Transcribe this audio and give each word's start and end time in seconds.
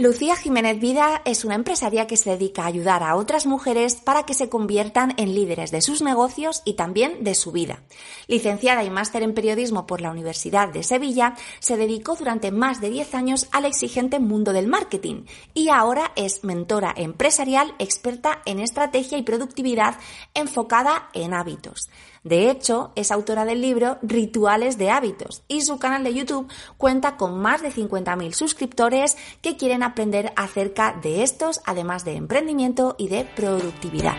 Lucía 0.00 0.36
Jiménez 0.36 0.78
Vida 0.78 1.22
es 1.24 1.44
una 1.44 1.56
empresaria 1.56 2.06
que 2.06 2.16
se 2.16 2.30
dedica 2.30 2.62
a 2.62 2.66
ayudar 2.66 3.02
a 3.02 3.16
otras 3.16 3.46
mujeres 3.46 3.96
para 3.96 4.22
que 4.22 4.32
se 4.32 4.48
conviertan 4.48 5.12
en 5.16 5.34
líderes 5.34 5.72
de 5.72 5.82
sus 5.82 6.02
negocios 6.02 6.62
y 6.64 6.74
también 6.74 7.24
de 7.24 7.34
su 7.34 7.50
vida. 7.50 7.82
Licenciada 8.28 8.84
y 8.84 8.90
máster 8.90 9.24
en 9.24 9.34
periodismo 9.34 9.88
por 9.88 10.00
la 10.00 10.12
Universidad 10.12 10.68
de 10.68 10.84
Sevilla, 10.84 11.34
se 11.58 11.76
dedicó 11.76 12.14
durante 12.14 12.52
más 12.52 12.80
de 12.80 12.90
10 12.90 13.14
años 13.16 13.48
al 13.50 13.64
exigente 13.64 14.20
mundo 14.20 14.52
del 14.52 14.68
marketing 14.68 15.24
y 15.52 15.68
ahora 15.68 16.12
es 16.14 16.44
mentora 16.44 16.94
empresarial 16.96 17.74
experta 17.80 18.40
en 18.46 18.60
estrategia 18.60 19.18
y 19.18 19.24
productividad 19.24 19.96
enfocada 20.32 21.08
en 21.12 21.34
hábitos. 21.34 21.90
De 22.28 22.50
hecho, 22.50 22.92
es 22.94 23.10
autora 23.10 23.46
del 23.46 23.62
libro 23.62 23.96
Rituales 24.02 24.76
de 24.76 24.90
Hábitos 24.90 25.44
y 25.48 25.62
su 25.62 25.78
canal 25.78 26.04
de 26.04 26.12
YouTube 26.12 26.46
cuenta 26.76 27.16
con 27.16 27.38
más 27.38 27.62
de 27.62 27.72
50.000 27.72 28.34
suscriptores 28.34 29.16
que 29.40 29.56
quieren 29.56 29.82
aprender 29.82 30.34
acerca 30.36 30.92
de 30.92 31.22
estos, 31.22 31.62
además 31.64 32.04
de 32.04 32.16
emprendimiento 32.16 32.96
y 32.98 33.08
de 33.08 33.24
productividad. 33.24 34.16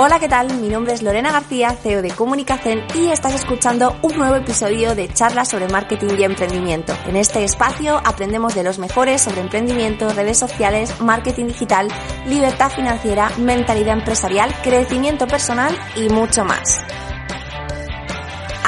Hola, 0.00 0.20
¿qué 0.20 0.28
tal? 0.28 0.60
Mi 0.60 0.68
nombre 0.68 0.92
es 0.92 1.02
Lorena 1.02 1.32
García, 1.32 1.72
CEO 1.72 2.02
de 2.02 2.12
Comunicación 2.12 2.84
y 2.94 3.08
estás 3.08 3.34
escuchando 3.34 3.96
un 4.02 4.16
nuevo 4.16 4.36
episodio 4.36 4.94
de 4.94 5.08
charlas 5.12 5.48
sobre 5.48 5.66
marketing 5.66 6.10
y 6.16 6.22
emprendimiento. 6.22 6.96
En 7.08 7.16
este 7.16 7.42
espacio 7.42 8.00
aprendemos 8.04 8.54
de 8.54 8.62
los 8.62 8.78
mejores 8.78 9.22
sobre 9.22 9.40
emprendimiento, 9.40 10.08
redes 10.10 10.38
sociales, 10.38 11.00
marketing 11.00 11.46
digital, 11.46 11.88
libertad 12.28 12.70
financiera, 12.70 13.32
mentalidad 13.38 13.98
empresarial, 13.98 14.54
crecimiento 14.62 15.26
personal 15.26 15.76
y 15.96 16.08
mucho 16.10 16.44
más. 16.44 16.80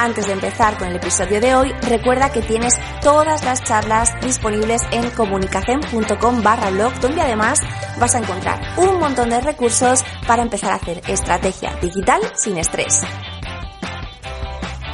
Antes 0.01 0.25
de 0.25 0.33
empezar 0.33 0.79
con 0.79 0.87
el 0.87 0.95
episodio 0.95 1.39
de 1.39 1.53
hoy, 1.53 1.71
recuerda 1.83 2.31
que 2.31 2.41
tienes 2.41 2.73
todas 3.03 3.45
las 3.45 3.61
charlas 3.61 4.11
disponibles 4.19 4.81
en 4.91 5.07
comunicación.com 5.11 6.41
barra 6.41 6.71
blog, 6.71 6.91
donde 7.01 7.21
además 7.21 7.59
vas 7.99 8.15
a 8.15 8.17
encontrar 8.17 8.59
un 8.77 8.99
montón 8.99 9.29
de 9.29 9.39
recursos 9.41 10.03
para 10.25 10.41
empezar 10.41 10.71
a 10.71 10.77
hacer 10.77 11.03
estrategia 11.07 11.75
digital 11.83 12.19
sin 12.33 12.57
estrés. 12.57 13.03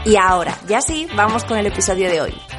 Y 0.04 0.18
ahora, 0.18 0.58
ya 0.68 0.82
sí, 0.82 1.08
vamos 1.16 1.46
con 1.46 1.58
el 1.58 1.68
episodio 1.68 2.10
de 2.10 2.20
hoy. 2.20 2.57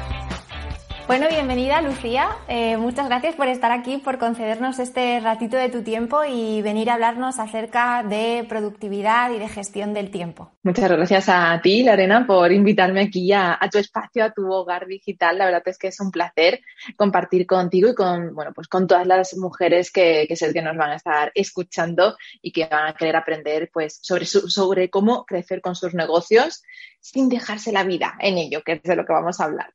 Bueno, 1.09 1.27
bienvenida 1.27 1.81
Lucía. 1.81 2.29
Eh, 2.47 2.77
muchas 2.77 3.07
gracias 3.07 3.33
por 3.33 3.47
estar 3.47 3.71
aquí, 3.71 3.97
por 3.97 4.19
concedernos 4.19 4.77
este 4.77 5.19
ratito 5.19 5.57
de 5.57 5.69
tu 5.69 5.81
tiempo 5.81 6.23
y 6.23 6.61
venir 6.61 6.91
a 6.91 6.93
hablarnos 6.93 7.39
acerca 7.39 8.03
de 8.03 8.45
productividad 8.47 9.31
y 9.31 9.39
de 9.39 9.49
gestión 9.49 9.95
del 9.95 10.11
tiempo. 10.11 10.51
Muchas 10.61 10.87
gracias 10.87 11.27
a 11.27 11.59
ti, 11.63 11.81
Lorena, 11.81 12.27
por 12.27 12.51
invitarme 12.51 13.01
aquí 13.01 13.31
a, 13.33 13.57
tu 13.71 13.79
espacio, 13.79 14.23
a 14.23 14.31
tu 14.31 14.51
hogar 14.51 14.85
digital. 14.85 15.39
La 15.39 15.45
verdad 15.45 15.63
es 15.65 15.79
que 15.79 15.87
es 15.87 15.99
un 15.99 16.11
placer 16.11 16.61
compartir 16.95 17.47
contigo 17.47 17.89
y 17.89 17.95
con, 17.95 18.35
bueno, 18.35 18.51
pues 18.53 18.67
con 18.67 18.85
todas 18.85 19.07
las 19.07 19.35
mujeres 19.35 19.91
que, 19.91 20.25
que 20.27 20.35
sé 20.35 20.53
que 20.53 20.61
nos 20.61 20.77
van 20.77 20.91
a 20.91 20.95
estar 20.97 21.31
escuchando 21.33 22.17
y 22.43 22.51
que 22.51 22.67
van 22.67 22.85
a 22.85 22.93
querer 22.93 23.15
aprender 23.15 23.71
pues, 23.73 23.97
sobre, 24.03 24.27
sobre 24.27 24.91
cómo 24.91 25.25
crecer 25.25 25.61
con 25.61 25.73
sus 25.73 25.95
negocios 25.95 26.61
sin 26.99 27.29
dejarse 27.29 27.71
la 27.71 27.83
vida 27.83 28.15
en 28.19 28.37
ello, 28.37 28.61
que 28.63 28.73
es 28.73 28.83
de 28.83 28.95
lo 28.95 29.05
que 29.05 29.13
vamos 29.13 29.39
a 29.39 29.45
hablar. 29.45 29.73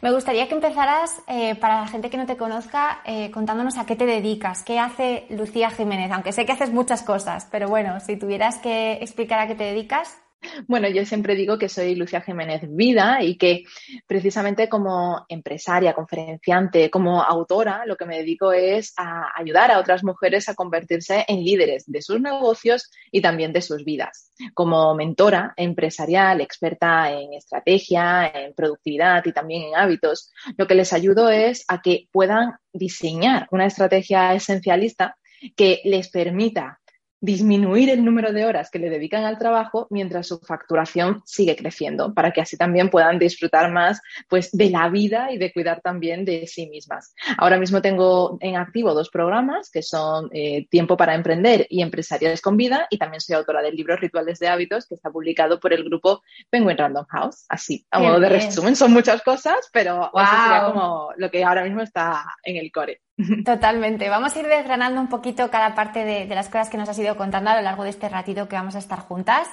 Me 0.00 0.12
gustaría 0.12 0.48
que 0.48 0.54
empezaras, 0.54 1.22
eh, 1.28 1.54
para 1.54 1.80
la 1.80 1.86
gente 1.86 2.10
que 2.10 2.16
no 2.16 2.26
te 2.26 2.36
conozca, 2.36 3.02
eh, 3.04 3.30
contándonos 3.30 3.78
a 3.78 3.86
qué 3.86 3.94
te 3.94 4.04
dedicas, 4.04 4.64
qué 4.64 4.80
hace 4.80 5.26
Lucía 5.30 5.70
Jiménez, 5.70 6.10
aunque 6.10 6.32
sé 6.32 6.44
que 6.44 6.52
haces 6.52 6.72
muchas 6.72 7.02
cosas, 7.02 7.46
pero 7.50 7.68
bueno, 7.68 8.00
si 8.00 8.16
tuvieras 8.16 8.58
que 8.58 8.94
explicar 8.94 9.38
a 9.38 9.46
qué 9.46 9.54
te 9.54 9.64
dedicas. 9.64 10.18
Bueno, 10.66 10.88
yo 10.88 11.04
siempre 11.04 11.34
digo 11.34 11.58
que 11.58 11.68
soy 11.68 11.94
Lucía 11.94 12.20
Jiménez 12.20 12.62
Vida 12.68 13.22
y 13.22 13.36
que 13.36 13.64
precisamente 14.06 14.68
como 14.68 15.24
empresaria, 15.28 15.94
conferenciante, 15.94 16.90
como 16.90 17.22
autora, 17.22 17.84
lo 17.86 17.96
que 17.96 18.06
me 18.06 18.18
dedico 18.18 18.52
es 18.52 18.92
a 18.96 19.32
ayudar 19.34 19.70
a 19.70 19.78
otras 19.78 20.04
mujeres 20.04 20.48
a 20.48 20.54
convertirse 20.54 21.24
en 21.26 21.44
líderes 21.44 21.84
de 21.86 22.02
sus 22.02 22.20
negocios 22.20 22.90
y 23.10 23.20
también 23.20 23.52
de 23.52 23.62
sus 23.62 23.84
vidas. 23.84 24.32
Como 24.54 24.94
mentora 24.94 25.54
empresarial, 25.56 26.40
experta 26.40 27.12
en 27.12 27.34
estrategia, 27.34 28.28
en 28.28 28.54
productividad 28.54 29.24
y 29.26 29.32
también 29.32 29.64
en 29.64 29.76
hábitos, 29.76 30.32
lo 30.56 30.66
que 30.66 30.76
les 30.76 30.92
ayudo 30.92 31.30
es 31.30 31.64
a 31.68 31.82
que 31.82 32.08
puedan 32.12 32.54
diseñar 32.72 33.48
una 33.50 33.66
estrategia 33.66 34.34
esencialista 34.34 35.16
que 35.56 35.80
les 35.84 36.08
permita 36.08 36.77
disminuir 37.20 37.90
el 37.90 38.04
número 38.04 38.32
de 38.32 38.44
horas 38.44 38.70
que 38.70 38.78
le 38.78 38.90
dedican 38.90 39.24
al 39.24 39.38
trabajo 39.38 39.86
mientras 39.90 40.28
su 40.28 40.38
facturación 40.38 41.22
sigue 41.24 41.56
creciendo, 41.56 42.14
para 42.14 42.32
que 42.32 42.40
así 42.40 42.56
también 42.56 42.90
puedan 42.90 43.18
disfrutar 43.18 43.70
más 43.72 44.00
pues, 44.28 44.50
de 44.52 44.70
la 44.70 44.88
vida 44.88 45.32
y 45.32 45.38
de 45.38 45.52
cuidar 45.52 45.80
también 45.80 46.24
de 46.24 46.46
sí 46.46 46.68
mismas. 46.68 47.14
Ahora 47.36 47.58
mismo 47.58 47.82
tengo 47.82 48.38
en 48.40 48.56
activo 48.56 48.94
dos 48.94 49.10
programas 49.10 49.70
que 49.70 49.82
son 49.82 50.28
eh, 50.32 50.66
Tiempo 50.70 50.96
para 50.96 51.14
Emprender 51.14 51.66
y 51.68 51.82
Empresariales 51.82 52.40
con 52.40 52.56
Vida 52.56 52.86
y 52.90 52.98
también 52.98 53.20
soy 53.20 53.36
autora 53.36 53.62
del 53.62 53.74
libro 53.74 53.96
Rituales 53.96 54.38
de 54.38 54.48
Hábitos 54.48 54.86
que 54.86 54.94
está 54.94 55.10
publicado 55.10 55.58
por 55.58 55.72
el 55.72 55.84
grupo 55.84 56.22
Penguin 56.50 56.78
Random 56.78 57.06
House. 57.08 57.44
Así, 57.48 57.86
a 57.90 57.98
modo 57.98 58.20
de 58.20 58.28
resumen, 58.28 58.76
son 58.76 58.92
muchas 58.92 59.22
cosas, 59.22 59.68
pero 59.72 60.10
eso 60.14 60.42
sería 60.42 60.64
como 60.72 61.10
lo 61.16 61.30
que 61.30 61.44
ahora 61.44 61.64
mismo 61.64 61.82
está 61.82 62.24
en 62.44 62.56
el 62.56 62.70
core. 62.70 63.00
Totalmente. 63.44 64.08
Vamos 64.08 64.34
a 64.34 64.40
ir 64.40 64.46
desgranando 64.46 65.00
un 65.00 65.08
poquito 65.08 65.50
cada 65.50 65.74
parte 65.74 66.04
de, 66.04 66.26
las 66.34 66.48
cosas 66.48 66.70
que 66.70 66.78
nos 66.78 66.88
has 66.88 66.98
ido 66.98 67.16
contando 67.16 67.50
a 67.50 67.56
lo 67.56 67.62
largo 67.62 67.84
de 67.84 67.90
este 67.90 68.08
ratito 68.08 68.48
que 68.48 68.56
vamos 68.56 68.76
a 68.76 68.78
estar 68.78 69.00
juntas. 69.00 69.48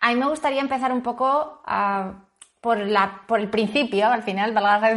A 0.00 0.10
mí 0.10 0.16
me 0.16 0.28
gustaría 0.28 0.60
empezar 0.60 0.92
un 0.92 1.02
poco 1.02 1.60
ah, 1.66 2.12
por, 2.60 2.78
la, 2.78 3.22
por 3.26 3.40
el 3.40 3.50
principio, 3.50 4.06
al 4.06 4.22
final, 4.22 4.52
valga 4.52 4.94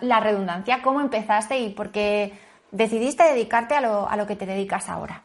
la 0.00 0.20
redundancia, 0.20 0.82
cómo 0.82 1.00
empezaste 1.00 1.58
y 1.58 1.70
por 1.70 1.90
qué 1.90 2.32
decidiste 2.70 3.24
dedicarte 3.24 3.74
a 3.74 3.80
lo, 3.80 4.08
a 4.08 4.16
lo 4.16 4.26
que 4.26 4.36
te 4.36 4.46
dedicas 4.46 4.88
ahora. 4.88 5.22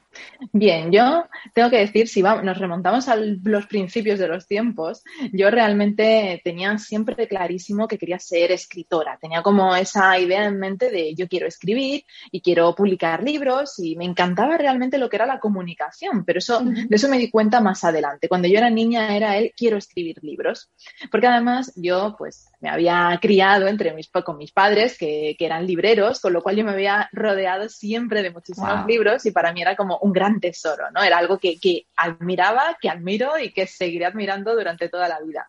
Bien, 0.54 0.92
yo 0.92 1.26
tengo 1.54 1.70
que 1.70 1.78
decir, 1.78 2.08
si 2.08 2.22
vamos, 2.22 2.44
nos 2.44 2.58
remontamos 2.58 3.08
a 3.08 3.16
los 3.16 3.66
principios 3.68 4.20
de 4.20 4.28
los 4.28 4.48
tiempos, 4.48 5.04
yo 5.34 5.50
realmente 5.50 6.42
tenía 6.44 6.78
siempre 6.78 7.28
clarísimo 7.28 7.88
que 7.88 7.98
quería 7.98 8.20
ser 8.20 8.52
escritora. 8.52 9.18
Tenía 9.20 9.42
como 9.42 9.76
esa 9.76 10.18
idea 10.20 10.46
en 10.46 10.60
mente 10.60 10.90
de 10.90 11.14
yo 11.16 11.28
quiero 11.28 11.48
escribir 11.48 12.04
y 12.32 12.42
quiero 12.42 12.74
publicar 12.76 13.24
libros 13.24 13.80
y 13.80 13.96
me 13.96 14.06
encantaba 14.06 14.58
realmente 14.58 14.98
lo 14.98 15.10
que 15.10 15.18
era 15.18 15.26
la 15.26 15.40
comunicación, 15.40 16.24
pero 16.26 16.40
eso, 16.40 16.62
de 16.62 16.96
eso 16.96 17.10
me 17.10 17.18
di 17.18 17.30
cuenta 17.30 17.62
más 17.62 17.84
adelante. 17.84 18.28
Cuando 18.28 18.48
yo 18.48 18.58
era 18.58 18.70
niña 18.70 19.16
era 19.16 19.38
el 19.38 19.54
quiero 19.56 19.78
escribir 19.78 20.18
libros, 20.24 20.70
porque 21.12 21.28
además 21.28 21.74
yo 21.76 22.16
pues 22.18 22.49
me 22.60 22.70
había 22.70 23.18
criado 23.22 23.68
entre 23.68 23.94
mis, 23.94 24.10
con 24.10 24.38
mis 24.38 24.52
padres 24.52 24.98
que, 24.98 25.36
que 25.38 25.46
eran 25.46 25.66
libreros, 25.66 26.20
con 26.20 26.34
lo 26.34 26.42
cual 26.42 26.58
yo 26.58 26.66
me 26.66 26.72
había 26.72 27.10
rodeado 27.14 27.70
siempre 27.70 28.22
de 28.22 28.32
muchísimos 28.32 28.86
libros 28.86 29.26
y 29.26 29.32
para 29.32 29.54
mí 29.54 29.62
era 29.62 29.76
como 29.76 29.98
un 30.00 30.12
gran 30.12 30.40
tesoro, 30.40 30.92
¿no? 30.92 31.02
Era 31.02 31.18
algo 31.18 31.38
que, 31.40 31.60
que 31.60 31.88
admiraba, 31.96 32.78
que 32.82 32.90
admiro 32.90 33.40
y 33.40 33.52
que 33.54 33.66
seguiré 33.68 34.06
admirando 34.06 34.56
durante 34.56 34.90
toda 34.90 35.08
la 35.08 35.20
vida. 35.22 35.48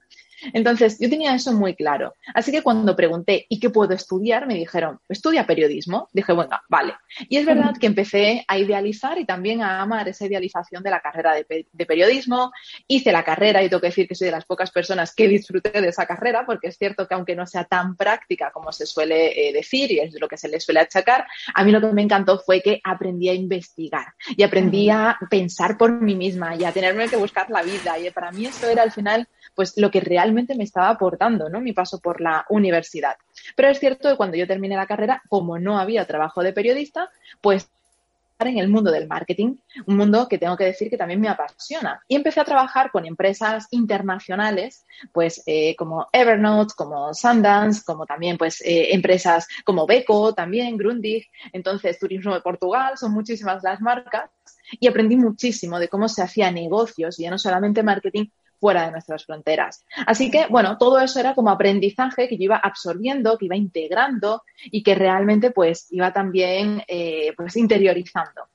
Entonces, 0.53 0.99
yo 0.99 1.09
tenía 1.09 1.35
eso 1.35 1.53
muy 1.53 1.75
claro. 1.75 2.15
Así 2.35 2.53
que 2.53 2.63
cuando 2.63 2.97
pregunté, 2.97 3.47
¿y 3.49 3.61
qué 3.61 3.71
puedo 3.71 3.95
estudiar? 3.95 4.47
Me 4.47 4.55
dijeron, 4.55 4.99
estudia 5.09 5.47
periodismo. 5.47 6.09
Dije, 6.13 6.33
bueno, 6.33 6.59
vale. 6.69 6.95
Y 7.29 7.37
es 7.37 7.47
verdad 7.47 7.77
que 7.79 7.87
empecé 7.87 8.45
a 8.49 8.59
idealizar 8.59 9.19
y 9.19 9.25
también 9.25 9.63
a 9.63 9.81
amar 9.81 10.09
esa 10.09 10.27
idealización 10.27 10.83
de 10.83 10.91
la 10.91 11.01
carrera 11.01 11.35
de, 11.35 11.87
periodismo. 11.87 12.53
Hice 12.87 13.13
la 13.13 13.25
carrera 13.25 13.63
y 13.63 13.69
tengo 13.69 13.81
que 13.81 13.89
decir 13.89 14.09
que 14.09 14.15
soy 14.15 14.27
de 14.27 14.33
las 14.33 14.45
pocas 14.45 14.71
personas 14.71 15.15
que 15.15 15.29
disfruté 15.29 15.81
de 15.81 15.89
esa 15.89 16.07
carrera, 16.07 16.45
porque 16.47 16.69
es 16.69 16.77
cierto 16.77 17.07
que 17.07 17.15
aunque 17.15 17.37
no 17.37 17.47
sea 17.47 17.65
tan 17.65 17.97
práctica 17.97 18.51
como 18.53 18.73
se 18.73 18.87
suele 18.87 19.49
eh, 19.49 19.53
decir 19.53 19.91
y 19.93 20.01
es 20.01 20.21
lo 20.21 20.29
que 20.29 20.37
se 20.37 20.49
le 20.49 20.61
suele 20.61 20.81
achacar, 20.81 21.27
a 21.55 21.65
mí 21.65 21.73
lo 21.73 21.81
que 21.81 21.93
me 21.93 22.03
encantó 22.03 22.39
fue 22.39 22.61
que 22.61 22.81
aprendí 22.85 23.29
a 23.29 23.35
investigar 23.35 24.07
y 24.37 24.43
aprendí 24.43 24.91
a 24.91 25.19
pensar 25.31 25.77
por 25.77 25.93
mí 26.01 26.15
misma 26.15 26.57
y 26.57 26.65
a 26.65 26.73
tenerme 26.73 27.09
que 27.09 27.17
buscar 27.17 27.51
la 27.51 27.63
vida. 27.63 27.99
Y 27.99 28.11
para 28.11 28.33
mí 28.33 28.47
eso 28.47 28.69
era 28.69 28.83
al 28.83 28.93
final 28.93 29.29
pues 29.55 29.75
lo 29.77 29.91
que 29.91 30.01
realmente 30.01 30.30
me 30.31 30.65
estaba 30.65 30.91
aportando, 30.91 31.49
¿no? 31.49 31.61
Mi 31.61 31.73
paso 31.73 32.01
por 32.01 32.21
la 32.21 32.45
universidad. 32.49 33.17
Pero 33.57 33.69
es 33.69 33.79
cierto 33.79 34.09
que 34.09 34.17
cuando 34.17 34.37
yo 34.37 34.47
terminé 34.47 34.77
la 34.77 34.87
carrera, 34.87 35.23
como 35.29 35.59
no 35.59 35.79
había 35.79 36.07
trabajo 36.07 36.43
de 36.43 36.53
periodista, 36.53 37.09
pues 37.41 37.71
en 38.49 38.59
el 38.59 38.69
mundo 38.69 38.91
del 38.91 39.07
marketing, 39.07 39.57
un 39.87 39.97
mundo 39.97 40.29
que 40.29 40.39
tengo 40.39 40.57
que 40.57 40.65
decir 40.65 40.89
que 40.89 40.97
también 40.97 41.21
me 41.21 41.29
apasiona. 41.29 42.03
Y 42.09 42.17
empecé 42.17 42.41
a 42.41 42.45
trabajar 42.45 42.91
con 42.91 43.07
empresas 43.07 43.67
internacionales, 43.71 44.87
pues 45.13 45.43
eh, 45.47 45.77
como 45.77 46.09
Evernote, 46.13 46.75
como 46.77 47.13
Sundance, 47.13 47.83
como 47.85 48.07
también 48.07 48.39
pues 48.39 48.61
eh, 48.63 48.95
empresas 48.95 49.47
como 49.65 49.87
Beco, 49.87 50.35
también 50.35 50.77
Grundig, 50.77 51.27
entonces 51.53 51.99
Turismo 51.99 52.35
de 52.35 52.41
Portugal, 52.41 52.97
son 52.97 53.13
muchísimas 53.13 53.63
las 53.63 53.81
marcas 53.81 54.31
y 54.79 54.87
aprendí 54.87 55.17
muchísimo 55.17 55.79
de 55.79 55.89
cómo 55.89 56.09
se 56.09 56.23
hacía 56.23 56.51
negocios, 56.51 57.17
ya 57.19 57.31
no 57.31 57.39
solamente 57.39 57.83
marketing, 57.83 58.27
fuera 58.61 58.85
de 58.85 58.93
nuestras 58.93 59.25
fronteras. 59.25 59.85
Así 60.07 60.31
que, 60.31 60.47
bueno, 60.49 60.77
todo 60.79 61.01
eso 61.01 61.19
era 61.19 61.35
como 61.35 61.51
aprendizaje 61.51 62.29
que 62.29 62.37
yo 62.37 62.45
iba 62.45 62.57
absorbiendo, 62.57 63.39
que 63.39 63.47
iba 63.47 63.57
integrando 63.57 64.43
y 64.65 64.83
que 64.83 64.95
realmente 64.95 65.51
pues 65.51 65.87
iba 65.91 66.13
también 66.13 66.83
eh, 66.87 67.33
pues 67.37 67.57
interiorizando. 67.57 68.49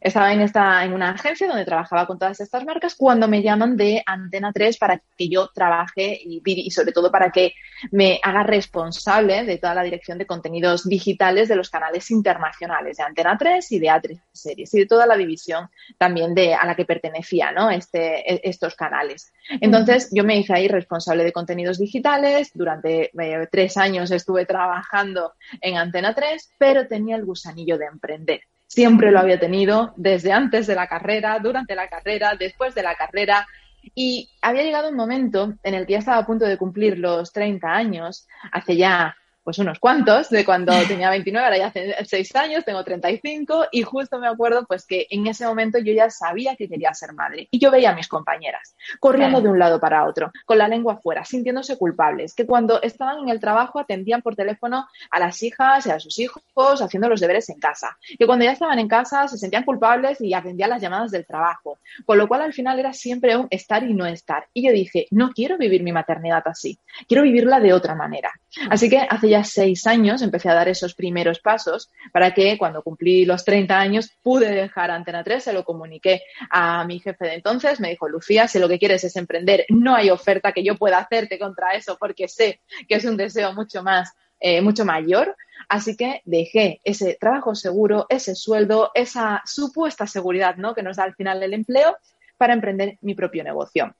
Estaba 0.00 0.32
en, 0.32 0.40
esta, 0.40 0.84
en 0.84 0.92
una 0.92 1.10
agencia 1.10 1.46
donde 1.46 1.64
trabajaba 1.64 2.06
con 2.06 2.18
todas 2.18 2.40
estas 2.40 2.64
marcas 2.64 2.94
cuando 2.96 3.28
me 3.28 3.42
llaman 3.42 3.76
de 3.76 4.02
Antena 4.04 4.52
3 4.52 4.76
para 4.78 5.00
que 5.16 5.28
yo 5.28 5.48
trabaje 5.54 6.20
y, 6.22 6.70
sobre 6.70 6.92
todo 6.92 7.10
para 7.10 7.30
que 7.30 7.54
me 7.92 8.20
haga 8.22 8.42
responsable 8.42 9.44
de 9.44 9.58
toda 9.58 9.74
la 9.74 9.82
dirección 9.82 10.18
de 10.18 10.26
contenidos 10.26 10.88
digitales 10.88 11.48
de 11.48 11.56
los 11.56 11.70
canales 11.70 12.10
internacionales 12.10 12.96
de 12.96 13.04
Antena 13.04 13.36
3 13.38 13.72
y 13.72 13.78
de 13.78 13.86
A3 13.88 14.20
Series 14.32 14.74
y 14.74 14.78
de 14.80 14.86
toda 14.86 15.06
la 15.06 15.16
división 15.16 15.68
también 15.98 16.34
de, 16.34 16.54
a 16.54 16.66
la 16.66 16.74
que 16.74 16.84
pertenecía 16.84 17.52
¿no? 17.52 17.70
este, 17.70 18.32
e, 18.32 18.40
estos 18.44 18.74
canales. 18.74 19.32
Entonces, 19.48 20.08
yo 20.12 20.24
me 20.24 20.36
hice 20.36 20.54
ahí 20.54 20.68
responsable 20.68 21.24
de 21.24 21.32
contenidos 21.32 21.78
digitales. 21.78 22.50
Durante 22.54 23.10
eh, 23.18 23.48
tres 23.50 23.76
años 23.76 24.10
estuve 24.10 24.46
trabajando 24.46 25.34
en 25.60 25.76
Antena 25.76 26.14
3, 26.14 26.52
pero 26.58 26.86
tenía 26.86 27.16
el 27.16 27.24
gusanillo 27.24 27.78
de 27.78 27.86
emprender. 27.86 28.40
Siempre 28.66 29.10
lo 29.10 29.20
había 29.20 29.38
tenido 29.38 29.92
desde 29.96 30.32
antes 30.32 30.66
de 30.66 30.74
la 30.74 30.86
carrera, 30.86 31.38
durante 31.38 31.74
la 31.74 31.88
carrera, 31.88 32.34
después 32.38 32.74
de 32.74 32.82
la 32.82 32.94
carrera. 32.94 33.46
Y 33.94 34.30
había 34.40 34.62
llegado 34.62 34.88
un 34.88 34.96
momento 34.96 35.54
en 35.62 35.74
el 35.74 35.86
que 35.86 35.92
ya 35.92 35.98
estaba 35.98 36.18
a 36.18 36.26
punto 36.26 36.46
de 36.46 36.56
cumplir 36.56 36.98
los 36.98 37.32
30 37.32 37.68
años, 37.68 38.26
hace 38.50 38.76
ya 38.76 39.14
pues 39.44 39.58
unos 39.58 39.78
cuantos, 39.78 40.30
de 40.30 40.44
cuando 40.44 40.72
tenía 40.88 41.10
29, 41.10 41.44
ahora 41.44 41.58
ya 41.58 41.66
hace 41.66 41.94
6 42.04 42.36
años, 42.36 42.64
tengo 42.64 42.82
35 42.82 43.66
y 43.70 43.82
justo 43.82 44.18
me 44.18 44.26
acuerdo 44.26 44.64
pues 44.66 44.86
que 44.86 45.06
en 45.10 45.26
ese 45.26 45.46
momento 45.46 45.78
yo 45.78 45.92
ya 45.92 46.10
sabía 46.10 46.56
que 46.56 46.68
quería 46.68 46.92
ser 46.94 47.12
madre 47.12 47.48
y 47.50 47.58
yo 47.58 47.70
veía 47.70 47.90
a 47.90 47.94
mis 47.94 48.08
compañeras 48.08 48.74
corriendo 48.98 49.40
de 49.40 49.48
un 49.48 49.58
lado 49.58 49.78
para 49.78 50.04
otro, 50.06 50.32
con 50.46 50.58
la 50.58 50.66
lengua 50.66 50.94
afuera, 50.94 51.24
sintiéndose 51.24 51.76
culpables, 51.76 52.34
que 52.34 52.46
cuando 52.46 52.80
estaban 52.82 53.18
en 53.20 53.28
el 53.28 53.40
trabajo 53.40 53.78
atendían 53.78 54.22
por 54.22 54.34
teléfono 54.34 54.86
a 55.10 55.18
las 55.18 55.42
hijas 55.42 55.86
y 55.86 55.90
a 55.90 56.00
sus 56.00 56.18
hijos 56.18 56.42
haciendo 56.80 57.08
los 57.08 57.20
deberes 57.20 57.48
en 57.50 57.58
casa, 57.58 57.96
que 58.18 58.26
cuando 58.26 58.44
ya 58.44 58.52
estaban 58.52 58.78
en 58.78 58.88
casa 58.88 59.28
se 59.28 59.36
sentían 59.36 59.64
culpables 59.64 60.20
y 60.20 60.32
atendían 60.32 60.70
las 60.70 60.80
llamadas 60.80 61.10
del 61.10 61.26
trabajo, 61.26 61.78
con 62.06 62.16
lo 62.18 62.26
cual 62.28 62.42
al 62.42 62.52
final 62.52 62.78
era 62.78 62.92
siempre 62.92 63.36
un 63.36 63.46
estar 63.50 63.84
y 63.84 63.92
no 63.92 64.06
estar. 64.06 64.46
Y 64.54 64.66
yo 64.66 64.72
dije, 64.72 65.06
no 65.10 65.30
quiero 65.32 65.58
vivir 65.58 65.82
mi 65.82 65.92
maternidad 65.92 66.42
así, 66.46 66.78
quiero 67.06 67.22
vivirla 67.22 67.60
de 67.60 67.72
otra 67.72 67.94
manera. 67.94 68.32
Así 68.70 68.88
que 68.88 68.98
hace 68.98 69.28
seis 69.42 69.86
años 69.86 70.22
empecé 70.22 70.48
a 70.48 70.54
dar 70.54 70.68
esos 70.68 70.94
primeros 70.94 71.40
pasos 71.40 71.90
para 72.12 72.32
que 72.32 72.56
cuando 72.56 72.82
cumplí 72.82 73.24
los 73.24 73.44
30 73.44 73.76
años 73.76 74.10
pude 74.22 74.52
dejar 74.52 74.90
Antena 74.90 75.24
3, 75.24 75.42
se 75.42 75.52
lo 75.52 75.64
comuniqué 75.64 76.22
a 76.50 76.84
mi 76.84 77.00
jefe 77.00 77.24
de 77.24 77.34
entonces, 77.34 77.80
me 77.80 77.90
dijo, 77.90 78.08
Lucía, 78.08 78.46
si 78.46 78.58
lo 78.58 78.68
que 78.68 78.78
quieres 78.78 79.02
es 79.02 79.16
emprender, 79.16 79.66
no 79.70 79.96
hay 79.96 80.10
oferta 80.10 80.52
que 80.52 80.62
yo 80.62 80.76
pueda 80.76 80.98
hacerte 80.98 81.38
contra 81.38 81.72
eso 81.72 81.96
porque 81.98 82.28
sé 82.28 82.60
que 82.88 82.96
es 82.96 83.04
un 83.04 83.16
deseo 83.16 83.52
mucho 83.54 83.82
más, 83.82 84.12
eh, 84.38 84.60
mucho 84.60 84.84
mayor. 84.84 85.36
Así 85.68 85.96
que 85.96 86.20
dejé 86.24 86.80
ese 86.84 87.16
trabajo 87.18 87.54
seguro, 87.54 88.06
ese 88.08 88.34
sueldo, 88.34 88.90
esa 88.94 89.42
supuesta 89.46 90.06
seguridad 90.06 90.56
¿no? 90.56 90.74
que 90.74 90.82
nos 90.82 90.98
da 90.98 91.04
al 91.04 91.14
final 91.14 91.42
el 91.42 91.54
empleo 91.54 91.96
para 92.36 92.52
emprender 92.52 92.98
mi 93.00 93.14
propio 93.14 93.42
negocio. 93.42 93.94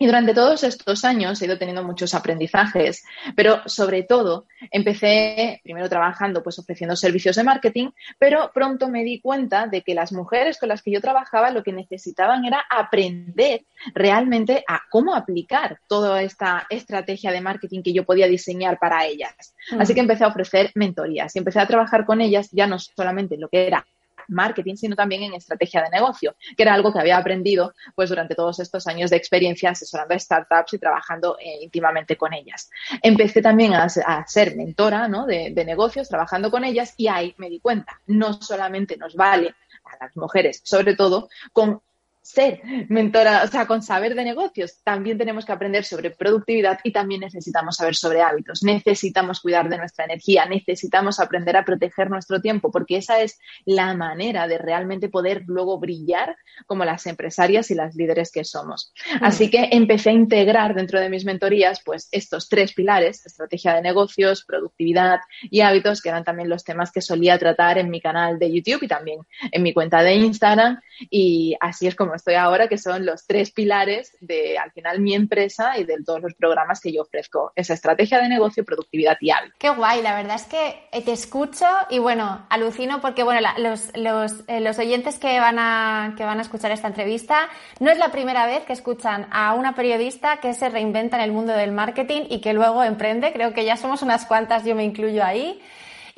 Y 0.00 0.06
durante 0.06 0.32
todos 0.32 0.62
estos 0.62 1.04
años 1.04 1.42
he 1.42 1.46
ido 1.46 1.58
teniendo 1.58 1.82
muchos 1.82 2.14
aprendizajes, 2.14 3.04
pero 3.34 3.62
sobre 3.66 4.04
todo 4.04 4.46
empecé 4.70 5.60
primero 5.64 5.88
trabajando, 5.88 6.40
pues 6.44 6.56
ofreciendo 6.60 6.94
servicios 6.94 7.34
de 7.34 7.42
marketing, 7.42 7.90
pero 8.16 8.52
pronto 8.54 8.88
me 8.88 9.02
di 9.02 9.20
cuenta 9.20 9.66
de 9.66 9.82
que 9.82 9.94
las 9.94 10.12
mujeres 10.12 10.58
con 10.58 10.68
las 10.68 10.82
que 10.82 10.92
yo 10.92 11.00
trabajaba 11.00 11.50
lo 11.50 11.64
que 11.64 11.72
necesitaban 11.72 12.44
era 12.44 12.64
aprender 12.70 13.64
realmente 13.92 14.64
a 14.68 14.82
cómo 14.88 15.16
aplicar 15.16 15.80
toda 15.88 16.22
esta 16.22 16.66
estrategia 16.70 17.32
de 17.32 17.40
marketing 17.40 17.82
que 17.82 17.92
yo 17.92 18.04
podía 18.04 18.28
diseñar 18.28 18.78
para 18.78 19.04
ellas. 19.04 19.56
Así 19.80 19.94
que 19.94 20.00
empecé 20.00 20.22
a 20.22 20.28
ofrecer 20.28 20.70
mentorías 20.76 21.34
y 21.34 21.40
empecé 21.40 21.58
a 21.58 21.66
trabajar 21.66 22.06
con 22.06 22.20
ellas 22.20 22.48
ya 22.52 22.68
no 22.68 22.78
solamente 22.78 23.36
lo 23.36 23.48
que 23.48 23.66
era 23.66 23.84
marketing, 24.28 24.76
sino 24.76 24.96
también 24.96 25.22
en 25.22 25.34
estrategia 25.34 25.82
de 25.82 25.90
negocio, 25.90 26.36
que 26.56 26.62
era 26.62 26.74
algo 26.74 26.92
que 26.92 27.00
había 27.00 27.18
aprendido 27.18 27.74
pues 27.94 28.08
durante 28.08 28.34
todos 28.34 28.60
estos 28.60 28.86
años 28.86 29.10
de 29.10 29.16
experiencia 29.16 29.70
asesorando 29.70 30.14
a 30.14 30.18
startups 30.18 30.74
y 30.74 30.78
trabajando 30.78 31.36
eh, 31.38 31.58
íntimamente 31.62 32.16
con 32.16 32.32
ellas. 32.34 32.70
Empecé 33.02 33.42
también 33.42 33.74
a, 33.74 33.88
ser 34.26 34.56
mentora 34.56 35.08
de, 35.26 35.52
de 35.54 35.64
negocios, 35.64 36.08
trabajando 36.08 36.50
con 36.50 36.64
ellas 36.64 36.94
y 36.96 37.08
ahí 37.08 37.34
me 37.38 37.48
di 37.48 37.60
cuenta, 37.60 38.00
no 38.06 38.40
solamente 38.40 38.96
nos 38.96 39.14
vale 39.14 39.54
a 39.84 40.04
las 40.04 40.16
mujeres, 40.16 40.60
sobre 40.64 40.94
todo, 40.94 41.28
con 41.52 41.80
ser 42.28 42.60
mentora, 42.88 43.42
o 43.42 43.46
sea, 43.48 43.66
con 43.66 43.82
saber 43.82 44.14
de 44.14 44.22
negocios, 44.22 44.82
también 44.84 45.16
tenemos 45.16 45.46
que 45.46 45.52
aprender 45.52 45.84
sobre 45.84 46.10
productividad 46.10 46.78
y 46.84 46.92
también 46.92 47.22
necesitamos 47.22 47.76
saber 47.76 47.94
sobre 47.94 48.20
hábitos. 48.20 48.62
Necesitamos 48.62 49.40
cuidar 49.40 49.70
de 49.70 49.78
nuestra 49.78 50.04
energía, 50.04 50.44
necesitamos 50.44 51.20
aprender 51.20 51.56
a 51.56 51.64
proteger 51.64 52.10
nuestro 52.10 52.42
tiempo, 52.42 52.70
porque 52.70 52.98
esa 52.98 53.22
es 53.22 53.38
la 53.64 53.94
manera 53.94 54.46
de 54.46 54.58
realmente 54.58 55.08
poder 55.08 55.44
luego 55.46 55.78
brillar 55.78 56.36
como 56.66 56.84
las 56.84 57.06
empresarias 57.06 57.70
y 57.70 57.74
las 57.74 57.94
líderes 57.94 58.30
que 58.30 58.44
somos. 58.44 58.92
Así 59.22 59.48
que 59.48 59.70
empecé 59.72 60.10
a 60.10 60.12
integrar 60.12 60.74
dentro 60.74 61.00
de 61.00 61.08
mis 61.08 61.24
mentorías, 61.24 61.80
pues, 61.82 62.08
estos 62.12 62.50
tres 62.50 62.74
pilares, 62.74 63.24
estrategia 63.24 63.74
de 63.74 63.80
negocios, 63.80 64.44
productividad 64.44 65.20
y 65.42 65.62
hábitos, 65.62 66.02
que 66.02 66.10
eran 66.10 66.24
también 66.24 66.50
los 66.50 66.62
temas 66.62 66.92
que 66.92 67.00
solía 67.00 67.38
tratar 67.38 67.78
en 67.78 67.88
mi 67.88 68.02
canal 68.02 68.38
de 68.38 68.52
YouTube 68.52 68.82
y 68.82 68.88
también 68.88 69.20
en 69.50 69.62
mi 69.62 69.72
cuenta 69.72 70.02
de 70.02 70.14
Instagram. 70.14 70.78
Y 71.08 71.56
así 71.60 71.86
es 71.86 71.94
como 71.94 72.17
estoy 72.18 72.34
ahora, 72.34 72.68
que 72.68 72.78
son 72.78 73.04
los 73.04 73.26
tres 73.26 73.50
pilares 73.50 74.16
de, 74.20 74.58
al 74.58 74.70
final, 74.72 75.00
mi 75.00 75.14
empresa 75.14 75.78
y 75.78 75.84
de 75.84 75.96
todos 76.04 76.20
los 76.20 76.34
programas 76.34 76.80
que 76.80 76.92
yo 76.92 77.02
ofrezco. 77.02 77.52
Esa 77.56 77.74
estrategia 77.74 78.20
de 78.20 78.28
negocio, 78.28 78.64
productividad 78.64 79.16
y 79.20 79.30
hábito. 79.30 79.56
Qué 79.58 79.70
guay, 79.70 80.02
la 80.02 80.14
verdad 80.14 80.36
es 80.36 80.44
que 80.44 80.88
te 81.00 81.12
escucho 81.12 81.66
y 81.90 81.98
bueno, 81.98 82.46
alucino 82.50 83.00
porque 83.00 83.22
bueno, 83.22 83.40
los, 83.58 83.90
los, 83.96 84.44
eh, 84.48 84.60
los 84.60 84.78
oyentes 84.78 85.18
que 85.18 85.40
van, 85.40 85.58
a, 85.58 86.14
que 86.16 86.24
van 86.24 86.38
a 86.38 86.42
escuchar 86.42 86.70
esta 86.70 86.88
entrevista, 86.88 87.48
no 87.80 87.90
es 87.90 87.98
la 87.98 88.10
primera 88.10 88.46
vez 88.46 88.64
que 88.64 88.72
escuchan 88.72 89.26
a 89.30 89.54
una 89.54 89.74
periodista 89.74 90.38
que 90.38 90.54
se 90.54 90.68
reinventa 90.68 91.16
en 91.16 91.22
el 91.22 91.32
mundo 91.32 91.52
del 91.52 91.72
marketing 91.72 92.22
y 92.28 92.40
que 92.40 92.52
luego 92.52 92.84
emprende. 92.84 93.32
Creo 93.32 93.54
que 93.54 93.64
ya 93.64 93.76
somos 93.76 94.02
unas 94.02 94.26
cuantas, 94.26 94.64
yo 94.64 94.74
me 94.74 94.84
incluyo 94.84 95.24
ahí. 95.24 95.60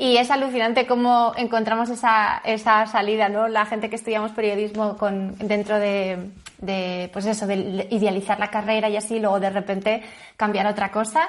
Y 0.00 0.16
es 0.16 0.30
alucinante 0.30 0.86
cómo 0.86 1.34
encontramos 1.36 1.90
esa, 1.90 2.40
esa 2.42 2.86
salida, 2.86 3.28
¿no? 3.28 3.48
La 3.48 3.66
gente 3.66 3.90
que 3.90 3.96
estudiamos 3.96 4.32
periodismo 4.32 4.96
con, 4.96 5.36
dentro 5.36 5.78
de, 5.78 6.30
pues 7.12 7.26
eso, 7.26 7.46
de 7.46 7.86
idealizar 7.90 8.40
la 8.40 8.48
carrera 8.48 8.88
y 8.88 8.96
así, 8.96 9.20
luego 9.20 9.38
de 9.40 9.50
repente 9.50 10.02
cambiar 10.38 10.66
otra 10.66 10.90
cosa. 10.90 11.28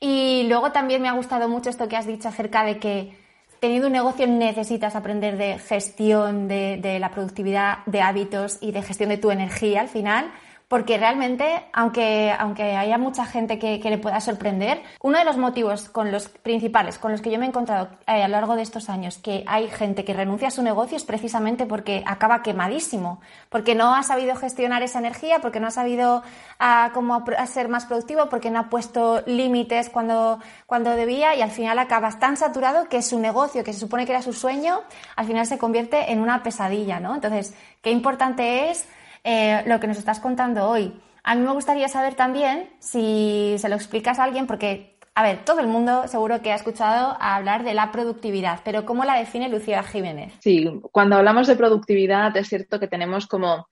Y 0.00 0.46
luego 0.48 0.72
también 0.72 1.02
me 1.02 1.10
ha 1.10 1.12
gustado 1.12 1.46
mucho 1.50 1.68
esto 1.68 1.88
que 1.88 1.96
has 1.98 2.06
dicho 2.06 2.28
acerca 2.28 2.64
de 2.64 2.78
que 2.78 3.14
teniendo 3.60 3.88
un 3.88 3.92
negocio 3.92 4.26
necesitas 4.26 4.96
aprender 4.96 5.36
de 5.36 5.58
gestión 5.58 6.48
de 6.48 6.96
la 6.98 7.10
productividad, 7.10 7.80
de 7.84 8.00
hábitos 8.00 8.56
y 8.62 8.72
de 8.72 8.80
gestión 8.80 9.10
de 9.10 9.18
tu 9.18 9.30
energía 9.30 9.82
al 9.82 9.88
final 9.88 10.32
porque 10.68 10.98
realmente, 10.98 11.64
aunque, 11.72 12.34
aunque 12.36 12.76
haya 12.76 12.98
mucha 12.98 13.24
gente 13.24 13.58
que, 13.58 13.78
le 13.78 13.98
pueda 13.98 14.20
sorprender, 14.20 14.82
uno 15.00 15.18
de 15.18 15.24
los 15.24 15.36
motivos 15.36 15.88
con 15.88 16.10
los 16.10 16.28
principales 16.28 16.98
con 16.98 17.12
los 17.12 17.20
que 17.20 17.30
yo 17.30 17.38
me 17.38 17.44
he 17.44 17.48
encontrado 17.48 17.88
eh, 18.06 18.24
a 18.24 18.28
lo 18.28 18.32
largo 18.32 18.56
de 18.56 18.62
estos 18.62 18.88
años 18.90 19.18
que 19.18 19.44
hay 19.46 19.68
gente 19.68 20.04
que 20.04 20.12
renuncia 20.12 20.48
a 20.48 20.50
su 20.50 20.62
negocio 20.62 20.96
es 20.96 21.04
precisamente 21.04 21.66
porque 21.66 22.02
acaba 22.04 22.42
quemadísimo, 22.42 23.20
porque 23.48 23.76
no 23.76 23.94
ha 23.94 24.02
sabido 24.02 24.34
gestionar 24.34 24.82
esa 24.82 24.98
energía, 24.98 25.38
porque 25.40 25.60
no 25.60 25.68
ha 25.68 25.70
sabido 25.70 26.24
ah, 26.58 26.90
cómo 26.92 27.24
ser 27.46 27.68
más 27.68 27.86
productivo, 27.86 28.28
porque 28.28 28.50
no 28.50 28.58
ha 28.58 28.68
puesto 28.68 29.22
límites 29.26 29.88
cuando, 29.88 30.40
cuando 30.66 30.90
debía 30.90 31.36
y 31.36 31.42
al 31.42 31.52
final 31.52 31.78
acabas 31.78 32.18
tan 32.18 32.36
saturado 32.36 32.88
que 32.88 33.02
su 33.02 33.20
negocio, 33.20 33.62
que 33.62 33.72
se 33.72 33.78
supone 33.78 34.04
que 34.04 34.12
era 34.12 34.22
su 34.22 34.32
sueño, 34.32 34.80
al 35.14 35.26
final 35.26 35.46
se 35.46 35.58
convierte 35.58 36.10
en 36.10 36.18
una 36.18 36.42
pesadilla, 36.42 36.98
¿no? 36.98 37.14
Entonces, 37.14 37.54
qué 37.82 37.92
importante 37.92 38.70
es 38.70 38.88
eh, 39.26 39.64
lo 39.66 39.80
que 39.80 39.88
nos 39.88 39.98
estás 39.98 40.20
contando 40.20 40.68
hoy. 40.68 40.92
A 41.24 41.34
mí 41.34 41.42
me 41.42 41.52
gustaría 41.52 41.88
saber 41.88 42.14
también 42.14 42.70
si 42.78 43.56
se 43.58 43.68
lo 43.68 43.74
explicas 43.74 44.20
a 44.20 44.24
alguien, 44.24 44.46
porque, 44.46 45.00
a 45.16 45.24
ver, 45.24 45.44
todo 45.44 45.58
el 45.58 45.66
mundo 45.66 46.06
seguro 46.06 46.40
que 46.40 46.52
ha 46.52 46.54
escuchado 46.54 47.16
hablar 47.20 47.64
de 47.64 47.74
la 47.74 47.90
productividad, 47.90 48.60
pero 48.64 48.86
¿cómo 48.86 49.04
la 49.04 49.18
define 49.18 49.48
Lucía 49.48 49.82
Jiménez? 49.82 50.32
Sí, 50.38 50.70
cuando 50.92 51.16
hablamos 51.16 51.48
de 51.48 51.56
productividad 51.56 52.36
es 52.36 52.48
cierto 52.48 52.78
que 52.78 52.86
tenemos 52.86 53.26
como 53.26 53.66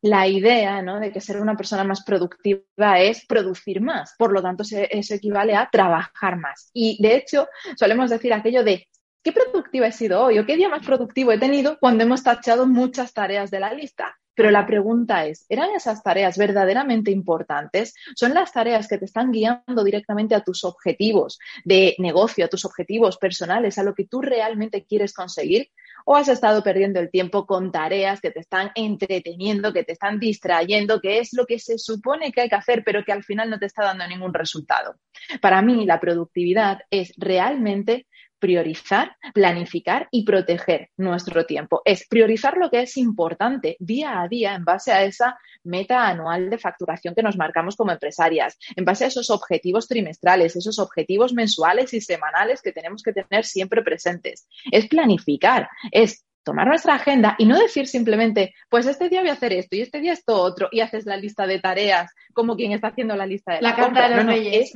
la 0.00 0.26
idea 0.26 0.80
¿no? 0.80 0.98
de 1.00 1.12
que 1.12 1.20
ser 1.20 1.38
una 1.38 1.56
persona 1.56 1.84
más 1.84 2.02
productiva 2.02 2.98
es 2.98 3.26
producir 3.26 3.82
más, 3.82 4.14
por 4.18 4.32
lo 4.32 4.40
tanto 4.40 4.62
eso 4.62 5.14
equivale 5.14 5.54
a 5.54 5.68
trabajar 5.70 6.38
más. 6.38 6.70
Y 6.72 7.02
de 7.02 7.16
hecho 7.16 7.48
solemos 7.76 8.08
decir 8.08 8.32
aquello 8.32 8.64
de 8.64 8.88
¿qué 9.24 9.32
productiva 9.32 9.86
he 9.86 9.92
sido 9.92 10.22
hoy 10.22 10.38
o 10.38 10.46
qué 10.46 10.56
día 10.56 10.68
más 10.68 10.84
productivo 10.84 11.32
he 11.32 11.38
tenido 11.38 11.78
cuando 11.80 12.04
hemos 12.04 12.22
tachado 12.22 12.66
muchas 12.66 13.14
tareas 13.14 13.50
de 13.50 13.58
la 13.58 13.72
lista? 13.72 14.16
Pero 14.36 14.50
la 14.50 14.66
pregunta 14.66 15.26
es, 15.26 15.46
¿eran 15.48 15.70
esas 15.70 16.02
tareas 16.02 16.36
verdaderamente 16.36 17.10
importantes? 17.10 17.94
¿Son 18.16 18.34
las 18.34 18.52
tareas 18.52 18.88
que 18.88 18.98
te 18.98 19.04
están 19.04 19.30
guiando 19.30 19.84
directamente 19.84 20.34
a 20.34 20.42
tus 20.42 20.64
objetivos 20.64 21.38
de 21.64 21.94
negocio, 21.98 22.44
a 22.44 22.48
tus 22.48 22.64
objetivos 22.64 23.16
personales, 23.16 23.78
a 23.78 23.84
lo 23.84 23.94
que 23.94 24.06
tú 24.06 24.20
realmente 24.20 24.84
quieres 24.84 25.14
conseguir? 25.14 25.70
¿O 26.04 26.16
has 26.16 26.28
estado 26.28 26.62
perdiendo 26.62 26.98
el 27.00 27.10
tiempo 27.10 27.46
con 27.46 27.70
tareas 27.70 28.20
que 28.20 28.32
te 28.32 28.40
están 28.40 28.72
entreteniendo, 28.74 29.72
que 29.72 29.84
te 29.84 29.92
están 29.92 30.18
distrayendo, 30.18 31.00
que 31.00 31.20
es 31.20 31.32
lo 31.32 31.46
que 31.46 31.60
se 31.60 31.78
supone 31.78 32.32
que 32.32 32.42
hay 32.42 32.48
que 32.48 32.56
hacer, 32.56 32.82
pero 32.84 33.04
que 33.04 33.12
al 33.12 33.22
final 33.22 33.48
no 33.48 33.58
te 33.60 33.66
está 33.66 33.84
dando 33.84 34.06
ningún 34.06 34.34
resultado? 34.34 34.96
Para 35.40 35.62
mí, 35.62 35.86
la 35.86 36.00
productividad 36.00 36.80
es 36.90 37.14
realmente 37.16 38.08
priorizar, 38.44 39.16
planificar 39.32 40.06
y 40.10 40.22
proteger 40.22 40.90
nuestro 40.98 41.46
tiempo. 41.46 41.80
Es 41.82 42.06
priorizar 42.06 42.58
lo 42.58 42.68
que 42.68 42.82
es 42.82 42.98
importante 42.98 43.78
día 43.80 44.20
a 44.20 44.28
día 44.28 44.54
en 44.54 44.66
base 44.66 44.92
a 44.92 45.02
esa 45.02 45.38
meta 45.62 46.06
anual 46.06 46.50
de 46.50 46.58
facturación 46.58 47.14
que 47.14 47.22
nos 47.22 47.38
marcamos 47.38 47.74
como 47.74 47.92
empresarias, 47.92 48.58
en 48.76 48.84
base 48.84 49.04
a 49.04 49.06
esos 49.06 49.30
objetivos 49.30 49.88
trimestrales, 49.88 50.56
esos 50.56 50.78
objetivos 50.78 51.32
mensuales 51.32 51.94
y 51.94 52.02
semanales 52.02 52.60
que 52.60 52.72
tenemos 52.72 53.02
que 53.02 53.14
tener 53.14 53.46
siempre 53.46 53.80
presentes. 53.80 54.46
Es 54.70 54.88
planificar, 54.88 55.70
es 55.90 56.26
tomar 56.44 56.68
nuestra 56.68 56.94
agenda 56.94 57.34
y 57.38 57.46
no 57.46 57.58
decir 57.58 57.86
simplemente, 57.86 58.54
pues 58.68 58.86
este 58.86 59.08
día 59.08 59.20
voy 59.20 59.30
a 59.30 59.32
hacer 59.32 59.52
esto 59.52 59.74
y 59.76 59.80
este 59.80 60.00
día 60.00 60.12
esto 60.12 60.40
otro 60.40 60.68
y 60.70 60.80
haces 60.80 61.06
la 61.06 61.16
lista 61.16 61.46
de 61.46 61.58
tareas 61.58 62.12
como 62.32 62.54
quien 62.54 62.72
está 62.72 62.88
haciendo 62.88 63.16
la 63.16 63.26
lista 63.26 63.54
de 63.54 63.62
la, 63.62 63.74
carta 63.74 64.08
de 64.08 64.16
los 64.16 64.26
reyes. 64.26 64.72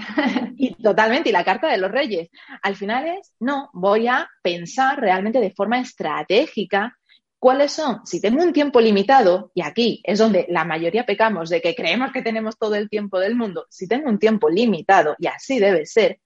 y 0.56 0.74
totalmente, 0.74 1.28
y 1.28 1.32
la 1.32 1.44
carta 1.44 1.68
de 1.68 1.78
los 1.78 1.90
reyes. 1.90 2.30
Al 2.62 2.74
final 2.74 3.06
es, 3.06 3.32
no, 3.38 3.70
voy 3.72 4.08
a 4.08 4.28
pensar 4.42 5.00
realmente 5.00 5.40
de 5.40 5.50
forma 5.50 5.78
estratégica 5.78 6.96
cuáles 7.38 7.72
son, 7.72 8.04
si 8.04 8.20
tengo 8.20 8.42
un 8.42 8.52
tiempo 8.52 8.80
limitado, 8.80 9.52
y 9.54 9.62
aquí 9.62 10.00
es 10.04 10.18
donde 10.18 10.46
la 10.48 10.64
mayoría 10.64 11.06
pecamos 11.06 11.48
de 11.50 11.60
que 11.60 11.74
creemos 11.74 12.12
que 12.12 12.22
tenemos 12.22 12.58
todo 12.58 12.74
el 12.74 12.88
tiempo 12.88 13.20
del 13.20 13.36
mundo, 13.36 13.66
si 13.70 13.86
tengo 13.86 14.08
un 14.08 14.18
tiempo 14.18 14.48
limitado, 14.48 15.14
y 15.18 15.28
así 15.28 15.58
debe 15.58 15.86
ser, 15.86 16.18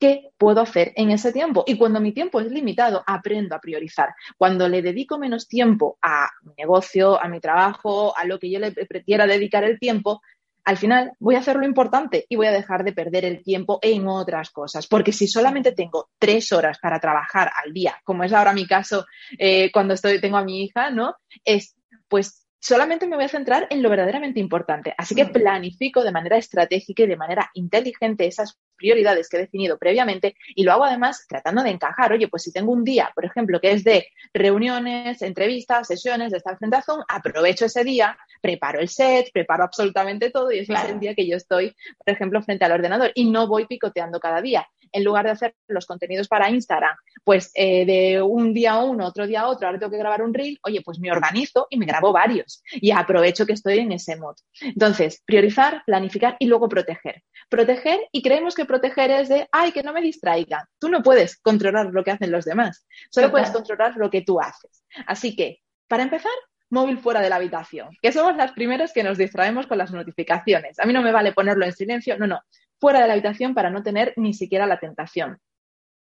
qué 0.00 0.30
puedo 0.38 0.60
hacer 0.62 0.92
en 0.96 1.10
ese 1.10 1.32
tiempo. 1.32 1.62
Y 1.66 1.76
cuando 1.76 2.00
mi 2.00 2.12
tiempo 2.12 2.40
es 2.40 2.50
limitado, 2.50 3.04
aprendo 3.06 3.54
a 3.54 3.60
priorizar. 3.60 4.14
Cuando 4.36 4.68
le 4.68 4.82
dedico 4.82 5.18
menos 5.18 5.46
tiempo 5.46 5.98
a 6.02 6.28
mi 6.42 6.54
negocio, 6.56 7.22
a 7.22 7.28
mi 7.28 7.38
trabajo, 7.38 8.16
a 8.16 8.24
lo 8.24 8.38
que 8.38 8.50
yo 8.50 8.58
le 8.58 8.74
quiera 9.04 9.26
dedicar 9.26 9.62
el 9.62 9.78
tiempo, 9.78 10.22
al 10.64 10.76
final 10.76 11.12
voy 11.18 11.34
a 11.34 11.40
hacer 11.40 11.56
lo 11.56 11.66
importante 11.66 12.26
y 12.28 12.36
voy 12.36 12.46
a 12.46 12.52
dejar 12.52 12.84
de 12.84 12.92
perder 12.92 13.24
el 13.24 13.42
tiempo 13.42 13.78
en 13.82 14.08
otras 14.08 14.50
cosas. 14.50 14.86
Porque 14.86 15.12
si 15.12 15.26
solamente 15.26 15.72
tengo 15.72 16.10
tres 16.18 16.50
horas 16.52 16.78
para 16.78 16.98
trabajar 16.98 17.50
al 17.62 17.72
día, 17.72 18.00
como 18.04 18.24
es 18.24 18.32
ahora 18.32 18.52
mi 18.52 18.66
caso 18.66 19.06
eh, 19.38 19.70
cuando 19.72 19.94
estoy, 19.94 20.20
tengo 20.20 20.38
a 20.38 20.44
mi 20.44 20.64
hija, 20.64 20.90
¿no? 20.90 21.14
Es 21.44 21.76
pues 22.08 22.46
solamente 22.58 23.06
me 23.06 23.16
voy 23.16 23.24
a 23.24 23.28
centrar 23.28 23.66
en 23.70 23.82
lo 23.82 23.90
verdaderamente 23.90 24.40
importante. 24.40 24.94
Así 24.96 25.14
que 25.14 25.24
mm. 25.24 25.32
planifico 25.32 26.02
de 26.02 26.12
manera 26.12 26.36
estratégica 26.36 27.02
y 27.02 27.06
de 27.06 27.16
manera 27.16 27.50
inteligente 27.54 28.26
esas 28.26 28.58
prioridades 28.80 29.28
que 29.28 29.36
he 29.36 29.40
definido 29.40 29.78
previamente 29.78 30.34
y 30.54 30.64
lo 30.64 30.72
hago 30.72 30.84
además 30.84 31.26
tratando 31.28 31.62
de 31.62 31.70
encajar. 31.70 32.12
Oye, 32.12 32.28
pues 32.28 32.42
si 32.42 32.52
tengo 32.52 32.72
un 32.72 32.82
día, 32.82 33.12
por 33.14 33.26
ejemplo, 33.26 33.60
que 33.60 33.72
es 33.72 33.84
de 33.84 34.08
reuniones, 34.32 35.20
entrevistas, 35.22 35.86
sesiones, 35.86 36.32
de 36.32 36.38
estar 36.38 36.56
frente 36.56 36.76
a 36.76 36.82
Zoom, 36.82 37.02
aprovecho 37.06 37.66
ese 37.66 37.84
día, 37.84 38.18
preparo 38.40 38.80
el 38.80 38.88
set, 38.88 39.30
preparo 39.32 39.64
absolutamente 39.64 40.30
todo 40.30 40.50
y 40.50 40.60
es 40.60 40.68
el 40.70 40.98
día 40.98 41.14
que 41.14 41.26
yo 41.26 41.36
estoy, 41.36 41.76
por 42.04 42.14
ejemplo, 42.14 42.42
frente 42.42 42.64
al 42.64 42.72
ordenador 42.72 43.12
y 43.14 43.30
no 43.30 43.46
voy 43.46 43.66
picoteando 43.66 44.18
cada 44.18 44.40
día 44.40 44.66
en 44.92 45.04
lugar 45.04 45.24
de 45.26 45.32
hacer 45.32 45.54
los 45.68 45.86
contenidos 45.86 46.28
para 46.28 46.50
Instagram, 46.50 46.96
pues 47.24 47.50
eh, 47.54 47.84
de 47.84 48.22
un 48.22 48.52
día 48.52 48.72
a 48.72 48.84
uno, 48.84 49.06
otro 49.06 49.26
día 49.26 49.42
a 49.42 49.48
otro, 49.48 49.66
ahora 49.66 49.78
tengo 49.78 49.92
que 49.92 49.98
grabar 49.98 50.22
un 50.22 50.34
reel, 50.34 50.58
oye, 50.62 50.82
pues 50.84 50.98
me 50.98 51.10
organizo 51.10 51.66
y 51.70 51.78
me 51.78 51.86
grabo 51.86 52.12
varios 52.12 52.62
y 52.72 52.90
aprovecho 52.90 53.46
que 53.46 53.52
estoy 53.52 53.78
en 53.78 53.92
ese 53.92 54.16
mod. 54.16 54.34
Entonces, 54.60 55.22
priorizar, 55.24 55.82
planificar 55.86 56.36
y 56.38 56.46
luego 56.46 56.68
proteger. 56.68 57.22
Proteger 57.48 58.00
y 58.12 58.22
creemos 58.22 58.54
que 58.54 58.64
proteger 58.70 59.10
es 59.10 59.28
de, 59.28 59.48
ay, 59.50 59.72
que 59.72 59.82
no 59.82 59.92
me 59.92 60.00
distraiga. 60.00 60.68
Tú 60.78 60.88
no 60.88 61.02
puedes 61.02 61.40
controlar 61.40 61.86
lo 61.86 62.04
que 62.04 62.12
hacen 62.12 62.30
los 62.30 62.44
demás, 62.44 62.86
solo 63.10 63.30
puedes 63.30 63.50
controlar 63.50 63.96
lo 63.96 64.10
que 64.10 64.22
tú 64.22 64.40
haces. 64.40 64.84
Así 65.06 65.34
que, 65.34 65.58
para 65.88 66.04
empezar, 66.04 66.30
móvil 66.70 66.98
fuera 66.98 67.20
de 67.20 67.28
la 67.28 67.36
habitación, 67.36 67.88
que 68.00 68.12
somos 68.12 68.36
las 68.36 68.52
primeras 68.52 68.92
que 68.92 69.02
nos 69.02 69.18
distraemos 69.18 69.66
con 69.66 69.78
las 69.78 69.90
notificaciones. 69.90 70.78
A 70.78 70.86
mí 70.86 70.92
no 70.92 71.02
me 71.02 71.10
vale 71.10 71.32
ponerlo 71.32 71.64
en 71.64 71.72
silencio, 71.72 72.16
no, 72.16 72.28
no, 72.28 72.40
fuera 72.78 73.00
de 73.00 73.08
la 73.08 73.14
habitación 73.14 73.54
para 73.54 73.70
no 73.70 73.82
tener 73.82 74.14
ni 74.16 74.32
siquiera 74.34 74.66
la 74.66 74.78
tentación. 74.78 75.38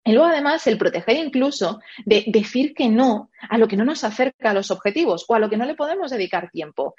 Y 0.05 0.13
luego, 0.13 0.29
además, 0.29 0.65
el 0.67 0.77
proteger 0.77 1.17
incluso 1.17 1.79
de 2.05 2.23
decir 2.27 2.73
que 2.73 2.87
no 2.87 3.29
a 3.49 3.57
lo 3.57 3.67
que 3.67 3.75
no 3.75 3.83
nos 3.83 4.03
acerca 4.03 4.51
a 4.51 4.53
los 4.53 4.71
objetivos 4.71 5.25
o 5.27 5.35
a 5.35 5.39
lo 5.39 5.49
que 5.49 5.57
no 5.57 5.65
le 5.65 5.75
podemos 5.75 6.11
dedicar 6.11 6.49
tiempo. 6.51 6.95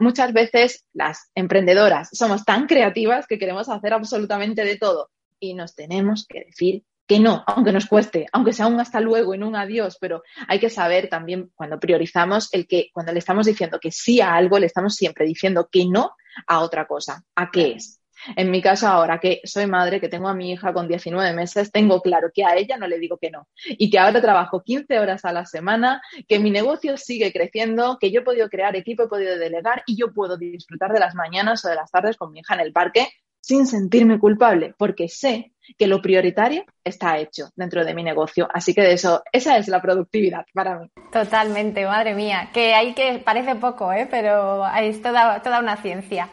muchas 0.00 0.32
veces 0.32 0.84
las 0.92 1.30
emprendedoras 1.34 2.10
somos 2.12 2.44
tan 2.44 2.66
creativas 2.66 3.26
que 3.26 3.38
queremos 3.38 3.68
hacer 3.68 3.92
absolutamente 3.92 4.64
de 4.64 4.76
todo 4.76 5.10
y 5.50 5.54
nos 5.54 5.74
tenemos 5.74 6.26
que 6.26 6.44
decir 6.44 6.82
que 7.06 7.20
no, 7.20 7.44
aunque 7.46 7.72
nos 7.72 7.86
cueste, 7.86 8.26
aunque 8.32 8.52
sea 8.52 8.66
un 8.66 8.80
hasta 8.80 9.00
luego 9.00 9.34
y 9.34 9.38
no 9.38 9.48
un 9.48 9.56
adiós, 9.56 9.98
pero 10.00 10.22
hay 10.48 10.58
que 10.58 10.70
saber 10.70 11.08
también 11.08 11.50
cuando 11.54 11.78
priorizamos 11.78 12.48
el 12.52 12.66
que 12.66 12.88
cuando 12.92 13.12
le 13.12 13.18
estamos 13.18 13.46
diciendo 13.46 13.78
que 13.80 13.90
sí 13.90 14.20
a 14.20 14.34
algo, 14.34 14.58
le 14.58 14.66
estamos 14.66 14.94
siempre 14.94 15.26
diciendo 15.26 15.68
que 15.70 15.84
no 15.86 16.12
a 16.46 16.60
otra 16.60 16.86
cosa. 16.86 17.22
¿A 17.34 17.50
qué 17.50 17.72
es? 17.72 18.00
En 18.36 18.50
mi 18.50 18.62
caso, 18.62 18.88
ahora 18.88 19.20
que 19.20 19.42
soy 19.44 19.66
madre, 19.66 20.00
que 20.00 20.08
tengo 20.08 20.28
a 20.28 20.34
mi 20.34 20.52
hija 20.52 20.72
con 20.72 20.88
19 20.88 21.34
meses, 21.34 21.70
tengo 21.70 22.00
claro 22.00 22.30
que 22.32 22.44
a 22.44 22.56
ella 22.56 22.78
no 22.78 22.86
le 22.86 22.98
digo 22.98 23.18
que 23.18 23.30
no. 23.30 23.48
Y 23.66 23.90
que 23.90 23.98
ahora 23.98 24.22
trabajo 24.22 24.62
15 24.62 24.98
horas 24.98 25.26
a 25.26 25.32
la 25.32 25.44
semana, 25.44 26.00
que 26.26 26.38
mi 26.38 26.50
negocio 26.50 26.96
sigue 26.96 27.32
creciendo, 27.32 27.98
que 28.00 28.10
yo 28.10 28.20
he 28.20 28.24
podido 28.24 28.48
crear 28.48 28.76
equipo, 28.76 29.02
he 29.02 29.08
podido 29.08 29.36
delegar 29.36 29.82
y 29.86 29.96
yo 29.96 30.14
puedo 30.14 30.38
disfrutar 30.38 30.92
de 30.92 31.00
las 31.00 31.14
mañanas 31.14 31.64
o 31.64 31.68
de 31.68 31.74
las 31.74 31.90
tardes 31.90 32.16
con 32.16 32.32
mi 32.32 32.40
hija 32.40 32.54
en 32.54 32.60
el 32.60 32.72
parque 32.72 33.08
sin 33.44 33.66
sentirme 33.66 34.18
culpable, 34.18 34.74
porque 34.78 35.08
sé 35.08 35.52
que 35.78 35.86
lo 35.86 36.00
prioritario 36.02 36.64
está 36.82 37.18
hecho 37.18 37.50
dentro 37.56 37.84
de 37.84 37.94
mi 37.94 38.02
negocio. 38.02 38.48
Así 38.52 38.74
que 38.74 38.82
de 38.82 38.92
eso, 38.92 39.22
esa 39.32 39.56
es 39.56 39.68
la 39.68 39.80
productividad 39.80 40.44
para 40.52 40.78
mí. 40.78 40.90
Totalmente, 41.10 41.86
madre 41.86 42.14
mía, 42.14 42.50
que 42.52 42.74
hay 42.74 42.94
que 42.94 43.18
parece 43.18 43.54
poco, 43.56 43.92
¿eh? 43.92 44.06
pero 44.10 44.66
es 44.76 45.00
toda, 45.00 45.42
toda 45.42 45.60
una 45.60 45.76
ciencia 45.76 46.28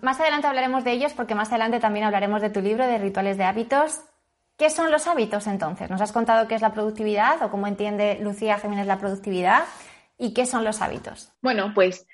más 0.00 0.20
adelante 0.20 0.46
hablaremos 0.46 0.84
de 0.84 0.92
ellos 0.92 1.12
porque 1.14 1.34
más 1.34 1.48
adelante 1.50 1.80
también 1.80 2.04
hablaremos 2.04 2.40
de 2.40 2.50
tu 2.50 2.60
libro 2.60 2.86
de 2.86 2.98
rituales 2.98 3.36
de 3.36 3.44
hábitos. 3.44 4.00
¿Qué 4.56 4.70
son 4.70 4.90
los 4.90 5.06
hábitos 5.06 5.46
entonces? 5.46 5.90
Nos 5.90 6.00
has 6.00 6.12
contado 6.12 6.46
qué 6.46 6.54
es 6.54 6.62
la 6.62 6.72
productividad 6.72 7.42
o 7.42 7.50
cómo 7.50 7.66
entiende 7.66 8.18
Lucía 8.20 8.58
Jiménez 8.58 8.86
la 8.86 8.98
productividad 8.98 9.64
y 10.18 10.34
qué 10.34 10.46
son 10.46 10.62
los 10.62 10.80
hábitos. 10.80 11.32
Bueno, 11.40 11.72
pues 11.74 12.06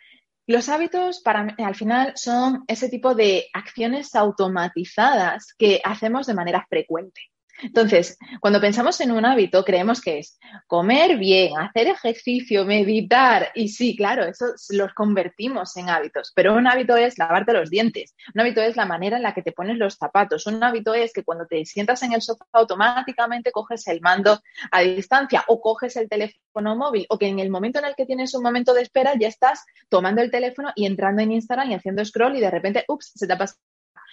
los 0.49 0.71
hábitos 0.71 1.21
para 1.21 1.55
al 1.59 1.75
final 1.75 2.13
son 2.17 2.65
ese 2.69 2.89
tipo 2.89 3.15
de 3.15 3.49
acciones 3.53 4.15
automatizadas 4.15 5.53
que 5.53 5.81
hacemos 5.85 6.27
de 6.27 6.33
manera 6.33 6.67
frecuente. 6.71 7.21
Entonces, 7.63 8.19
cuando 8.41 8.61
pensamos 8.61 9.01
en 9.01 9.11
un 9.11 9.25
hábito, 9.25 9.65
creemos 9.65 10.01
que 10.01 10.19
es 10.19 10.39
comer 10.67 11.17
bien, 11.17 11.59
hacer 11.59 11.89
ejercicio, 11.89 12.65
meditar. 12.65 13.49
Y 13.55 13.69
sí, 13.69 13.97
claro, 13.97 14.25
eso 14.25 14.47
los 14.71 14.95
convertimos 14.95 15.77
en 15.77 15.89
hábitos. 15.89 16.33
Pero 16.35 16.55
un 16.55 16.67
hábito 16.67 16.97
es 16.97 17.19
lavarte 17.19 17.53
los 17.53 17.71
dientes. 17.71 18.15
Un 18.35 18.41
hábito 18.41 18.61
es 18.61 18.77
la 18.77 18.87
manera 18.87 19.17
en 19.17 19.23
la 19.23 19.35
que 19.35 19.43
te 19.43 19.53
pones 19.53 19.77
los 19.77 19.95
zapatos. 19.95 20.47
Un 20.47 20.63
hábito 20.63 20.95
es 20.95 21.13
que 21.13 21.25
cuando 21.25 21.47
te 21.47 21.65
sientas 21.65 22.03
en 22.03 22.13
el 22.13 22.23
sofá 22.23 22.47
automáticamente 22.53 23.51
coges 23.53 23.87
el 23.89 24.01
mando 24.01 24.41
a 24.71 24.81
distancia 24.81 25.45
o 25.49 25.61
coges 25.61 25.97
el 25.97 26.09
teléfono 26.09 26.77
móvil 26.77 27.07
o 27.09 27.19
que 27.19 27.27
en 27.27 27.39
el 27.39 27.51
momento 27.51 27.79
en 27.79 27.85
el 27.85 27.95
que 27.95 28.07
tienes 28.07 28.35
un 28.35 28.43
momento 28.43 28.75
de 28.75 28.83
espera 28.83 29.15
ya 29.19 29.29
estás 29.29 29.65
tomando 29.89 30.23
el 30.23 30.31
teléfono 30.31 30.71
y 30.75 30.87
entrando 30.87 31.23
en 31.23 31.33
Instagram 31.33 31.71
y 31.71 31.75
haciendo 31.75 32.05
scroll 32.05 32.37
y 32.37 32.41
de 32.41 32.51
repente, 32.51 32.85
ups, 32.89 33.13
se 33.15 33.27
te 33.27 33.33
ha 33.33 33.39
pasado 33.39 33.61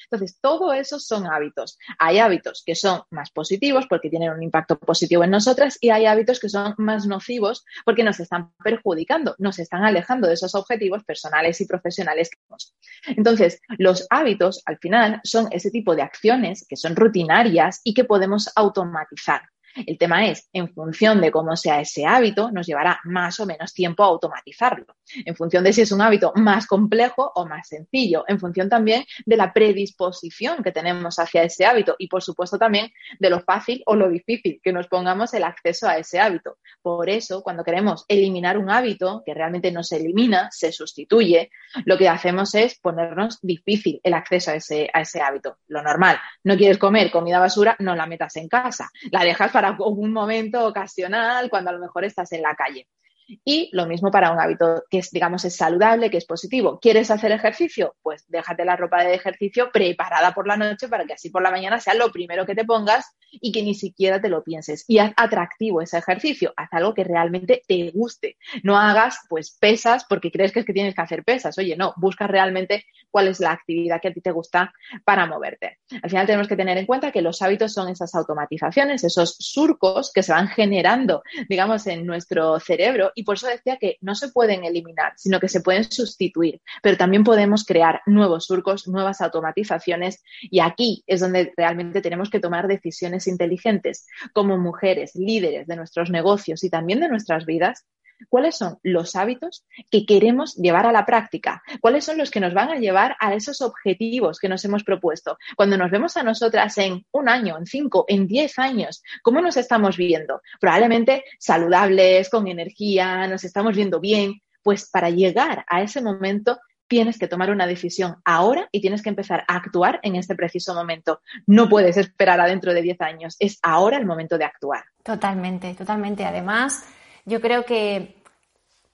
entonces, 0.09 0.37
todo 0.41 0.73
eso 0.73 0.99
son 0.99 1.27
hábitos. 1.27 1.77
Hay 1.99 2.19
hábitos 2.19 2.63
que 2.65 2.75
son 2.75 3.01
más 3.11 3.31
positivos 3.31 3.85
porque 3.89 4.09
tienen 4.09 4.31
un 4.31 4.43
impacto 4.43 4.77
positivo 4.77 5.23
en 5.23 5.31
nosotras 5.31 5.77
y 5.81 5.89
hay 5.89 6.05
hábitos 6.05 6.39
que 6.39 6.49
son 6.49 6.73
más 6.77 7.05
nocivos 7.05 7.65
porque 7.83 8.03
nos 8.03 8.19
están 8.19 8.53
perjudicando, 8.63 9.35
nos 9.37 9.59
están 9.59 9.83
alejando 9.83 10.27
de 10.27 10.35
esos 10.35 10.55
objetivos 10.55 11.03
personales 11.03 11.59
y 11.61 11.65
profesionales 11.65 12.29
que 12.29 12.37
tenemos. 12.37 12.75
Entonces, 13.07 13.59
los 13.77 14.05
hábitos 14.09 14.61
al 14.65 14.77
final 14.77 15.21
son 15.23 15.47
ese 15.51 15.71
tipo 15.71 15.95
de 15.95 16.01
acciones 16.01 16.65
que 16.67 16.75
son 16.75 16.95
rutinarias 16.95 17.81
y 17.83 17.93
que 17.93 18.03
podemos 18.03 18.49
automatizar. 18.55 19.41
El 19.75 19.97
tema 19.97 20.27
es, 20.27 20.49
en 20.53 20.73
función 20.73 21.19
de 21.19 21.31
cómo 21.31 21.55
sea 21.57 21.81
ese 21.81 22.05
hábito, 22.05 22.49
nos 22.51 22.65
llevará 22.65 23.01
más 23.03 23.39
o 23.41 23.45
menos 23.45 23.73
tiempo 23.73 24.03
a 24.03 24.07
automatizarlo. 24.07 24.85
En 25.25 25.35
función 25.35 25.63
de 25.63 25.73
si 25.73 25.81
es 25.81 25.91
un 25.91 26.01
hábito 26.01 26.31
más 26.35 26.65
complejo 26.65 27.31
o 27.35 27.45
más 27.45 27.67
sencillo. 27.67 28.23
En 28.27 28.39
función 28.39 28.69
también 28.69 29.05
de 29.25 29.35
la 29.35 29.51
predisposición 29.51 30.63
que 30.63 30.71
tenemos 30.71 31.19
hacia 31.19 31.43
ese 31.43 31.65
hábito 31.65 31.95
y, 31.99 32.07
por 32.07 32.23
supuesto, 32.23 32.57
también 32.57 32.91
de 33.19 33.29
lo 33.29 33.41
fácil 33.41 33.83
o 33.85 33.95
lo 33.95 34.09
difícil 34.09 34.61
que 34.63 34.71
nos 34.71 34.87
pongamos 34.87 35.33
el 35.33 35.43
acceso 35.43 35.87
a 35.87 35.97
ese 35.97 36.19
hábito. 36.19 36.57
Por 36.81 37.09
eso, 37.09 37.43
cuando 37.43 37.63
queremos 37.63 38.05
eliminar 38.07 38.57
un 38.57 38.69
hábito, 38.69 39.23
que 39.25 39.33
realmente 39.33 39.71
no 39.71 39.83
se 39.83 39.97
elimina, 39.97 40.49
se 40.51 40.71
sustituye, 40.71 41.49
lo 41.83 41.97
que 41.97 42.07
hacemos 42.07 42.55
es 42.55 42.79
ponernos 42.79 43.39
difícil 43.41 43.99
el 44.03 44.13
acceso 44.13 44.51
a 44.51 44.55
ese, 44.55 44.89
a 44.93 45.01
ese 45.01 45.21
hábito. 45.21 45.57
Lo 45.67 45.83
normal, 45.83 46.17
no 46.43 46.55
quieres 46.55 46.77
comer 46.77 47.11
comida 47.11 47.39
basura, 47.39 47.75
no 47.79 47.95
la 47.95 48.05
metas 48.05 48.35
en 48.37 48.47
casa. 48.47 48.89
La 49.11 49.23
dejas 49.23 49.51
para 49.51 49.64
un 49.71 50.11
momento 50.11 50.65
ocasional 50.67 51.49
cuando 51.49 51.69
a 51.69 51.73
lo 51.73 51.79
mejor 51.79 52.05
estás 52.05 52.31
en 52.31 52.41
la 52.41 52.55
calle. 52.55 52.87
Y 53.27 53.69
lo 53.73 53.87
mismo 53.87 54.11
para 54.11 54.31
un 54.31 54.39
hábito 54.39 54.83
que 54.89 54.99
es, 54.99 55.11
digamos, 55.11 55.45
es 55.45 55.55
saludable, 55.55 56.09
que 56.09 56.17
es 56.17 56.25
positivo. 56.25 56.79
¿Quieres 56.79 57.11
hacer 57.11 57.31
ejercicio? 57.31 57.95
Pues 58.01 58.25
déjate 58.27 58.65
la 58.65 58.75
ropa 58.75 59.03
de 59.03 59.13
ejercicio 59.13 59.71
preparada 59.71 60.33
por 60.33 60.47
la 60.47 60.57
noche 60.57 60.87
para 60.87 61.05
que 61.05 61.13
así 61.13 61.29
por 61.29 61.41
la 61.41 61.51
mañana 61.51 61.79
sea 61.79 61.95
lo 61.95 62.11
primero 62.11 62.45
que 62.45 62.55
te 62.55 62.65
pongas 62.65 63.15
y 63.31 63.51
que 63.51 63.63
ni 63.63 63.73
siquiera 63.73 64.21
te 64.21 64.29
lo 64.29 64.43
pienses. 64.43 64.85
Y 64.87 64.99
haz 64.99 65.13
atractivo 65.17 65.81
ese 65.81 65.97
ejercicio. 65.97 66.53
Haz 66.55 66.69
algo 66.71 66.93
que 66.93 67.03
realmente 67.03 67.61
te 67.67 67.91
guste. 67.91 68.37
No 68.63 68.77
hagas, 68.77 69.19
pues, 69.29 69.57
pesas 69.59 70.05
porque 70.07 70.31
crees 70.31 70.51
que 70.51 70.59
es 70.59 70.65
que 70.65 70.73
tienes 70.73 70.95
que 70.95 71.01
hacer 71.01 71.23
pesas. 71.23 71.57
Oye, 71.57 71.75
no, 71.75 71.93
busca 71.97 72.27
realmente 72.27 72.85
cuál 73.09 73.27
es 73.27 73.39
la 73.39 73.51
actividad 73.51 74.01
que 74.01 74.09
a 74.09 74.13
ti 74.13 74.21
te 74.21 74.31
gusta 74.31 74.73
para 75.03 75.25
moverte. 75.25 75.79
Al 76.01 76.09
final 76.09 76.25
tenemos 76.25 76.47
que 76.47 76.55
tener 76.55 76.77
en 76.77 76.85
cuenta 76.85 77.11
que 77.11 77.21
los 77.21 77.41
hábitos 77.41 77.73
son 77.73 77.89
esas 77.89 78.13
automatizaciones, 78.15 79.03
esos 79.03 79.35
surcos 79.39 80.11
que 80.13 80.23
se 80.23 80.31
van 80.31 80.47
generando, 80.47 81.23
digamos, 81.49 81.87
en 81.87 82.05
nuestro 82.05 82.59
cerebro 82.59 83.11
y 83.15 83.23
por 83.23 83.35
eso 83.37 83.47
decía 83.47 83.77
que 83.77 83.97
no 84.01 84.13
se 84.13 84.29
pueden 84.29 84.63
eliminar, 84.63 85.13
sino 85.15 85.39
que 85.39 85.49
se 85.49 85.61
pueden 85.61 85.89
sustituir, 85.89 86.61
pero 86.83 86.97
también 86.97 87.23
podemos 87.23 87.65
crear 87.65 88.01
nuevos 88.05 88.45
surcos, 88.45 88.87
nuevas 88.87 89.21
automatizaciones 89.21 90.23
y 90.41 90.59
aquí 90.59 91.03
es 91.07 91.21
donde 91.21 91.53
realmente 91.57 92.01
tenemos 92.01 92.29
que 92.29 92.39
tomar 92.39 92.67
decisiones 92.67 93.27
inteligentes 93.27 94.05
como 94.33 94.57
mujeres, 94.57 95.15
líderes 95.15 95.67
de 95.67 95.75
nuestros 95.75 96.09
negocios 96.09 96.63
y 96.63 96.69
también 96.69 96.99
de 96.99 97.09
nuestras 97.09 97.45
vidas 97.45 97.85
cuáles 98.29 98.57
son 98.57 98.77
los 98.83 99.15
hábitos 99.15 99.65
que 99.89 100.05
queremos 100.05 100.55
llevar 100.55 100.85
a 100.85 100.91
la 100.91 101.05
práctica, 101.05 101.63
cuáles 101.81 102.05
son 102.05 102.17
los 102.17 102.31
que 102.31 102.39
nos 102.39 102.53
van 102.53 102.69
a 102.69 102.79
llevar 102.79 103.15
a 103.19 103.33
esos 103.33 103.61
objetivos 103.61 104.39
que 104.39 104.49
nos 104.49 104.63
hemos 104.65 104.83
propuesto. 104.83 105.37
Cuando 105.55 105.77
nos 105.77 105.91
vemos 105.91 106.17
a 106.17 106.23
nosotras 106.23 106.77
en 106.77 107.05
un 107.11 107.29
año, 107.29 107.57
en 107.57 107.65
cinco, 107.65 108.05
en 108.07 108.27
diez 108.27 108.59
años, 108.59 109.03
¿cómo 109.21 109.41
nos 109.41 109.57
estamos 109.57 109.97
viendo? 109.97 110.41
Probablemente 110.59 111.23
saludables, 111.39 112.29
con 112.29 112.47
energía, 112.47 113.27
nos 113.27 113.43
estamos 113.43 113.75
viendo 113.75 113.99
bien. 113.99 114.41
Pues 114.63 114.89
para 114.89 115.09
llegar 115.09 115.63
a 115.67 115.83
ese 115.83 116.01
momento 116.01 116.57
tienes 116.87 117.17
que 117.17 117.27
tomar 117.27 117.49
una 117.49 117.67
decisión 117.67 118.17
ahora 118.25 118.67
y 118.71 118.81
tienes 118.81 119.01
que 119.01 119.09
empezar 119.09 119.43
a 119.47 119.55
actuar 119.55 119.99
en 120.03 120.15
este 120.15 120.35
preciso 120.35 120.73
momento. 120.73 121.21
No 121.47 121.67
puedes 121.69 121.97
esperar 121.97 122.39
a 122.39 122.47
dentro 122.47 122.73
de 122.73 122.81
diez 122.81 123.01
años, 123.01 123.35
es 123.39 123.59
ahora 123.61 123.97
el 123.97 124.05
momento 124.05 124.37
de 124.37 124.45
actuar. 124.45 124.83
Totalmente, 125.03 125.73
totalmente. 125.73 126.25
Además, 126.25 126.83
yo 127.25 127.41
creo 127.41 127.65
que 127.65 128.15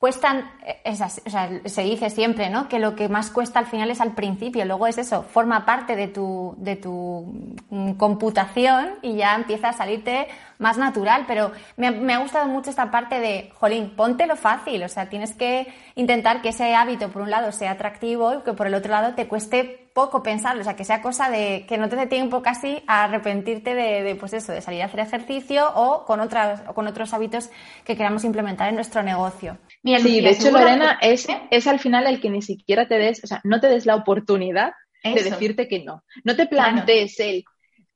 cuestan, 0.02 0.50
esas, 0.84 1.22
o 1.28 1.30
sea, 1.30 1.62
se 1.64 1.84
dice 1.84 2.10
siempre, 2.10 2.50
¿no? 2.50 2.68
Que 2.68 2.80
lo 2.80 2.96
que 2.96 3.08
más 3.08 3.30
cuesta 3.30 3.60
al 3.60 3.68
final 3.68 3.92
es 3.92 4.02
al 4.02 4.14
principio, 4.14 4.66
luego 4.66 4.88
es 4.88 4.98
eso, 4.98 5.22
forma 5.22 5.64
parte 5.64 5.96
de 5.96 6.08
tu, 6.08 6.56
de 6.58 6.76
tu 6.76 7.32
mm, 7.70 7.92
computación 7.94 8.96
y 9.04 9.18
ya 9.18 9.36
empieza 9.36 9.70
a 9.70 9.74
salirte 9.74 10.28
más 10.62 10.78
natural, 10.78 11.26
pero 11.28 11.52
me, 11.76 11.92
me, 11.92 12.14
ha 12.14 12.20
gustado 12.20 12.48
mucho 12.48 12.70
esta 12.70 12.92
parte 12.92 13.20
de, 13.20 13.52
jolín, 13.56 13.96
ponte 13.96 14.28
lo 14.28 14.36
fácil, 14.36 14.84
o 14.84 14.88
sea, 14.88 15.10
tienes 15.10 15.34
que 15.34 15.68
intentar 15.96 16.42
que 16.42 16.50
ese 16.50 16.76
hábito, 16.76 17.10
por 17.10 17.24
un 17.24 17.32
lado, 17.32 17.52
sea 17.52 17.72
atractivo 17.72 18.36
y 18.36 18.44
que 18.44 18.54
por 18.54 18.68
el 18.68 18.76
otro 18.76 18.92
lado 18.92 19.16
te 19.16 19.28
cueste 19.28 19.90
poco 19.94 20.22
pensarlo, 20.24 20.62
o 20.62 20.64
sea, 20.64 20.76
que 20.76 20.86
sea 20.86 21.02
cosa 21.02 21.30
de 21.30 21.66
que 21.68 21.78
no 21.78 21.90
te 21.90 21.96
dé 21.96 22.06
tiempo 22.06 22.42
casi 22.44 22.84
a 22.88 23.06
arrepentirte 23.06 23.74
de, 23.74 24.16
pues 24.16 24.34
eso, 24.34 24.52
de 24.52 24.62
salir 24.62 24.84
a 24.84 24.86
hacer 24.86 25.00
ejercicio 25.00 25.68
o 25.76 26.06
con, 26.06 26.20
otras, 26.20 26.62
o 26.68 26.74
con 26.74 26.88
otros 26.88 27.14
hábitos 27.14 27.50
que 27.84 27.98
queramos 27.98 28.24
implementar 28.24 28.70
en 28.70 28.76
nuestro 28.76 29.02
negocio. 29.02 29.58
sí, 29.84 30.22
de 30.22 30.30
hecho, 30.30 30.52
Lorena, 30.52 31.00
es, 31.02 31.28
es 31.50 31.68
al 31.68 31.80
final 31.80 32.06
el 32.06 32.22
que 32.22 32.30
ni 32.30 32.44
siquiera 32.44 32.88
te 32.88 33.00
des, 33.00 33.24
o 33.24 33.28
sea, 33.28 33.42
no 33.44 33.60
te 33.60 33.68
des 33.68 33.88
la 33.88 33.96
oportunidad 33.96 34.74
de 35.04 35.24
decirte 35.24 35.68
que 35.68 35.84
no. 35.84 36.04
No 36.24 36.36
te 36.36 36.46
plantees 36.46 37.20
el 37.20 37.44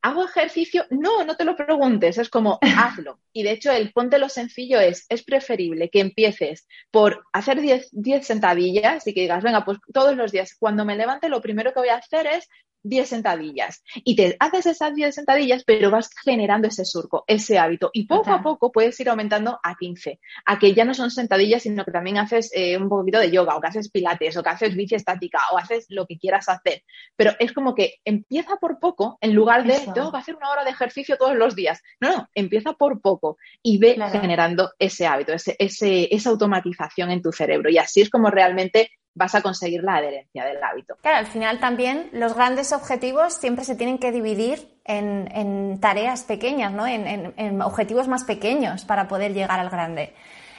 ¿hago 0.05 0.23
ejercicio? 0.23 0.85
No, 0.91 1.23
no 1.23 1.35
te 1.35 1.45
lo 1.45 1.55
preguntes, 1.55 2.19
es 2.19 2.29
como 2.29 2.59
hazlo. 2.77 3.19
Y 3.33 3.41
de 3.41 3.51
hecho, 3.51 3.71
el 3.71 3.91
ponte 3.91 4.19
lo 4.19 4.29
sencillo 4.29 4.79
es, 4.79 5.07
es 5.09 5.23
preferible 5.23 5.89
que 5.89 5.99
empieces 5.99 6.67
por 6.91 7.25
hacer 7.33 7.59
10 7.59 8.25
sentadillas 8.25 9.07
y 9.07 9.15
que 9.15 9.21
digas, 9.21 9.43
venga, 9.43 9.65
pues 9.65 9.79
todos 9.91 10.15
los 10.15 10.31
días, 10.31 10.55
cuando 10.59 10.85
me 10.85 10.95
levante, 10.95 11.27
lo 11.27 11.41
primero 11.41 11.73
que 11.73 11.79
voy 11.79 11.89
a 11.89 11.95
hacer 11.95 12.27
es 12.27 12.47
10 12.85 13.09
sentadillas. 13.09 13.83
Y 13.95 14.15
te 14.15 14.35
haces 14.39 14.65
esas 14.67 14.95
10 14.95 15.13
sentadillas, 15.13 15.63
pero 15.65 15.91
vas 15.91 16.09
generando 16.23 16.67
ese 16.67 16.85
surco, 16.85 17.23
ese 17.27 17.57
hábito. 17.57 17.89
Y 17.93 18.07
poco 18.07 18.31
a 18.31 18.41
poco 18.41 18.71
puedes 18.71 18.99
ir 18.99 19.09
aumentando 19.09 19.59
a 19.61 19.75
15, 19.75 20.19
a 20.45 20.59
que 20.59 20.73
ya 20.73 20.85
no 20.85 20.93
son 20.93 21.11
sentadillas, 21.11 21.63
sino 21.63 21.83
que 21.83 21.91
también 21.91 22.17
haces 22.17 22.51
eh, 22.53 22.77
un 22.77 22.89
poquito 22.89 23.19
de 23.19 23.31
yoga 23.31 23.55
o 23.55 23.61
que 23.61 23.67
haces 23.67 23.89
pilates 23.89 24.37
o 24.37 24.43
que 24.43 24.49
haces 24.49 24.75
bici 24.75 24.95
estática 24.95 25.39
o 25.51 25.57
haces 25.57 25.85
lo 25.89 26.05
que 26.05 26.17
quieras 26.17 26.47
hacer, 26.49 26.83
pero 27.15 27.31
es 27.39 27.53
como 27.53 27.75
que 27.75 27.95
empieza 28.05 28.55
por 28.57 28.79
poco 28.79 29.17
en 29.21 29.33
lugar 29.33 29.65
de 29.65 29.79
tengo 29.93 30.11
que 30.11 30.17
hacer 30.17 30.35
una 30.35 30.49
hora 30.51 30.63
de 30.63 30.71
ejercicio 30.71 31.17
todos 31.17 31.35
los 31.35 31.55
días. 31.55 31.81
No, 31.99 32.15
no, 32.15 32.29
empieza 32.33 32.73
por 32.73 33.01
poco 33.01 33.37
y 33.61 33.77
ve 33.77 33.97
generando 34.11 34.71
ese 34.79 35.07
hábito, 35.07 35.33
ese, 35.33 35.55
ese, 35.59 36.13
esa 36.13 36.29
automatización 36.29 37.11
en 37.11 37.21
tu 37.21 37.31
cerebro. 37.31 37.69
Y 37.69 37.77
así 37.77 38.01
es 38.01 38.09
como 38.09 38.29
realmente 38.29 38.91
vas 39.15 39.33
a 39.33 39.41
conseguir 39.41 39.83
la 39.83 39.95
adherencia 39.95 40.45
del 40.45 40.61
hábito. 40.61 40.97
Claro, 41.01 41.17
al 41.17 41.25
final 41.25 41.59
también 41.59 42.09
los 42.11 42.35
grandes 42.35 42.73
objetivos 42.73 43.33
siempre 43.33 43.63
se 43.63 43.75
tienen 43.75 43.97
que 43.97 44.11
dividir 44.11 44.69
en, 44.83 45.79
tareas 45.79 46.23
pequeñas, 46.23 46.71
¿no? 46.73 46.85
En, 46.85 47.61
objetivos 47.61 48.07
más 48.07 48.25
pequeños 48.25 48.85
para 48.85 49.07
poder 49.07 49.33
llegar 49.33 49.59
al 49.59 49.69
grande. 49.69 50.13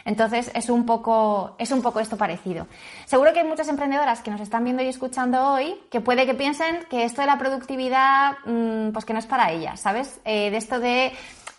Entonces 0.06 0.52
es 0.54 0.70
un 0.70 0.86
poco, 0.86 1.56
es 1.58 1.72
un 1.72 1.82
poco 1.82 1.98
esto 1.98 2.16
parecido. 2.16 2.68
Seguro 3.06 3.32
que 3.32 3.40
hay 3.40 3.46
muchas 3.46 3.68
emprendedoras 3.68 4.22
que 4.22 4.30
nos 4.30 4.40
están 4.40 4.62
viendo 4.62 4.82
y 4.82 4.86
escuchando 4.86 5.52
hoy 5.52 5.74
que 5.90 6.00
puede 6.00 6.26
que 6.26 6.34
piensen 6.34 6.84
que 6.88 7.04
esto 7.04 7.22
de 7.22 7.26
la 7.26 7.38
productividad, 7.38 8.36
mm, 8.46 8.92
pues 8.92 9.04
que 9.04 9.12
no 9.12 9.18
es 9.18 9.26
para 9.26 9.50
ellas, 9.50 9.80
¿sabes? 9.80 10.20
Eh, 10.24 10.50
de 10.52 10.56
esto 10.56 10.78
de 10.78 11.12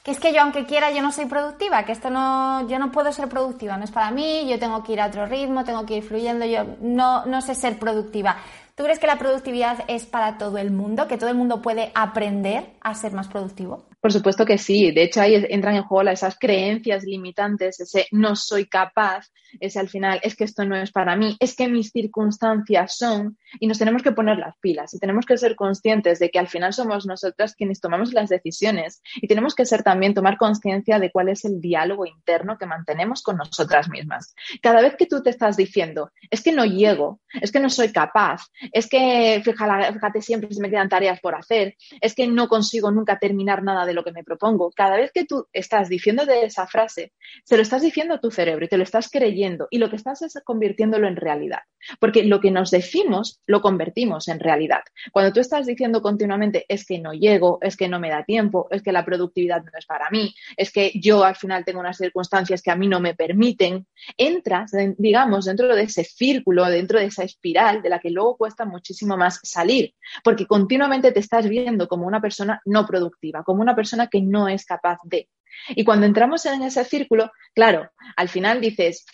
es 0.08 0.20
que 0.20 0.34
yo 0.34 0.42
aunque 0.42 0.66
quiera 0.66 0.92
yo 0.92 1.02
no 1.02 1.12
soy 1.12 1.26
productiva, 1.26 1.84
que 1.84 1.92
esto 1.92 2.10
no, 2.10 2.68
yo 2.68 2.80
no 2.80 2.92
puedo 2.92 3.12
ser 3.12 3.28
productiva, 3.28 3.78
no 3.78 3.84
es 3.84 3.92
para 3.92 4.10
mí, 4.10 4.48
yo 4.50 4.58
tengo 4.58 4.82
que 4.84 4.94
ir 4.94 5.02
a 5.02 5.08
otro 5.08 5.26
ritmo, 5.26 5.66
tengo 5.66 5.86
que 5.86 5.98
ir 5.98 6.04
fluyendo, 6.04 6.46
yo 6.46 6.66
no, 6.82 7.26
no 7.26 7.42
sé 7.42 7.56
ser 7.56 7.78
productiva. 7.78 8.38
¿Tú 8.76 8.84
crees 8.84 9.00
que 9.00 9.08
la 9.08 9.18
productividad 9.18 9.84
es 9.88 10.06
para 10.06 10.38
todo 10.38 10.58
el 10.60 10.72
mundo, 10.72 11.08
que 11.08 11.18
todo 11.18 11.30
el 11.30 11.36
mundo 11.36 11.62
puede 11.62 11.92
aprender 11.94 12.74
a 12.80 12.94
ser 12.96 13.12
más 13.12 13.28
productivo? 13.28 13.84
Por 14.08 14.14
supuesto 14.14 14.46
que 14.46 14.58
sí. 14.58 14.92
De 14.92 15.04
hecho, 15.04 15.20
ahí 15.20 15.36
entran 15.50 15.76
en 15.76 15.84
juego 15.84 16.10
esas 16.10 16.40
creencias 16.40 17.04
limitantes, 17.04 17.82
ese 17.82 18.08
no 18.12 18.38
soy 18.38 18.66
capaz, 18.66 19.28
ese 19.60 19.80
al 19.80 19.90
final 19.90 20.22
es 20.24 20.38
que 20.38 20.46
esto 20.46 20.64
no 20.64 20.78
es 20.78 20.94
para 20.94 21.18
mí, 21.18 21.36
es 21.42 21.58
que 21.58 21.68
mis 21.68 21.92
circunstancias 21.92 22.96
son, 22.96 23.38
y 23.60 23.68
nos 23.68 23.78
tenemos 23.78 24.04
que 24.04 24.14
poner 24.14 24.38
las 24.38 24.56
pilas 24.60 24.94
y 24.94 25.00
tenemos 25.00 25.26
que 25.26 25.38
ser 25.38 25.58
conscientes 25.58 26.20
de 26.20 26.30
que 26.30 26.40
al 26.40 26.48
final 26.48 26.72
somos 26.72 27.06
nosotras 27.06 27.54
quienes 27.56 27.82
tomamos 27.82 28.14
las 28.14 28.30
decisiones 28.30 29.02
y 29.16 29.28
tenemos 29.28 29.56
que 29.56 29.66
ser 29.66 29.84
también 29.84 30.14
tomar 30.14 30.38
conciencia 30.38 31.00
de 31.00 31.12
cuál 31.12 31.28
es 31.28 31.44
el 31.44 31.60
diálogo 31.60 32.06
interno 32.06 32.58
que 32.58 32.66
mantenemos 32.66 33.22
con 33.22 33.36
nosotras 33.36 33.90
mismas. 33.90 34.36
Cada 34.62 34.82
vez 34.82 34.96
que 34.96 35.06
tú 35.06 35.22
te 35.22 35.32
estás 35.32 35.58
diciendo, 35.58 36.12
es 36.30 36.42
que 36.42 36.54
no 36.54 36.64
llego, 36.64 37.20
es 37.42 37.52
que 37.52 37.60
no 37.60 37.70
soy 37.70 37.92
capaz, 37.92 38.44
es 38.72 38.88
que 38.88 39.42
fíjate, 39.44 39.94
fíjate 39.94 40.22
siempre 40.22 40.54
se 40.54 40.62
me 40.62 40.70
quedan 40.70 40.88
tareas 40.88 41.20
por 41.20 41.36
hacer, 41.36 41.76
es 42.00 42.16
que 42.16 42.28
no 42.28 42.48
consigo 42.48 42.90
nunca 42.90 43.20
terminar 43.20 43.64
nada 43.64 43.86
de 43.86 43.97
lo 43.98 44.04
que 44.04 44.14
me 44.14 44.24
propongo. 44.24 44.72
Cada 44.72 44.96
vez 44.96 45.12
que 45.12 45.26
tú 45.26 45.48
estás 45.52 45.90
diciendo 45.90 46.26
de 46.26 46.46
esa 46.46 46.68
frase, 46.68 47.12
se 47.44 47.58
lo 47.58 47.64
estás 47.64 47.82
diciendo 47.82 48.14
a 48.14 48.22
tu 48.22 48.32
cerebro 48.32 48.64
y 48.66 48.70
te 48.70 48.78
lo 48.78 48.84
estás 48.84 49.10
creyendo 49.10 49.68
y 49.70 49.80
lo 49.80 49.90
que 49.90 49.98
estás 49.98 50.22
es 50.22 50.40
convirtiéndolo 50.46 51.08
en 51.08 51.16
realidad. 51.16 51.60
Porque 52.00 52.24
lo 52.24 52.40
que 52.40 52.52
nos 52.52 52.72
decimos 52.72 53.42
lo 53.46 53.62
convertimos 53.62 54.28
en 54.28 54.40
realidad. 54.40 54.82
Cuando 55.12 55.34
tú 55.34 55.40
estás 55.40 55.66
diciendo 55.66 56.02
continuamente 56.02 56.66
es 56.70 56.86
que 56.86 57.00
no 57.00 57.12
llego, 57.14 57.58
es 57.62 57.76
que 57.76 57.88
no 57.88 58.00
me 58.00 58.10
da 58.10 58.24
tiempo, 58.24 58.68
es 58.72 58.82
que 58.82 58.92
la 58.92 59.04
productividad 59.04 59.64
no 59.64 59.72
es 59.78 59.86
para 59.86 60.10
mí, 60.10 60.34
es 60.56 60.72
que 60.72 60.92
yo 60.96 61.24
al 61.24 61.36
final 61.36 61.66
tengo 61.66 61.80
unas 61.80 61.98
circunstancias 61.98 62.62
que 62.62 62.72
a 62.72 62.76
mí 62.76 62.88
no 62.88 63.00
me 63.00 63.16
permiten, 63.16 63.88
entras, 64.16 64.72
digamos, 64.98 65.46
dentro 65.46 65.76
de 65.76 65.84
ese 65.84 66.04
círculo, 66.04 66.66
dentro 66.66 67.00
de 67.00 67.06
esa 67.06 67.24
espiral 67.24 67.82
de 67.82 67.90
la 67.90 68.00
que 68.00 68.12
luego 68.12 68.38
cuesta 68.38 68.66
muchísimo 68.66 69.18
más 69.18 69.40
salir, 69.44 69.94
porque 70.24 70.46
continuamente 70.46 71.12
te 71.12 71.20
estás 71.20 71.48
viendo 71.50 71.88
como 71.88 72.06
una 72.06 72.22
persona 72.22 72.62
no 72.66 72.86
productiva, 72.86 73.44
como 73.44 73.62
una 73.62 73.76
persona 73.78 74.08
que 74.08 74.22
no 74.22 74.50
es 74.50 74.66
capaz 74.66 74.98
de. 75.04 75.30
Y 75.70 75.86
cuando 75.86 76.06
entramos 76.08 76.46
en 76.48 76.64
ese 76.64 76.84
círculo, 76.84 77.32
claro, 77.54 77.90
al 78.16 78.28
final 78.28 78.60
dices, 78.60 79.06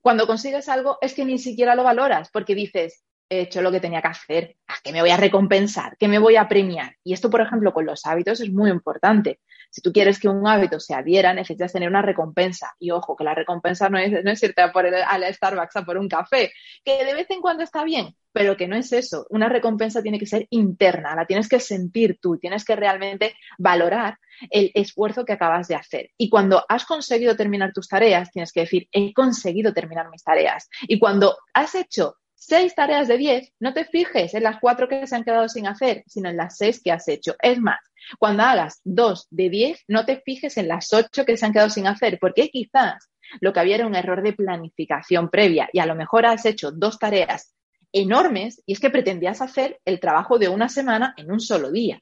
cuando 0.00 0.26
consigues 0.26 0.68
algo 0.68 0.98
es 1.00 1.14
que 1.14 1.24
ni 1.24 1.38
siquiera 1.38 1.74
lo 1.74 1.82
valoras, 1.82 2.30
porque 2.32 2.54
dices, 2.54 3.02
he 3.38 3.42
hecho 3.42 3.62
lo 3.62 3.70
que 3.70 3.80
tenía 3.80 4.02
que 4.02 4.08
hacer, 4.08 4.56
¿a 4.66 4.74
qué 4.82 4.92
me 4.92 5.00
voy 5.00 5.10
a 5.10 5.16
recompensar? 5.16 5.96
¿Qué 5.98 6.08
me 6.08 6.18
voy 6.18 6.36
a 6.36 6.48
premiar? 6.48 6.96
Y 7.04 7.12
esto, 7.12 7.30
por 7.30 7.40
ejemplo, 7.40 7.72
con 7.72 7.86
los 7.86 8.06
hábitos 8.06 8.40
es 8.40 8.50
muy 8.50 8.70
importante. 8.70 9.40
Si 9.70 9.80
tú 9.80 9.92
quieres 9.92 10.20
que 10.20 10.28
un 10.28 10.46
hábito 10.46 10.78
se 10.78 10.94
adhiera, 10.94 11.34
necesitas 11.34 11.72
tener 11.72 11.88
una 11.88 12.00
recompensa. 12.00 12.74
Y 12.78 12.92
ojo, 12.92 13.16
que 13.16 13.24
la 13.24 13.34
recompensa 13.34 13.88
no 13.88 13.98
es, 13.98 14.24
no 14.24 14.30
es 14.30 14.42
irte 14.42 14.62
a, 14.62 14.72
por 14.72 14.86
el, 14.86 14.94
a 14.94 15.18
la 15.18 15.32
Starbucks 15.32 15.76
a 15.76 15.84
por 15.84 15.98
un 15.98 16.08
café, 16.08 16.52
que 16.84 17.04
de 17.04 17.12
vez 17.12 17.28
en 17.30 17.40
cuando 17.40 17.64
está 17.64 17.82
bien, 17.82 18.14
pero 18.32 18.56
que 18.56 18.68
no 18.68 18.76
es 18.76 18.92
eso. 18.92 19.26
Una 19.30 19.48
recompensa 19.48 20.00
tiene 20.00 20.18
que 20.18 20.26
ser 20.26 20.46
interna, 20.50 21.16
la 21.16 21.26
tienes 21.26 21.48
que 21.48 21.58
sentir 21.58 22.18
tú, 22.20 22.38
tienes 22.38 22.64
que 22.64 22.76
realmente 22.76 23.34
valorar 23.58 24.18
el 24.50 24.70
esfuerzo 24.74 25.24
que 25.24 25.32
acabas 25.32 25.68
de 25.68 25.74
hacer. 25.74 26.10
Y 26.16 26.28
cuando 26.28 26.64
has 26.68 26.84
conseguido 26.84 27.36
terminar 27.36 27.72
tus 27.72 27.88
tareas, 27.88 28.30
tienes 28.30 28.52
que 28.52 28.60
decir, 28.60 28.88
he 28.92 29.12
conseguido 29.12 29.72
terminar 29.72 30.08
mis 30.10 30.22
tareas. 30.22 30.68
Y 30.82 30.98
cuando 30.98 31.36
has 31.52 31.74
hecho 31.74 32.16
seis 32.46 32.74
tareas 32.74 33.08
de 33.08 33.16
diez, 33.16 33.52
no 33.58 33.72
te 33.72 33.84
fijes 33.84 34.34
en 34.34 34.42
las 34.42 34.58
cuatro 34.60 34.88
que 34.88 35.06
se 35.06 35.16
han 35.16 35.24
quedado 35.24 35.48
sin 35.48 35.66
hacer, 35.66 36.04
sino 36.06 36.28
en 36.28 36.36
las 36.36 36.56
seis 36.58 36.80
que 36.82 36.92
has 36.92 37.08
hecho. 37.08 37.34
Es 37.40 37.58
más, 37.58 37.78
cuando 38.18 38.42
hagas 38.42 38.80
dos 38.84 39.26
de 39.30 39.48
diez, 39.48 39.82
no 39.88 40.04
te 40.04 40.20
fijes 40.20 40.56
en 40.58 40.68
las 40.68 40.92
ocho 40.92 41.24
que 41.24 41.36
se 41.36 41.46
han 41.46 41.52
quedado 41.52 41.70
sin 41.70 41.86
hacer, 41.86 42.18
porque 42.20 42.50
quizás 42.50 43.10
lo 43.40 43.52
que 43.52 43.60
había 43.60 43.76
era 43.76 43.86
un 43.86 43.94
error 43.94 44.22
de 44.22 44.34
planificación 44.34 45.30
previa 45.30 45.68
y 45.72 45.78
a 45.78 45.86
lo 45.86 45.94
mejor 45.94 46.26
has 46.26 46.44
hecho 46.44 46.70
dos 46.70 46.98
tareas 46.98 47.54
enormes 47.92 48.62
y 48.66 48.74
es 48.74 48.80
que 48.80 48.90
pretendías 48.90 49.40
hacer 49.40 49.80
el 49.84 50.00
trabajo 50.00 50.38
de 50.38 50.48
una 50.48 50.68
semana 50.68 51.14
en 51.16 51.32
un 51.32 51.40
solo 51.40 51.70
día. 51.70 52.00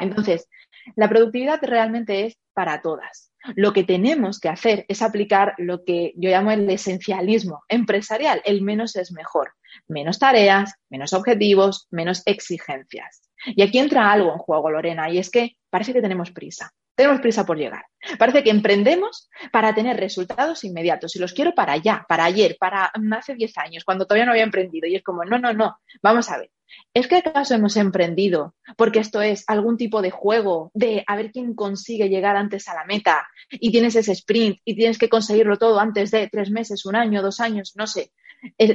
Entonces, 0.00 0.48
la 0.96 1.08
productividad 1.08 1.60
realmente 1.62 2.26
es 2.26 2.36
para 2.52 2.80
todas. 2.82 3.32
Lo 3.56 3.72
que 3.72 3.84
tenemos 3.84 4.40
que 4.40 4.48
hacer 4.48 4.86
es 4.88 5.02
aplicar 5.02 5.54
lo 5.58 5.84
que 5.84 6.12
yo 6.16 6.30
llamo 6.30 6.50
el 6.50 6.68
esencialismo 6.70 7.62
empresarial. 7.68 8.40
El 8.44 8.62
menos 8.62 8.96
es 8.96 9.12
mejor. 9.12 9.52
Menos 9.88 10.18
tareas, 10.18 10.74
menos 10.88 11.12
objetivos, 11.12 11.86
menos 11.90 12.22
exigencias. 12.26 13.22
Y 13.46 13.62
aquí 13.62 13.78
entra 13.78 14.10
algo 14.10 14.32
en 14.32 14.38
juego, 14.38 14.70
Lorena, 14.70 15.10
y 15.10 15.18
es 15.18 15.30
que 15.30 15.56
parece 15.70 15.92
que 15.92 16.02
tenemos 16.02 16.30
prisa. 16.30 16.72
Tenemos 16.96 17.20
prisa 17.20 17.44
por 17.44 17.58
llegar. 17.58 17.84
Parece 18.18 18.44
que 18.44 18.50
emprendemos 18.50 19.28
para 19.50 19.74
tener 19.74 19.96
resultados 19.96 20.62
inmediatos 20.62 21.16
y 21.16 21.18
los 21.18 21.32
quiero 21.32 21.52
para 21.54 21.72
allá, 21.72 22.06
para 22.08 22.24
ayer, 22.24 22.56
para 22.58 22.92
hace 23.16 23.34
10 23.34 23.58
años, 23.58 23.84
cuando 23.84 24.06
todavía 24.06 24.26
no 24.26 24.30
había 24.30 24.44
emprendido. 24.44 24.86
Y 24.86 24.94
es 24.94 25.02
como, 25.02 25.24
no, 25.24 25.38
no, 25.38 25.52
no, 25.52 25.76
vamos 26.02 26.30
a 26.30 26.38
ver. 26.38 26.50
¿Es 26.92 27.08
que 27.08 27.16
acaso 27.16 27.54
hemos 27.54 27.76
emprendido 27.76 28.54
porque 28.76 29.00
esto 29.00 29.20
es 29.22 29.44
algún 29.46 29.76
tipo 29.76 30.02
de 30.02 30.10
juego 30.10 30.70
de 30.74 31.04
a 31.06 31.16
ver 31.16 31.30
quién 31.32 31.54
consigue 31.54 32.08
llegar 32.08 32.36
antes 32.36 32.68
a 32.68 32.74
la 32.74 32.84
meta 32.84 33.26
y 33.50 33.70
tienes 33.70 33.96
ese 33.96 34.12
sprint 34.12 34.58
y 34.64 34.74
tienes 34.76 34.98
que 34.98 35.08
conseguirlo 35.08 35.56
todo 35.56 35.78
antes 35.78 36.10
de 36.10 36.28
tres 36.28 36.50
meses, 36.50 36.84
un 36.84 36.96
año, 36.96 37.22
dos 37.22 37.40
años, 37.40 37.72
no 37.76 37.86
sé? 37.86 38.12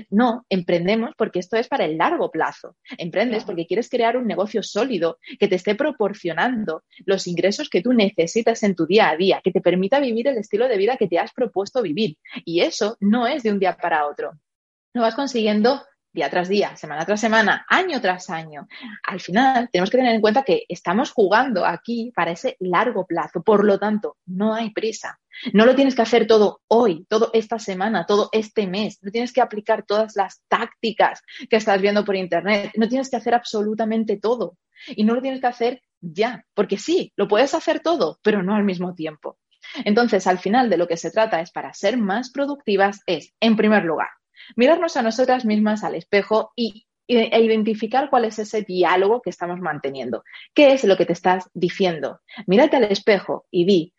No, 0.09 0.45
emprendemos 0.49 1.11
porque 1.17 1.39
esto 1.39 1.57
es 1.57 1.67
para 1.67 1.85
el 1.85 1.97
largo 1.97 2.31
plazo. 2.31 2.75
Emprendes 2.97 3.43
porque 3.43 3.65
quieres 3.65 3.89
crear 3.89 4.17
un 4.17 4.27
negocio 4.27 4.63
sólido 4.63 5.19
que 5.39 5.47
te 5.47 5.55
esté 5.55 5.75
proporcionando 5.75 6.83
los 7.05 7.27
ingresos 7.27 7.69
que 7.69 7.81
tú 7.81 7.93
necesitas 7.93 8.63
en 8.63 8.75
tu 8.75 8.85
día 8.85 9.09
a 9.09 9.17
día, 9.17 9.41
que 9.43 9.51
te 9.51 9.61
permita 9.61 9.99
vivir 9.99 10.27
el 10.27 10.37
estilo 10.37 10.67
de 10.67 10.77
vida 10.77 10.97
que 10.97 11.07
te 11.07 11.19
has 11.19 11.33
propuesto 11.33 11.81
vivir. 11.81 12.17
Y 12.45 12.61
eso 12.61 12.97
no 12.99 13.27
es 13.27 13.43
de 13.43 13.51
un 13.51 13.59
día 13.59 13.77
para 13.77 14.07
otro. 14.07 14.33
Lo 14.93 15.01
vas 15.01 15.15
consiguiendo 15.15 15.81
día 16.11 16.29
tras 16.29 16.49
día, 16.49 16.75
semana 16.75 17.05
tras 17.05 17.21
semana, 17.21 17.65
año 17.69 18.01
tras 18.01 18.29
año. 18.29 18.67
Al 19.03 19.19
final, 19.19 19.69
tenemos 19.71 19.89
que 19.89 19.97
tener 19.97 20.15
en 20.15 20.21
cuenta 20.21 20.43
que 20.43 20.63
estamos 20.67 21.11
jugando 21.11 21.65
aquí 21.65 22.11
para 22.15 22.31
ese 22.31 22.57
largo 22.59 23.05
plazo. 23.05 23.43
Por 23.43 23.65
lo 23.65 23.79
tanto, 23.79 24.17
no 24.25 24.53
hay 24.53 24.71
prisa. 24.71 25.19
No 25.53 25.65
lo 25.65 25.75
tienes 25.75 25.95
que 25.95 26.01
hacer 26.01 26.27
todo 26.27 26.61
hoy, 26.67 27.05
todo 27.07 27.29
esta 27.33 27.59
semana, 27.59 28.05
todo 28.05 28.29
este 28.31 28.67
mes. 28.67 28.99
No 29.01 29.11
tienes 29.11 29.31
que 29.31 29.41
aplicar 29.41 29.85
todas 29.85 30.15
las 30.15 30.41
tácticas 30.47 31.21
que 31.49 31.57
estás 31.57 31.81
viendo 31.81 32.03
por 32.03 32.15
internet. 32.15 32.71
No 32.75 32.87
tienes 32.87 33.09
que 33.09 33.17
hacer 33.17 33.33
absolutamente 33.33 34.17
todo. 34.17 34.57
Y 34.87 35.03
no 35.03 35.13
lo 35.13 35.21
tienes 35.21 35.41
que 35.41 35.47
hacer 35.47 35.81
ya, 36.01 36.45
porque 36.53 36.77
sí, 36.77 37.11
lo 37.15 37.27
puedes 37.27 37.53
hacer 37.53 37.81
todo, 37.81 38.19
pero 38.23 38.41
no 38.41 38.55
al 38.55 38.63
mismo 38.63 38.95
tiempo. 38.95 39.37
Entonces, 39.83 40.25
al 40.25 40.39
final 40.39 40.69
de 40.69 40.77
lo 40.77 40.87
que 40.87 40.97
se 40.97 41.11
trata 41.11 41.41
es 41.41 41.51
para 41.51 41.73
ser 41.73 41.97
más 41.97 42.31
productivas 42.31 43.01
es, 43.05 43.33
en 43.39 43.55
primer 43.55 43.83
lugar, 43.83 44.09
mirarnos 44.55 44.97
a 44.97 45.01
nosotras 45.01 45.45
mismas 45.45 45.83
al 45.83 45.95
espejo 45.95 46.51
y, 46.55 46.87
e 47.07 47.41
identificar 47.41 48.09
cuál 48.09 48.25
es 48.25 48.37
ese 48.39 48.61
diálogo 48.61 49.21
que 49.21 49.31
estamos 49.31 49.59
manteniendo. 49.59 50.23
¿Qué 50.53 50.73
es 50.73 50.83
lo 50.83 50.95
que 50.95 51.05
te 51.05 51.13
estás 51.13 51.49
diciendo? 51.53 52.21
Mírate 52.45 52.77
al 52.77 52.83
espejo 52.83 53.47
y 53.49 53.65
di, 53.65 53.93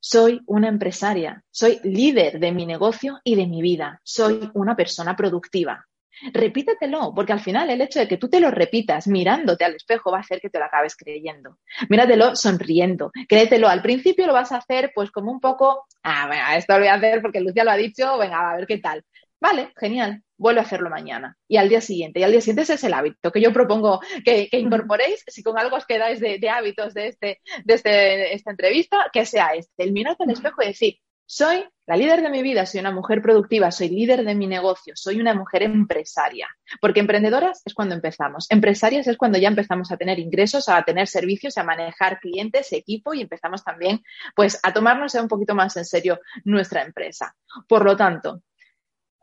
soy 0.00 0.42
una 0.46 0.68
empresaria, 0.68 1.42
soy 1.50 1.80
líder 1.82 2.38
de 2.38 2.52
mi 2.52 2.66
negocio 2.66 3.20
y 3.24 3.36
de 3.36 3.46
mi 3.46 3.62
vida, 3.62 4.00
soy 4.02 4.50
una 4.52 4.76
persona 4.76 5.16
productiva. 5.16 5.86
Repítetelo, 6.32 7.12
porque 7.14 7.32
al 7.32 7.40
final 7.40 7.70
el 7.70 7.80
hecho 7.80 7.98
de 7.98 8.08
que 8.08 8.18
tú 8.18 8.28
te 8.28 8.38
lo 8.38 8.50
repitas 8.50 9.06
mirándote 9.06 9.64
al 9.64 9.74
espejo 9.74 10.12
va 10.12 10.18
a 10.18 10.20
hacer 10.20 10.40
que 10.40 10.50
te 10.50 10.58
lo 10.58 10.66
acabes 10.66 10.94
creyendo. 10.96 11.58
Míratelo 11.88 12.36
sonriendo, 12.36 13.10
créetelo. 13.28 13.68
Al 13.68 13.82
principio 13.82 14.26
lo 14.26 14.32
vas 14.32 14.52
a 14.52 14.58
hacer 14.58 14.92
pues 14.94 15.10
como 15.10 15.32
un 15.32 15.40
poco, 15.40 15.86
ah, 16.02 16.28
venga, 16.28 16.56
esto 16.56 16.74
lo 16.74 16.80
voy 16.80 16.88
a 16.88 16.94
hacer 16.94 17.20
porque 17.20 17.40
Lucia 17.40 17.64
lo 17.64 17.70
ha 17.70 17.76
dicho, 17.76 18.18
venga, 18.18 18.50
a 18.50 18.56
ver 18.56 18.66
qué 18.66 18.78
tal. 18.78 19.04
Vale, 19.40 19.72
genial, 19.76 20.22
vuelve 20.36 20.60
a 20.60 20.64
hacerlo 20.64 20.90
mañana 20.90 21.36
y 21.46 21.56
al 21.56 21.68
día 21.68 21.80
siguiente. 21.80 22.20
Y 22.20 22.22
al 22.22 22.32
día 22.32 22.40
siguiente 22.40 22.62
ese 22.62 22.74
es 22.74 22.84
el 22.84 22.94
hábito 22.94 23.30
que 23.30 23.40
yo 23.40 23.52
propongo 23.52 24.00
que, 24.24 24.48
incorporéis, 24.52 25.22
si 25.26 25.42
con 25.42 25.58
algo 25.58 25.76
os 25.76 25.86
quedáis 25.86 26.20
de, 26.20 26.48
hábitos 26.48 26.94
de, 26.94 27.08
este, 27.08 27.40
de 27.64 27.74
este, 27.74 28.34
esta 28.34 28.50
entrevista, 28.50 29.10
que 29.12 29.26
sea 29.26 29.54
este, 29.54 29.84
el 29.84 29.92
mirarte 29.92 30.24
al 30.24 30.30
espejo 30.30 30.62
y 30.62 30.66
decir, 30.68 30.98
soy 31.26 31.64
la 31.86 31.96
líder 31.96 32.22
de 32.22 32.30
mi 32.30 32.42
vida, 32.42 32.64
soy 32.66 32.80
una 32.80 32.92
mujer 32.92 33.20
productiva, 33.20 33.70
soy 33.70 33.88
líder 33.88 34.24
de 34.24 34.34
mi 34.34 34.46
negocio, 34.46 34.94
soy 34.96 35.20
una 35.20 35.34
mujer 35.34 35.62
empresaria. 35.62 36.48
Porque 36.80 37.00
emprendedoras 37.00 37.62
es 37.64 37.74
cuando 37.74 37.94
empezamos. 37.94 38.46
Empresarias 38.50 39.06
es 39.06 39.16
cuando 39.16 39.38
ya 39.38 39.48
empezamos 39.48 39.90
a 39.90 39.96
tener 39.96 40.18
ingresos, 40.18 40.68
a 40.68 40.82
tener 40.82 41.08
servicios, 41.08 41.58
a 41.58 41.64
manejar 41.64 42.20
clientes, 42.20 42.72
equipo 42.72 43.14
y 43.14 43.22
empezamos 43.22 43.64
también 43.64 44.00
pues 44.34 44.58
a 44.62 44.72
tomarnos 44.72 45.14
un 45.14 45.28
poquito 45.28 45.54
más 45.54 45.76
en 45.76 45.84
serio 45.84 46.20
nuestra 46.44 46.82
empresa. 46.82 47.34
Por 47.68 47.84
lo 47.84 47.96
tanto, 47.96 48.42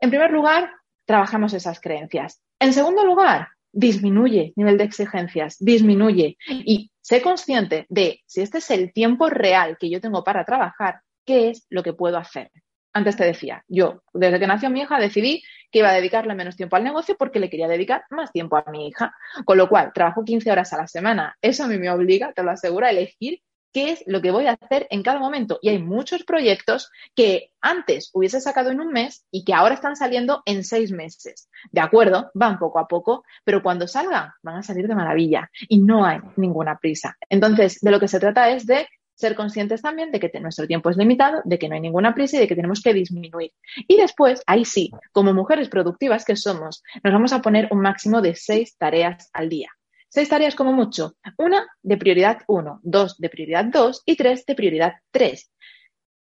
en 0.02 0.10
primer 0.10 0.32
lugar, 0.32 0.68
trabajamos 1.06 1.54
esas 1.54 1.80
creencias. 1.80 2.42
En 2.58 2.72
segundo 2.72 3.06
lugar, 3.06 3.48
disminuye 3.70 4.52
nivel 4.56 4.76
de 4.76 4.84
exigencias, 4.84 5.56
disminuye 5.60 6.36
y 6.48 6.90
sé 7.00 7.22
consciente 7.22 7.86
de 7.88 8.20
si 8.26 8.40
este 8.42 8.58
es 8.58 8.70
el 8.72 8.92
tiempo 8.92 9.30
real 9.30 9.76
que 9.78 9.88
yo 9.88 10.00
tengo 10.00 10.24
para 10.24 10.44
trabajar, 10.44 11.02
qué 11.24 11.50
es 11.50 11.66
lo 11.70 11.84
que 11.84 11.92
puedo 11.92 12.18
hacer. 12.18 12.50
Antes 12.92 13.16
te 13.16 13.24
decía, 13.24 13.64
yo 13.68 14.02
desde 14.12 14.40
que 14.40 14.46
nació 14.48 14.70
mi 14.70 14.80
hija 14.80 14.98
decidí 14.98 15.40
que 15.70 15.78
iba 15.78 15.90
a 15.90 15.94
dedicarle 15.94 16.34
menos 16.34 16.56
tiempo 16.56 16.74
al 16.74 16.82
negocio 16.82 17.16
porque 17.16 17.38
le 17.38 17.48
quería 17.48 17.68
dedicar 17.68 18.02
más 18.10 18.32
tiempo 18.32 18.56
a 18.56 18.68
mi 18.72 18.88
hija. 18.88 19.14
Con 19.44 19.56
lo 19.56 19.68
cual, 19.68 19.92
trabajo 19.94 20.24
15 20.24 20.50
horas 20.50 20.72
a 20.72 20.78
la 20.78 20.88
semana. 20.88 21.36
Eso 21.40 21.62
a 21.62 21.68
mí 21.68 21.78
me 21.78 21.90
obliga, 21.90 22.32
te 22.32 22.42
lo 22.42 22.50
aseguro, 22.50 22.86
a 22.86 22.90
elegir 22.90 23.40
qué 23.72 23.92
es 23.92 24.04
lo 24.06 24.20
que 24.20 24.30
voy 24.30 24.46
a 24.46 24.58
hacer 24.60 24.86
en 24.90 25.02
cada 25.02 25.18
momento. 25.18 25.58
Y 25.62 25.70
hay 25.70 25.78
muchos 25.78 26.24
proyectos 26.24 26.90
que 27.14 27.50
antes 27.60 28.10
hubiese 28.12 28.40
sacado 28.40 28.70
en 28.70 28.80
un 28.80 28.92
mes 28.92 29.24
y 29.30 29.44
que 29.44 29.54
ahora 29.54 29.74
están 29.74 29.96
saliendo 29.96 30.42
en 30.46 30.64
seis 30.64 30.92
meses. 30.92 31.48
De 31.70 31.80
acuerdo, 31.80 32.30
van 32.34 32.58
poco 32.58 32.78
a 32.78 32.88
poco, 32.88 33.24
pero 33.44 33.62
cuando 33.62 33.86
salgan 33.86 34.30
van 34.42 34.56
a 34.56 34.62
salir 34.62 34.86
de 34.86 34.94
maravilla 34.94 35.50
y 35.68 35.80
no 35.80 36.04
hay 36.04 36.20
ninguna 36.36 36.78
prisa. 36.78 37.16
Entonces, 37.28 37.78
de 37.80 37.90
lo 37.90 38.00
que 38.00 38.08
se 38.08 38.20
trata 38.20 38.50
es 38.50 38.66
de 38.66 38.86
ser 39.14 39.36
conscientes 39.36 39.82
también 39.82 40.10
de 40.10 40.18
que 40.18 40.40
nuestro 40.40 40.66
tiempo 40.66 40.90
es 40.90 40.96
limitado, 40.96 41.42
de 41.44 41.58
que 41.58 41.68
no 41.68 41.74
hay 41.74 41.80
ninguna 41.80 42.14
prisa 42.14 42.36
y 42.36 42.40
de 42.40 42.48
que 42.48 42.56
tenemos 42.56 42.82
que 42.82 42.92
disminuir. 42.92 43.52
Y 43.86 43.96
después, 43.96 44.42
ahí 44.46 44.64
sí, 44.64 44.90
como 45.12 45.32
mujeres 45.32 45.68
productivas 45.68 46.24
que 46.24 46.36
somos, 46.36 46.82
nos 47.04 47.12
vamos 47.12 47.32
a 47.32 47.40
poner 47.40 47.68
un 47.70 47.80
máximo 47.80 48.20
de 48.20 48.34
seis 48.34 48.76
tareas 48.76 49.30
al 49.32 49.48
día. 49.48 49.70
Seis 50.14 50.28
tareas 50.28 50.54
como 50.54 50.74
mucho. 50.74 51.16
Una 51.38 51.66
de 51.80 51.96
prioridad 51.96 52.42
1, 52.46 52.80
dos 52.82 53.16
de 53.16 53.30
prioridad 53.30 53.64
2 53.64 54.02
y 54.04 54.14
tres 54.14 54.44
de 54.44 54.54
prioridad 54.54 54.92
3. 55.10 55.50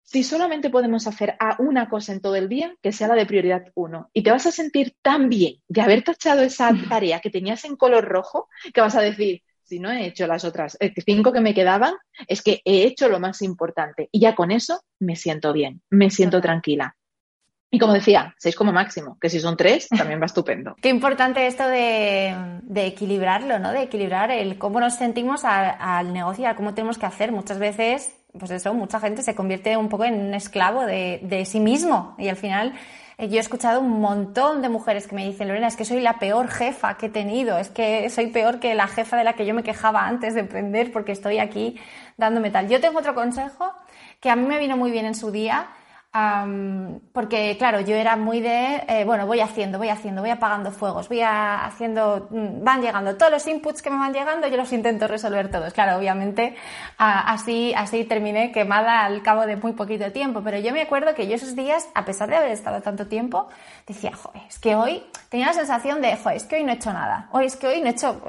Si 0.03 0.23
solamente 0.23 0.69
podemos 0.69 1.07
hacer 1.07 1.35
a 1.39 1.55
una 1.57 1.89
cosa 1.89 2.13
en 2.13 2.21
todo 2.21 2.35
el 2.35 2.49
día, 2.49 2.75
que 2.83 2.91
sea 2.91 3.07
la 3.07 3.15
de 3.15 3.25
prioridad 3.25 3.63
1, 3.73 4.11
y 4.13 4.21
te 4.21 4.29
vas 4.29 4.45
a 4.45 4.51
sentir 4.51 4.95
tan 5.01 5.27
bien 5.27 5.55
de 5.67 5.81
haber 5.81 6.03
tachado 6.03 6.43
esa 6.43 6.71
tarea 6.87 7.19
que 7.19 7.31
tenías 7.31 7.65
en 7.65 7.77
color 7.77 8.05
rojo, 8.05 8.47
que 8.71 8.79
vas 8.79 8.93
a 8.93 9.01
decir, 9.01 9.41
si 9.63 9.79
no 9.79 9.89
he 9.89 10.05
hecho 10.05 10.27
las 10.27 10.45
otras 10.45 10.77
eh, 10.79 10.93
cinco 11.03 11.33
que 11.33 11.41
me 11.41 11.55
quedaban, 11.55 11.95
es 12.27 12.43
que 12.43 12.61
he 12.65 12.83
hecho 12.83 13.09
lo 13.09 13.19
más 13.19 13.41
importante. 13.41 14.07
Y 14.11 14.19
ya 14.19 14.35
con 14.35 14.51
eso 14.51 14.83
me 14.99 15.15
siento 15.15 15.51
bien, 15.51 15.81
me 15.89 16.11
siento 16.11 16.41
tranquila. 16.41 16.95
Y 17.71 17.77
como 17.77 17.93
decía, 17.93 18.33
seis 18.37 18.55
como 18.55 18.71
máximo, 18.71 19.17
que 19.19 19.29
si 19.29 19.39
son 19.39 19.55
tres, 19.55 19.87
también 19.89 20.19
va 20.19 20.25
estupendo. 20.25 20.75
Qué 20.81 20.89
importante 20.89 21.45
esto 21.45 21.67
de, 21.67 22.33
equilibrarlo, 22.75 23.59
¿no? 23.59 23.71
De 23.71 23.83
equilibrar 23.83 24.31
el 24.31 24.57
cómo 24.57 24.79
nos 24.79 24.95
sentimos 24.95 25.43
al 25.43 26.11
negocio, 26.11 26.49
a 26.49 26.55
cómo 26.55 26.73
tenemos 26.73 26.97
que 26.97 27.05
hacer. 27.05 27.31
Muchas 27.31 27.59
veces, 27.59 28.11
pues 28.37 28.51
eso, 28.51 28.73
mucha 28.73 28.99
gente 28.99 29.21
se 29.21 29.35
convierte 29.35 29.77
un 29.77 29.89
poco 29.89 30.05
en 30.05 30.19
un 30.19 30.33
esclavo 30.33 30.85
de, 30.85 31.19
de 31.21 31.45
sí 31.45 31.59
mismo 31.59 32.15
y 32.17 32.27
al 32.29 32.37
final 32.37 32.73
eh, 33.19 33.27
yo 33.27 33.35
he 33.35 33.39
escuchado 33.39 33.81
un 33.81 33.99
montón 33.99 34.61
de 34.61 34.69
mujeres 34.69 35.05
que 35.05 35.13
me 35.13 35.25
dicen, 35.25 35.49
Lorena, 35.49 35.67
es 35.67 35.75
que 35.75 35.83
soy 35.83 35.99
la 35.99 36.19
peor 36.19 36.47
jefa 36.47 36.95
que 36.95 37.07
he 37.07 37.09
tenido, 37.09 37.57
es 37.59 37.69
que 37.69 38.09
soy 38.09 38.27
peor 38.27 38.61
que 38.61 38.73
la 38.75 38.87
jefa 38.87 39.17
de 39.17 39.25
la 39.25 39.33
que 39.33 39.45
yo 39.45 39.53
me 39.53 39.61
quejaba 39.61 40.07
antes 40.07 40.33
de 40.33 40.39
emprender 40.39 40.93
porque 40.93 41.11
estoy 41.11 41.37
aquí 41.37 41.77
dándome 42.15 42.49
tal. 42.49 42.69
Yo 42.69 42.79
tengo 42.79 42.99
otro 42.99 43.13
consejo 43.13 43.73
que 44.21 44.29
a 44.29 44.37
mí 44.37 44.47
me 44.47 44.57
vino 44.57 44.77
muy 44.77 44.89
bien 44.89 45.05
en 45.05 45.15
su 45.15 45.31
día 45.31 45.67
porque, 46.11 47.55
claro, 47.59 47.81
yo 47.81 47.95
era 47.95 48.15
muy 48.15 48.41
de, 48.41 48.83
eh, 48.87 49.03
bueno, 49.05 49.27
voy 49.27 49.41
haciendo, 49.41 49.77
voy 49.77 49.89
haciendo, 49.89 50.21
voy 50.21 50.31
apagando 50.31 50.71
fuegos, 50.71 51.07
voy 51.07 51.21
haciendo, 51.21 52.27
mm, 52.31 52.63
van 52.63 52.81
llegando 52.81 53.15
todos 53.15 53.31
los 53.31 53.45
inputs 53.45 53.83
que 53.83 53.91
me 53.91 53.97
van 53.97 54.11
llegando, 54.11 54.47
yo 54.47 54.57
los 54.57 54.73
intento 54.73 55.07
resolver 55.07 55.51
todos. 55.51 55.71
Claro, 55.71 55.99
obviamente, 55.99 56.55
así, 56.97 57.73
así 57.75 58.05
terminé 58.05 58.51
quemada 58.51 59.05
al 59.05 59.21
cabo 59.21 59.45
de 59.45 59.55
muy 59.55 59.73
poquito 59.73 60.11
tiempo, 60.11 60.41
pero 60.43 60.57
yo 60.57 60.73
me 60.73 60.81
acuerdo 60.81 61.13
que 61.13 61.27
yo 61.27 61.35
esos 61.35 61.55
días, 61.55 61.87
a 61.93 62.05
pesar 62.05 62.27
de 62.29 62.37
haber 62.37 62.51
estado 62.51 62.81
tanto 62.81 63.05
tiempo, 63.05 63.47
decía, 63.85 64.11
joder, 64.15 64.41
es 64.47 64.57
que 64.57 64.75
hoy 64.75 65.03
tenía 65.29 65.47
la 65.47 65.53
sensación 65.53 66.01
de, 66.01 66.15
joder, 66.17 66.37
es 66.37 66.45
que 66.45 66.55
hoy 66.55 66.63
no 66.63 66.71
he 66.71 66.75
hecho 66.75 66.91
nada, 66.91 67.29
hoy 67.33 67.45
es 67.45 67.55
que 67.55 67.67
hoy 67.67 67.81
no 67.81 67.87
he 67.87 67.91
hecho, 67.91 68.19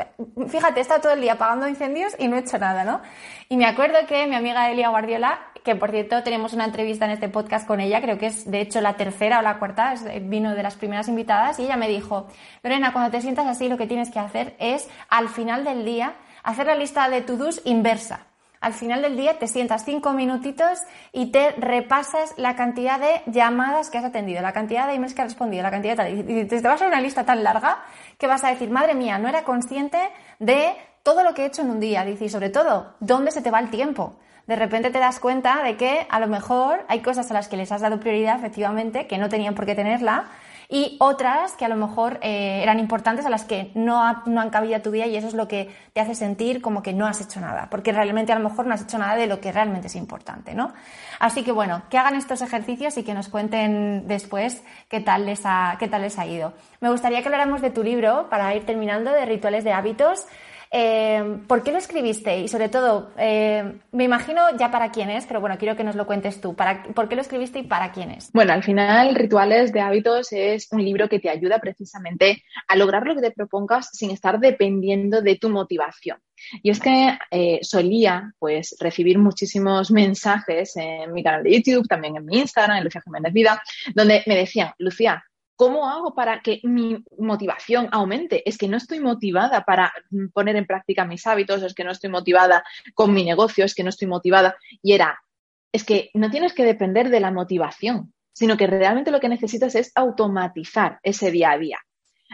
fíjate, 0.48 0.80
he 0.80 0.82
estado 0.82 1.00
todo 1.00 1.12
el 1.14 1.22
día 1.22 1.32
apagando 1.32 1.66
incendios 1.66 2.14
y 2.18 2.28
no 2.28 2.36
he 2.36 2.40
hecho 2.40 2.58
nada, 2.58 2.84
¿no? 2.84 3.00
Y 3.48 3.56
me 3.56 3.64
acuerdo 3.66 3.98
que 4.06 4.26
mi 4.26 4.36
amiga 4.36 4.70
Elia 4.70 4.90
Guardiola 4.90 5.49
que 5.64 5.76
por 5.76 5.90
cierto 5.90 6.22
tenemos 6.22 6.52
una 6.52 6.64
entrevista 6.64 7.04
en 7.04 7.12
este 7.12 7.28
podcast 7.28 7.66
con 7.66 7.80
ella, 7.80 8.00
creo 8.00 8.18
que 8.18 8.26
es 8.26 8.50
de 8.50 8.60
hecho 8.60 8.80
la 8.80 8.96
tercera 8.96 9.38
o 9.38 9.42
la 9.42 9.58
cuarta, 9.58 9.94
vino 10.22 10.54
de 10.54 10.62
las 10.62 10.76
primeras 10.76 11.08
invitadas, 11.08 11.58
y 11.58 11.64
ella 11.64 11.76
me 11.76 11.88
dijo, 11.88 12.26
Lorena, 12.62 12.92
cuando 12.92 13.10
te 13.10 13.20
sientas 13.20 13.46
así 13.46 13.68
lo 13.68 13.76
que 13.76 13.86
tienes 13.86 14.10
que 14.10 14.18
hacer 14.18 14.56
es 14.58 14.88
al 15.08 15.28
final 15.28 15.64
del 15.64 15.84
día 15.84 16.14
hacer 16.42 16.66
la 16.66 16.74
lista 16.74 17.08
de 17.08 17.20
to-dos 17.22 17.62
inversa. 17.64 18.26
Al 18.60 18.74
final 18.74 19.00
del 19.00 19.16
día 19.16 19.38
te 19.38 19.46
sientas 19.46 19.86
cinco 19.86 20.12
minutitos 20.12 20.80
y 21.12 21.32
te 21.32 21.52
repasas 21.52 22.34
la 22.36 22.56
cantidad 22.56 23.00
de 23.00 23.22
llamadas 23.26 23.88
que 23.88 23.96
has 23.96 24.04
atendido, 24.04 24.42
la 24.42 24.52
cantidad 24.52 24.86
de 24.86 24.94
emails 24.94 25.14
que 25.14 25.22
has 25.22 25.28
respondido, 25.28 25.62
la 25.62 25.70
cantidad 25.70 25.96
de 25.96 25.96
tal. 25.96 26.30
Y 26.30 26.44
te 26.44 26.60
vas 26.60 26.82
a 26.82 26.86
una 26.86 27.00
lista 27.00 27.24
tan 27.24 27.42
larga 27.42 27.82
que 28.18 28.26
vas 28.26 28.44
a 28.44 28.50
decir, 28.50 28.68
madre 28.68 28.94
mía, 28.94 29.18
no 29.18 29.28
era 29.28 29.44
consciente 29.44 29.98
de 30.38 30.74
todo 31.02 31.22
lo 31.22 31.32
que 31.32 31.44
he 31.44 31.46
hecho 31.46 31.62
en 31.62 31.70
un 31.70 31.80
día. 31.80 32.04
Dice, 32.04 32.26
y 32.26 32.28
sobre 32.28 32.50
todo, 32.50 32.96
¿dónde 33.00 33.30
se 33.30 33.40
te 33.40 33.50
va 33.50 33.60
el 33.60 33.70
tiempo? 33.70 34.18
De 34.46 34.56
repente 34.56 34.90
te 34.90 34.98
das 34.98 35.20
cuenta 35.20 35.62
de 35.62 35.76
que 35.76 36.06
a 36.08 36.20
lo 36.20 36.26
mejor 36.26 36.84
hay 36.88 37.00
cosas 37.00 37.30
a 37.30 37.34
las 37.34 37.48
que 37.48 37.56
les 37.56 37.72
has 37.72 37.80
dado 37.80 38.00
prioridad, 38.00 38.36
efectivamente, 38.36 39.06
que 39.06 39.18
no 39.18 39.28
tenían 39.28 39.54
por 39.54 39.66
qué 39.66 39.74
tenerla, 39.74 40.26
y 40.72 40.96
otras 41.00 41.54
que 41.54 41.64
a 41.64 41.68
lo 41.68 41.74
mejor 41.74 42.20
eh, 42.22 42.60
eran 42.62 42.78
importantes 42.78 43.26
a 43.26 43.30
las 43.30 43.44
que 43.44 43.72
no, 43.74 44.22
no 44.26 44.40
han 44.40 44.50
cabido 44.50 44.76
a 44.76 44.80
tu 44.80 44.92
vida 44.92 45.06
y 45.06 45.16
eso 45.16 45.26
es 45.26 45.34
lo 45.34 45.48
que 45.48 45.68
te 45.92 46.00
hace 46.00 46.14
sentir 46.14 46.62
como 46.62 46.80
que 46.80 46.92
no 46.92 47.06
has 47.06 47.20
hecho 47.20 47.40
nada, 47.40 47.66
porque 47.68 47.90
realmente 47.92 48.32
a 48.32 48.38
lo 48.38 48.48
mejor 48.48 48.66
no 48.66 48.74
has 48.74 48.82
hecho 48.82 48.96
nada 48.96 49.16
de 49.16 49.26
lo 49.26 49.40
que 49.40 49.50
realmente 49.50 49.88
es 49.88 49.96
importante, 49.96 50.54
¿no? 50.54 50.72
Así 51.18 51.42
que 51.42 51.50
bueno, 51.50 51.82
que 51.90 51.98
hagan 51.98 52.14
estos 52.14 52.40
ejercicios 52.40 52.96
y 52.98 53.02
que 53.02 53.14
nos 53.14 53.28
cuenten 53.28 54.06
después 54.06 54.62
qué 54.88 55.00
tal 55.00 55.26
les 55.26 55.42
qué 55.80 55.88
tal 55.88 56.02
les 56.02 56.18
ha 56.20 56.26
ido. 56.26 56.52
Me 56.80 56.88
gustaría 56.88 57.20
que 57.20 57.26
habláramos 57.26 57.62
de 57.62 57.70
tu 57.70 57.82
libro 57.82 58.28
para 58.30 58.54
ir 58.54 58.64
terminando 58.64 59.10
de 59.10 59.24
rituales 59.24 59.64
de 59.64 59.72
hábitos. 59.72 60.26
Eh, 60.72 61.38
¿Por 61.48 61.64
qué 61.64 61.72
lo 61.72 61.78
escribiste? 61.78 62.38
Y 62.40 62.48
sobre 62.48 62.68
todo, 62.68 63.10
eh, 63.18 63.80
me 63.90 64.04
imagino 64.04 64.42
ya 64.56 64.70
para 64.70 64.92
quién 64.92 65.10
es, 65.10 65.26
pero 65.26 65.40
bueno, 65.40 65.58
quiero 65.58 65.76
que 65.76 65.82
nos 65.82 65.96
lo 65.96 66.06
cuentes 66.06 66.40
tú. 66.40 66.54
Para, 66.54 66.84
¿Por 66.84 67.08
qué 67.08 67.16
lo 67.16 67.22
escribiste 67.22 67.58
y 67.58 67.62
para 67.64 67.90
quién 67.90 68.12
es? 68.12 68.30
Bueno, 68.32 68.52
al 68.52 68.62
final, 68.62 69.14
Rituales 69.16 69.72
de 69.72 69.80
Hábitos 69.80 70.32
es 70.32 70.68
un 70.70 70.84
libro 70.84 71.08
que 71.08 71.18
te 71.18 71.28
ayuda 71.28 71.58
precisamente 71.58 72.44
a 72.68 72.76
lograr 72.76 73.04
lo 73.04 73.16
que 73.16 73.22
te 73.22 73.30
propongas 73.32 73.90
sin 73.92 74.10
estar 74.12 74.38
dependiendo 74.38 75.22
de 75.22 75.36
tu 75.36 75.50
motivación. 75.50 76.18
Y 76.62 76.70
es 76.70 76.80
que 76.80 77.18
eh, 77.30 77.58
solía 77.62 78.32
pues 78.38 78.76
recibir 78.80 79.18
muchísimos 79.18 79.90
mensajes 79.90 80.76
en 80.76 81.12
mi 81.12 81.22
canal 81.22 81.42
de 81.42 81.52
YouTube, 81.52 81.88
también 81.88 82.16
en 82.16 82.24
mi 82.24 82.38
Instagram, 82.38 82.78
en 82.78 82.84
Lucía 82.84 83.02
Jiménez 83.02 83.32
Vida, 83.32 83.62
donde 83.94 84.22
me 84.26 84.36
decían, 84.36 84.72
Lucía, 84.78 85.24
¿Cómo 85.60 85.90
hago 85.90 86.14
para 86.14 86.40
que 86.40 86.60
mi 86.62 87.04
motivación 87.18 87.90
aumente? 87.92 88.48
Es 88.48 88.56
que 88.56 88.66
no 88.66 88.78
estoy 88.78 88.98
motivada 88.98 89.62
para 89.62 89.92
poner 90.32 90.56
en 90.56 90.64
práctica 90.64 91.04
mis 91.04 91.26
hábitos, 91.26 91.62
es 91.62 91.74
que 91.74 91.84
no 91.84 91.90
estoy 91.90 92.08
motivada 92.08 92.64
con 92.94 93.12
mi 93.12 93.26
negocio, 93.26 93.66
es 93.66 93.74
que 93.74 93.82
no 93.82 93.90
estoy 93.90 94.08
motivada. 94.08 94.56
Y 94.80 94.94
era, 94.94 95.20
es 95.70 95.84
que 95.84 96.08
no 96.14 96.30
tienes 96.30 96.54
que 96.54 96.64
depender 96.64 97.10
de 97.10 97.20
la 97.20 97.30
motivación, 97.30 98.14
sino 98.32 98.56
que 98.56 98.68
realmente 98.68 99.10
lo 99.10 99.20
que 99.20 99.28
necesitas 99.28 99.74
es 99.74 99.92
automatizar 99.94 100.98
ese 101.02 101.30
día 101.30 101.50
a 101.50 101.58
día. 101.58 101.78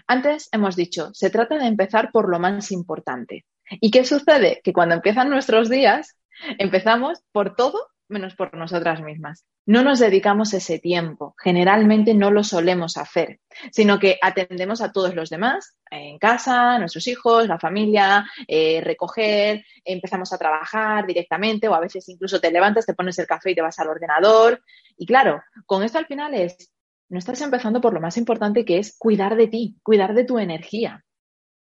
Antes 0.06 0.48
hemos 0.52 0.76
dicho, 0.76 1.12
se 1.12 1.28
trata 1.28 1.58
de 1.58 1.66
empezar 1.66 2.12
por 2.12 2.28
lo 2.28 2.38
más 2.38 2.70
importante. 2.70 3.44
¿Y 3.68 3.90
qué 3.90 4.04
sucede? 4.04 4.60
Que 4.62 4.72
cuando 4.72 4.94
empiezan 4.94 5.30
nuestros 5.30 5.68
días, 5.68 6.16
empezamos 6.58 7.24
por 7.32 7.56
todo 7.56 7.88
menos 8.08 8.34
por 8.34 8.54
nosotras 8.54 9.00
mismas. 9.02 9.44
No 9.66 9.82
nos 9.82 9.98
dedicamos 9.98 10.54
ese 10.54 10.78
tiempo, 10.78 11.34
generalmente 11.42 12.14
no 12.14 12.30
lo 12.30 12.44
solemos 12.44 12.96
hacer, 12.96 13.40
sino 13.72 13.98
que 13.98 14.18
atendemos 14.22 14.80
a 14.80 14.92
todos 14.92 15.14
los 15.14 15.30
demás, 15.30 15.76
en 15.90 16.18
casa, 16.18 16.78
nuestros 16.78 17.06
hijos, 17.06 17.48
la 17.48 17.58
familia, 17.58 18.24
eh, 18.46 18.80
recoger, 18.82 19.64
empezamos 19.84 20.32
a 20.32 20.38
trabajar 20.38 21.06
directamente 21.06 21.68
o 21.68 21.74
a 21.74 21.80
veces 21.80 22.08
incluso 22.08 22.40
te 22.40 22.50
levantas, 22.50 22.86
te 22.86 22.94
pones 22.94 23.18
el 23.18 23.26
café 23.26 23.52
y 23.52 23.54
te 23.54 23.62
vas 23.62 23.78
al 23.78 23.88
ordenador. 23.88 24.62
Y 24.96 25.06
claro, 25.06 25.42
con 25.64 25.82
esto 25.82 25.98
al 25.98 26.06
final 26.06 26.34
es, 26.34 26.70
no 27.08 27.18
estás 27.18 27.40
empezando 27.40 27.80
por 27.80 27.94
lo 27.94 28.00
más 28.00 28.16
importante 28.16 28.64
que 28.64 28.78
es 28.78 28.96
cuidar 28.98 29.36
de 29.36 29.48
ti, 29.48 29.76
cuidar 29.82 30.14
de 30.14 30.24
tu 30.24 30.38
energía. 30.38 31.05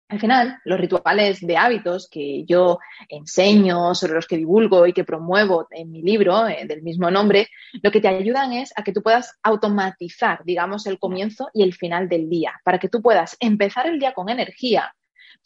Al 0.10 0.20
final, 0.20 0.58
los 0.66 0.80
rituales 0.80 1.40
de 1.40 1.56
hábitos 1.56 2.10
que 2.10 2.44
yo 2.44 2.80
enseño, 3.08 3.94
sobre 3.94 4.14
los 4.14 4.26
que 4.26 4.38
divulgo 4.38 4.88
y 4.88 4.94
que 4.94 5.04
promuevo 5.04 5.68
en 5.70 5.92
mi 5.92 6.02
libro 6.02 6.48
eh, 6.48 6.66
del 6.66 6.82
mismo 6.82 7.12
nombre, 7.12 7.48
lo 7.84 7.92
que 7.92 8.02
te 8.02 8.08
ayudan 8.08 8.52
es 8.54 8.74
a 8.76 8.84
que 8.84 8.92
tú 8.92 9.04
puedas 9.04 9.38
automatizar, 9.44 10.44
digamos, 10.44 10.88
el 10.88 10.98
comienzo 10.98 11.52
y 11.54 11.62
el 11.62 11.76
final 11.76 12.10
del 12.10 12.28
día, 12.28 12.60
para 12.64 12.80
que 12.80 12.90
tú 12.90 13.04
puedas 13.04 13.38
empezar 13.40 13.86
el 13.86 14.00
día 14.00 14.16
con 14.16 14.30
energía, 14.30 14.96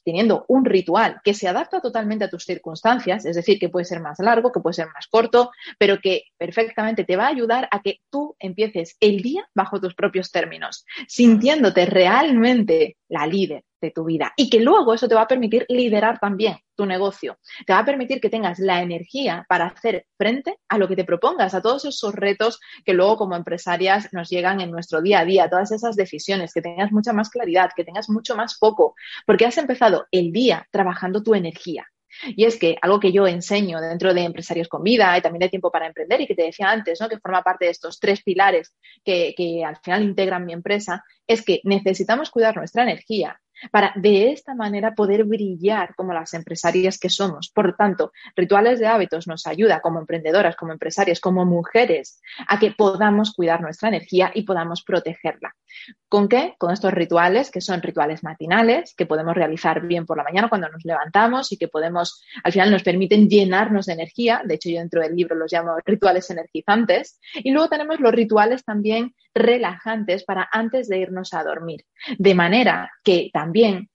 teniendo 0.05 0.45
un 0.47 0.63
ritual 0.63 1.19
que 1.25 1.33
se 1.33 1.49
adapta 1.49 1.81
totalmente 1.81 2.23
a 2.23 2.29
tus 2.29 2.45
circunstancias, 2.45 3.25
es 3.25 3.35
decir, 3.35 3.59
que 3.59 3.67
puede 3.67 3.83
ser 3.83 3.99
más 3.99 4.19
largo, 4.19 4.53
que 4.53 4.61
puede 4.61 4.75
ser 4.75 4.87
más 4.93 5.07
corto, 5.07 5.51
pero 5.77 5.99
que 5.99 6.23
perfectamente 6.37 7.03
te 7.03 7.17
va 7.17 7.25
a 7.25 7.31
ayudar 7.31 7.67
a 7.69 7.81
que 7.81 7.99
tú 8.09 8.37
empieces 8.39 8.95
el 9.01 9.21
día 9.21 9.45
bajo 9.53 9.81
tus 9.81 9.93
propios 9.93 10.31
términos, 10.31 10.85
sintiéndote 11.09 11.85
realmente 11.85 12.95
la 13.09 13.27
líder 13.27 13.65
de 13.83 13.91
tu 13.91 14.05
vida 14.05 14.33
y 14.35 14.49
que 14.49 14.59
luego 14.59 14.93
eso 14.93 15.07
te 15.07 15.15
va 15.15 15.23
a 15.23 15.27
permitir 15.27 15.65
liderar 15.69 16.17
también 16.19 16.57
tu 16.75 16.85
negocio. 16.85 17.37
Te 17.67 17.73
va 17.73 17.79
a 17.79 17.85
permitir 17.85 18.19
que 18.19 18.29
tengas 18.29 18.57
la 18.57 18.81
energía 18.81 19.45
para 19.47 19.67
hacer 19.67 20.07
frente 20.17 20.57
a 20.69 20.77
lo 20.77 20.87
que 20.87 20.95
te 20.95 21.03
propongas, 21.03 21.53
a 21.53 21.61
todos 21.61 21.85
esos 21.85 22.15
retos 22.15 22.59
que 22.83 22.93
luego 22.93 23.17
como 23.17 23.35
empresarias 23.35 24.09
nos 24.13 24.29
llegan 24.29 24.61
en 24.61 24.71
nuestro 24.71 25.01
día 25.01 25.19
a 25.19 25.25
día, 25.25 25.49
todas 25.49 25.71
esas 25.71 25.95
decisiones, 25.95 26.53
que 26.53 26.61
tengas 26.61 26.91
mucha 26.91 27.13
más 27.13 27.29
claridad, 27.29 27.71
que 27.75 27.83
tengas 27.83 28.09
mucho 28.09 28.35
más 28.35 28.57
foco, 28.57 28.95
porque 29.27 29.45
has 29.45 29.57
empezado 29.57 30.07
el 30.11 30.31
día 30.31 30.67
trabajando 30.71 31.21
tu 31.21 31.35
energía. 31.35 31.87
Y 32.35 32.45
es 32.45 32.57
que 32.57 32.77
algo 32.81 32.99
que 32.99 33.11
yo 33.11 33.27
enseño 33.27 33.81
dentro 33.81 34.13
de 34.13 34.21
Empresarios 34.21 34.67
con 34.67 34.83
Vida 34.83 35.17
y 35.17 35.21
también 35.21 35.41
de 35.41 35.49
Tiempo 35.49 35.71
para 35.71 35.87
Emprender 35.87 36.21
y 36.21 36.27
que 36.27 36.35
te 36.35 36.43
decía 36.43 36.69
antes, 36.69 37.01
¿no? 37.01 37.09
que 37.09 37.19
forma 37.19 37.41
parte 37.41 37.65
de 37.65 37.71
estos 37.71 37.99
tres 37.99 38.21
pilares 38.23 38.75
que, 39.03 39.33
que 39.35 39.63
al 39.65 39.77
final 39.77 40.03
integran 40.03 40.45
mi 40.45 40.53
empresa, 40.53 41.03
es 41.27 41.43
que 41.43 41.59
necesitamos 41.63 42.29
cuidar 42.29 42.55
nuestra 42.55 42.83
energía 42.83 43.39
para 43.71 43.93
de 43.95 44.31
esta 44.31 44.55
manera 44.55 44.93
poder 44.93 45.23
brillar 45.23 45.95
como 45.95 46.13
las 46.13 46.33
empresarias 46.33 46.97
que 46.97 47.09
somos. 47.09 47.49
Por 47.49 47.67
lo 47.67 47.75
tanto, 47.75 48.11
rituales 48.35 48.79
de 48.79 48.87
hábitos 48.87 49.27
nos 49.27 49.47
ayuda 49.47 49.81
como 49.81 49.99
emprendedoras, 49.99 50.55
como 50.55 50.73
empresarias, 50.73 51.19
como 51.19 51.45
mujeres, 51.45 52.21
a 52.47 52.59
que 52.59 52.71
podamos 52.71 53.33
cuidar 53.33 53.61
nuestra 53.61 53.89
energía 53.89 54.31
y 54.33 54.43
podamos 54.43 54.83
protegerla. 54.83 55.55
¿Con 56.07 56.27
qué? 56.27 56.55
Con 56.57 56.71
estos 56.71 56.93
rituales 56.93 57.49
que 57.49 57.61
son 57.61 57.81
rituales 57.81 58.23
matinales, 58.23 58.93
que 58.95 59.05
podemos 59.05 59.33
realizar 59.33 59.81
bien 59.85 60.05
por 60.05 60.17
la 60.17 60.23
mañana 60.23 60.49
cuando 60.49 60.69
nos 60.69 60.85
levantamos 60.85 61.51
y 61.51 61.57
que 61.57 61.67
podemos, 61.67 62.23
al 62.43 62.51
final 62.51 62.71
nos 62.71 62.83
permiten 62.83 63.27
llenarnos 63.27 63.87
de 63.87 63.93
energía. 63.93 64.41
De 64.45 64.55
hecho, 64.55 64.69
yo 64.69 64.79
dentro 64.79 65.01
del 65.01 65.15
libro 65.15 65.35
los 65.35 65.51
llamo 65.51 65.75
rituales 65.85 66.29
energizantes. 66.29 67.19
Y 67.35 67.51
luego 67.51 67.69
tenemos 67.69 67.99
los 67.99 68.11
rituales 68.11 68.63
también 68.63 69.15
relajantes 69.33 70.23
para 70.23 70.47
antes 70.51 70.87
de 70.87 70.99
irnos 70.99 71.33
a 71.33 71.43
dormir. 71.43 71.85
De 72.17 72.35
manera 72.35 72.91
que 73.03 73.29
también 73.33 73.89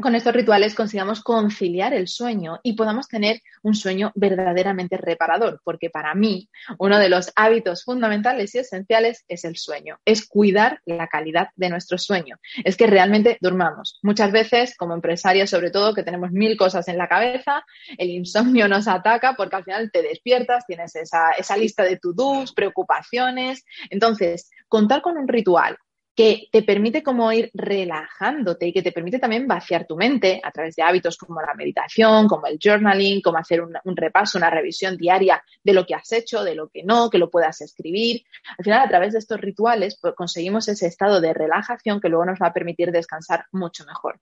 con 0.00 0.14
estos 0.14 0.32
rituales 0.32 0.74
consigamos 0.74 1.22
conciliar 1.22 1.92
el 1.92 2.08
sueño 2.08 2.58
y 2.62 2.74
podamos 2.74 3.08
tener 3.08 3.40
un 3.62 3.74
sueño 3.74 4.10
verdaderamente 4.14 4.96
reparador, 4.96 5.60
porque 5.64 5.90
para 5.90 6.14
mí 6.14 6.48
uno 6.78 6.98
de 6.98 7.08
los 7.08 7.30
hábitos 7.36 7.84
fundamentales 7.84 8.54
y 8.54 8.58
esenciales 8.58 9.24
es 9.28 9.44
el 9.44 9.56
sueño, 9.56 9.98
es 10.04 10.26
cuidar 10.26 10.80
la 10.86 11.08
calidad 11.08 11.48
de 11.56 11.68
nuestro 11.68 11.98
sueño, 11.98 12.36
es 12.64 12.76
que 12.76 12.86
realmente 12.86 13.38
durmamos. 13.40 13.98
Muchas 14.02 14.32
veces, 14.32 14.76
como 14.76 14.94
empresarias 14.94 15.50
sobre 15.50 15.70
todo, 15.70 15.94
que 15.94 16.02
tenemos 16.02 16.32
mil 16.32 16.56
cosas 16.56 16.88
en 16.88 16.98
la 16.98 17.08
cabeza, 17.08 17.64
el 17.98 18.10
insomnio 18.10 18.68
nos 18.68 18.88
ataca 18.88 19.34
porque 19.34 19.56
al 19.56 19.64
final 19.64 19.90
te 19.92 20.02
despiertas, 20.02 20.64
tienes 20.66 20.96
esa, 20.96 21.30
esa 21.32 21.56
lista 21.56 21.84
de 21.84 21.98
to-dos, 21.98 22.52
preocupaciones. 22.52 23.64
Entonces, 23.90 24.50
contar 24.68 25.02
con 25.02 25.18
un 25.18 25.28
ritual 25.28 25.76
que 26.14 26.48
te 26.52 26.62
permite 26.62 27.02
como 27.02 27.32
ir 27.32 27.50
relajándote 27.54 28.66
y 28.66 28.72
que 28.72 28.82
te 28.82 28.92
permite 28.92 29.18
también 29.18 29.46
vaciar 29.46 29.86
tu 29.86 29.96
mente 29.96 30.40
a 30.44 30.50
través 30.50 30.76
de 30.76 30.82
hábitos 30.82 31.16
como 31.16 31.40
la 31.40 31.54
meditación, 31.54 32.28
como 32.28 32.46
el 32.46 32.58
journaling, 32.62 33.22
como 33.22 33.38
hacer 33.38 33.62
un, 33.62 33.96
repaso, 33.96 34.36
una 34.36 34.50
revisión 34.50 34.96
diaria 34.96 35.42
de 35.64 35.72
lo 35.72 35.86
que 35.86 35.94
has 35.94 36.12
hecho, 36.12 36.44
de 36.44 36.54
lo 36.54 36.68
que 36.68 36.82
no, 36.82 37.08
que 37.08 37.18
lo 37.18 37.30
puedas 37.30 37.60
escribir. 37.62 38.24
Al 38.58 38.64
final, 38.64 38.80
a 38.82 38.88
través 38.88 39.14
de 39.14 39.20
estos 39.20 39.40
rituales, 39.40 39.98
pues, 40.00 40.14
conseguimos 40.14 40.68
ese 40.68 40.86
estado 40.86 41.20
de 41.20 41.32
relajación 41.32 42.00
que 42.00 42.10
luego 42.10 42.26
nos 42.26 42.38
va 42.38 42.48
a 42.48 42.52
permitir 42.52 42.92
descansar 42.92 43.46
mucho 43.52 43.84
mejor. 43.86 44.20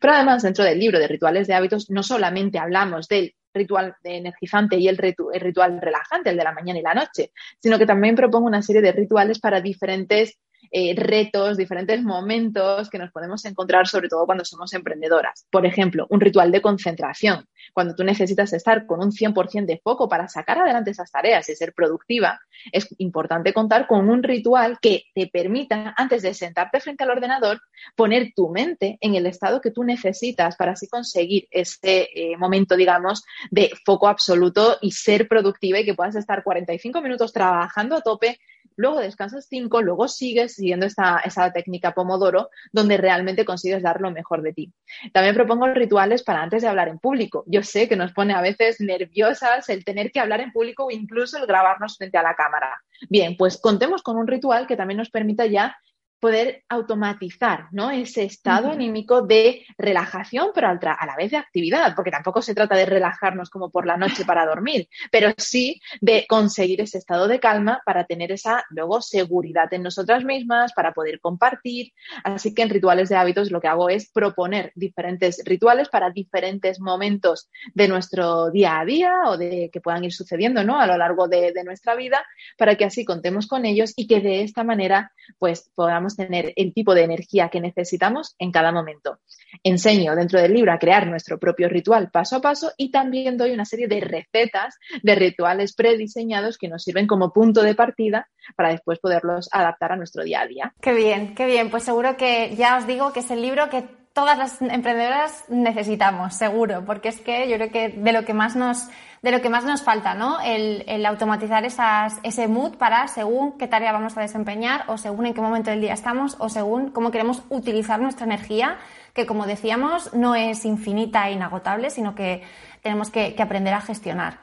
Pero 0.00 0.14
además, 0.14 0.42
dentro 0.42 0.64
del 0.64 0.78
libro 0.78 0.98
de 0.98 1.06
rituales 1.06 1.46
de 1.46 1.54
hábitos, 1.54 1.88
no 1.90 2.02
solamente 2.02 2.58
hablamos 2.58 3.06
del 3.06 3.34
ritual 3.54 3.96
energizante 4.02 4.76
y 4.76 4.88
el, 4.88 4.98
el, 5.02 5.40
ritual 5.40 5.80
relajante, 5.80 6.30
el 6.30 6.36
de 6.36 6.44
la 6.44 6.52
mañana 6.52 6.78
y 6.78 6.82
la 6.82 6.94
noche, 6.94 7.32
sino 7.58 7.78
que 7.78 7.86
también 7.86 8.14
propongo 8.14 8.46
una 8.46 8.62
serie 8.62 8.82
de 8.82 8.92
rituales 8.92 9.38
para 9.40 9.60
diferentes 9.60 10.38
eh, 10.70 10.94
retos, 10.96 11.56
diferentes 11.56 12.02
momentos 12.02 12.88
que 12.90 12.98
nos 12.98 13.10
podemos 13.10 13.44
encontrar, 13.44 13.86
sobre 13.86 14.08
todo 14.08 14.26
cuando 14.26 14.44
somos 14.44 14.72
emprendedoras. 14.72 15.46
Por 15.50 15.66
ejemplo, 15.66 16.06
un 16.10 16.20
ritual 16.20 16.50
de 16.52 16.62
concentración, 16.62 17.46
cuando 17.72 17.94
tú 17.94 18.04
necesitas 18.04 18.52
estar 18.52 18.86
con 18.86 19.00
un 19.00 19.12
100% 19.12 19.66
de 19.66 19.80
foco 19.82 20.08
para 20.08 20.28
sacar 20.28 20.58
adelante 20.58 20.90
esas 20.90 21.10
tareas 21.10 21.48
y 21.48 21.56
ser 21.56 21.72
productiva, 21.72 22.40
es 22.72 22.88
importante 22.98 23.52
contar 23.52 23.86
con 23.86 24.08
un 24.08 24.22
ritual 24.22 24.78
que 24.80 25.04
te 25.14 25.26
permita, 25.26 25.94
antes 25.96 26.22
de 26.22 26.34
sentarte 26.34 26.80
frente 26.80 27.04
al 27.04 27.10
ordenador, 27.10 27.60
poner 27.96 28.32
tu 28.34 28.48
mente 28.48 28.98
en 29.00 29.14
el 29.14 29.26
estado 29.26 29.60
que 29.60 29.70
tú 29.70 29.84
necesitas 29.84 30.56
para 30.56 30.72
así 30.72 30.88
conseguir 30.88 31.46
ese 31.50 32.08
eh, 32.14 32.36
momento, 32.36 32.76
digamos, 32.76 33.22
de 33.50 33.70
foco 33.84 34.08
absoluto 34.08 34.78
y 34.80 34.92
ser 34.92 35.28
productiva 35.28 35.78
y 35.78 35.84
que 35.84 35.94
puedas 35.94 36.16
estar 36.16 36.42
45 36.42 37.00
minutos 37.00 37.32
trabajando 37.32 37.96
a 37.96 38.00
tope 38.00 38.38
luego 38.78 39.00
descansas 39.00 39.46
cinco, 39.50 39.82
luego 39.82 40.08
sigues 40.08 40.54
siguiendo 40.54 40.86
esta, 40.86 41.18
esa 41.24 41.52
técnica 41.52 41.92
Pomodoro, 41.92 42.48
donde 42.72 42.96
realmente 42.96 43.44
consigues 43.44 43.82
dar 43.82 44.00
lo 44.00 44.10
mejor 44.10 44.40
de 44.42 44.52
ti. 44.52 44.72
También 45.12 45.34
propongo 45.34 45.66
rituales 45.66 46.22
para 46.22 46.42
antes 46.42 46.62
de 46.62 46.68
hablar 46.68 46.88
en 46.88 47.00
público. 47.00 47.44
Yo 47.46 47.62
sé 47.62 47.88
que 47.88 47.96
nos 47.96 48.12
pone 48.12 48.34
a 48.34 48.40
veces 48.40 48.80
nerviosas 48.80 49.68
el 49.68 49.84
tener 49.84 50.12
que 50.12 50.20
hablar 50.20 50.40
en 50.40 50.52
público 50.52 50.86
o 50.86 50.90
incluso 50.90 51.38
el 51.38 51.46
grabarnos 51.46 51.96
frente 51.96 52.18
a 52.18 52.22
la 52.22 52.36
cámara. 52.36 52.80
Bien, 53.10 53.36
pues 53.36 53.60
contemos 53.60 54.02
con 54.02 54.16
un 54.16 54.28
ritual 54.28 54.66
que 54.66 54.76
también 54.76 54.98
nos 54.98 55.10
permita 55.10 55.46
ya 55.46 55.76
poder 56.20 56.64
automatizar 56.68 57.68
¿no? 57.72 57.90
ese 57.90 58.24
estado 58.24 58.70
anímico 58.70 59.22
de 59.22 59.64
relajación, 59.76 60.48
pero 60.54 60.68
a 60.68 61.06
la 61.06 61.16
vez 61.16 61.30
de 61.30 61.36
actividad, 61.36 61.94
porque 61.94 62.10
tampoco 62.10 62.42
se 62.42 62.54
trata 62.54 62.76
de 62.76 62.86
relajarnos 62.86 63.50
como 63.50 63.70
por 63.70 63.86
la 63.86 63.96
noche 63.96 64.24
para 64.24 64.46
dormir, 64.46 64.88
pero 65.10 65.32
sí 65.36 65.80
de 66.00 66.26
conseguir 66.28 66.80
ese 66.80 66.98
estado 66.98 67.28
de 67.28 67.40
calma 67.40 67.80
para 67.84 68.04
tener 68.04 68.32
esa 68.32 68.64
luego 68.70 69.00
seguridad 69.00 69.72
en 69.72 69.82
nosotras 69.82 70.24
mismas, 70.24 70.72
para 70.72 70.92
poder 70.92 71.20
compartir. 71.20 71.92
Así 72.24 72.54
que 72.54 72.62
en 72.62 72.70
rituales 72.70 73.08
de 73.08 73.16
hábitos 73.16 73.50
lo 73.50 73.60
que 73.60 73.68
hago 73.68 73.88
es 73.88 74.10
proponer 74.10 74.72
diferentes 74.74 75.42
rituales 75.44 75.88
para 75.88 76.10
diferentes 76.10 76.80
momentos 76.80 77.48
de 77.74 77.88
nuestro 77.88 78.50
día 78.50 78.80
a 78.80 78.84
día 78.84 79.14
o 79.26 79.36
de 79.36 79.70
que 79.72 79.80
puedan 79.80 80.04
ir 80.04 80.12
sucediendo 80.12 80.64
¿no? 80.64 80.80
a 80.80 80.86
lo 80.86 80.96
largo 80.96 81.28
de, 81.28 81.52
de 81.52 81.64
nuestra 81.64 81.94
vida, 81.94 82.24
para 82.56 82.76
que 82.76 82.84
así 82.84 83.04
contemos 83.04 83.46
con 83.46 83.64
ellos 83.64 83.92
y 83.96 84.06
que 84.06 84.20
de 84.20 84.42
esta 84.42 84.64
manera 84.64 85.12
pues 85.38 85.70
podamos 85.74 86.07
tener 86.16 86.52
el 86.56 86.72
tipo 86.72 86.94
de 86.94 87.04
energía 87.04 87.48
que 87.48 87.60
necesitamos 87.60 88.34
en 88.38 88.52
cada 88.52 88.72
momento. 88.72 89.18
Enseño 89.62 90.14
dentro 90.14 90.40
del 90.40 90.54
libro 90.54 90.72
a 90.72 90.78
crear 90.78 91.06
nuestro 91.06 91.38
propio 91.38 91.68
ritual 91.68 92.10
paso 92.10 92.36
a 92.36 92.40
paso 92.40 92.72
y 92.76 92.90
también 92.90 93.36
doy 93.36 93.52
una 93.52 93.64
serie 93.64 93.88
de 93.88 94.00
recetas 94.00 94.76
de 95.02 95.14
rituales 95.14 95.74
prediseñados 95.74 96.58
que 96.58 96.68
nos 96.68 96.82
sirven 96.82 97.06
como 97.06 97.32
punto 97.32 97.62
de 97.62 97.74
partida 97.74 98.28
para 98.56 98.70
después 98.70 98.98
poderlos 98.98 99.48
adaptar 99.52 99.92
a 99.92 99.96
nuestro 99.96 100.22
día 100.24 100.42
a 100.42 100.46
día. 100.46 100.74
Qué 100.80 100.92
bien, 100.92 101.34
qué 101.34 101.46
bien. 101.46 101.70
Pues 101.70 101.84
seguro 101.84 102.16
que 102.16 102.54
ya 102.56 102.78
os 102.78 102.86
digo 102.86 103.12
que 103.12 103.20
es 103.20 103.30
el 103.30 103.42
libro 103.42 103.68
que 103.68 103.84
todas 104.12 104.36
las 104.36 104.60
emprendedoras 104.60 105.44
necesitamos, 105.48 106.34
seguro, 106.34 106.84
porque 106.84 107.08
es 107.08 107.20
que 107.20 107.48
yo 107.48 107.56
creo 107.56 107.70
que 107.70 107.88
de 107.90 108.12
lo 108.12 108.24
que 108.24 108.34
más 108.34 108.56
nos 108.56 108.88
de 109.22 109.32
lo 109.32 109.40
que 109.40 109.48
más 109.48 109.64
nos 109.64 109.82
falta, 109.82 110.14
¿no? 110.14 110.38
El, 110.40 111.04
automatizar 111.06 111.64
esas, 111.64 112.18
ese 112.22 112.48
mood 112.48 112.76
para 112.76 113.08
según 113.08 113.58
qué 113.58 113.66
tarea 113.66 113.92
vamos 113.92 114.16
a 114.16 114.20
desempeñar 114.20 114.84
o 114.88 114.98
según 114.98 115.26
en 115.26 115.34
qué 115.34 115.40
momento 115.40 115.70
del 115.70 115.80
día 115.80 115.94
estamos 115.94 116.36
o 116.38 116.48
según 116.48 116.90
cómo 116.90 117.10
queremos 117.10 117.42
utilizar 117.48 118.00
nuestra 118.00 118.26
energía, 118.26 118.76
que 119.14 119.26
como 119.26 119.46
decíamos 119.46 120.12
no 120.14 120.34
es 120.34 120.64
infinita 120.64 121.28
e 121.28 121.32
inagotable, 121.32 121.90
sino 121.90 122.14
que 122.14 122.42
tenemos 122.82 123.10
que, 123.10 123.34
aprender 123.38 123.74
a 123.74 123.80
gestionar. 123.80 124.38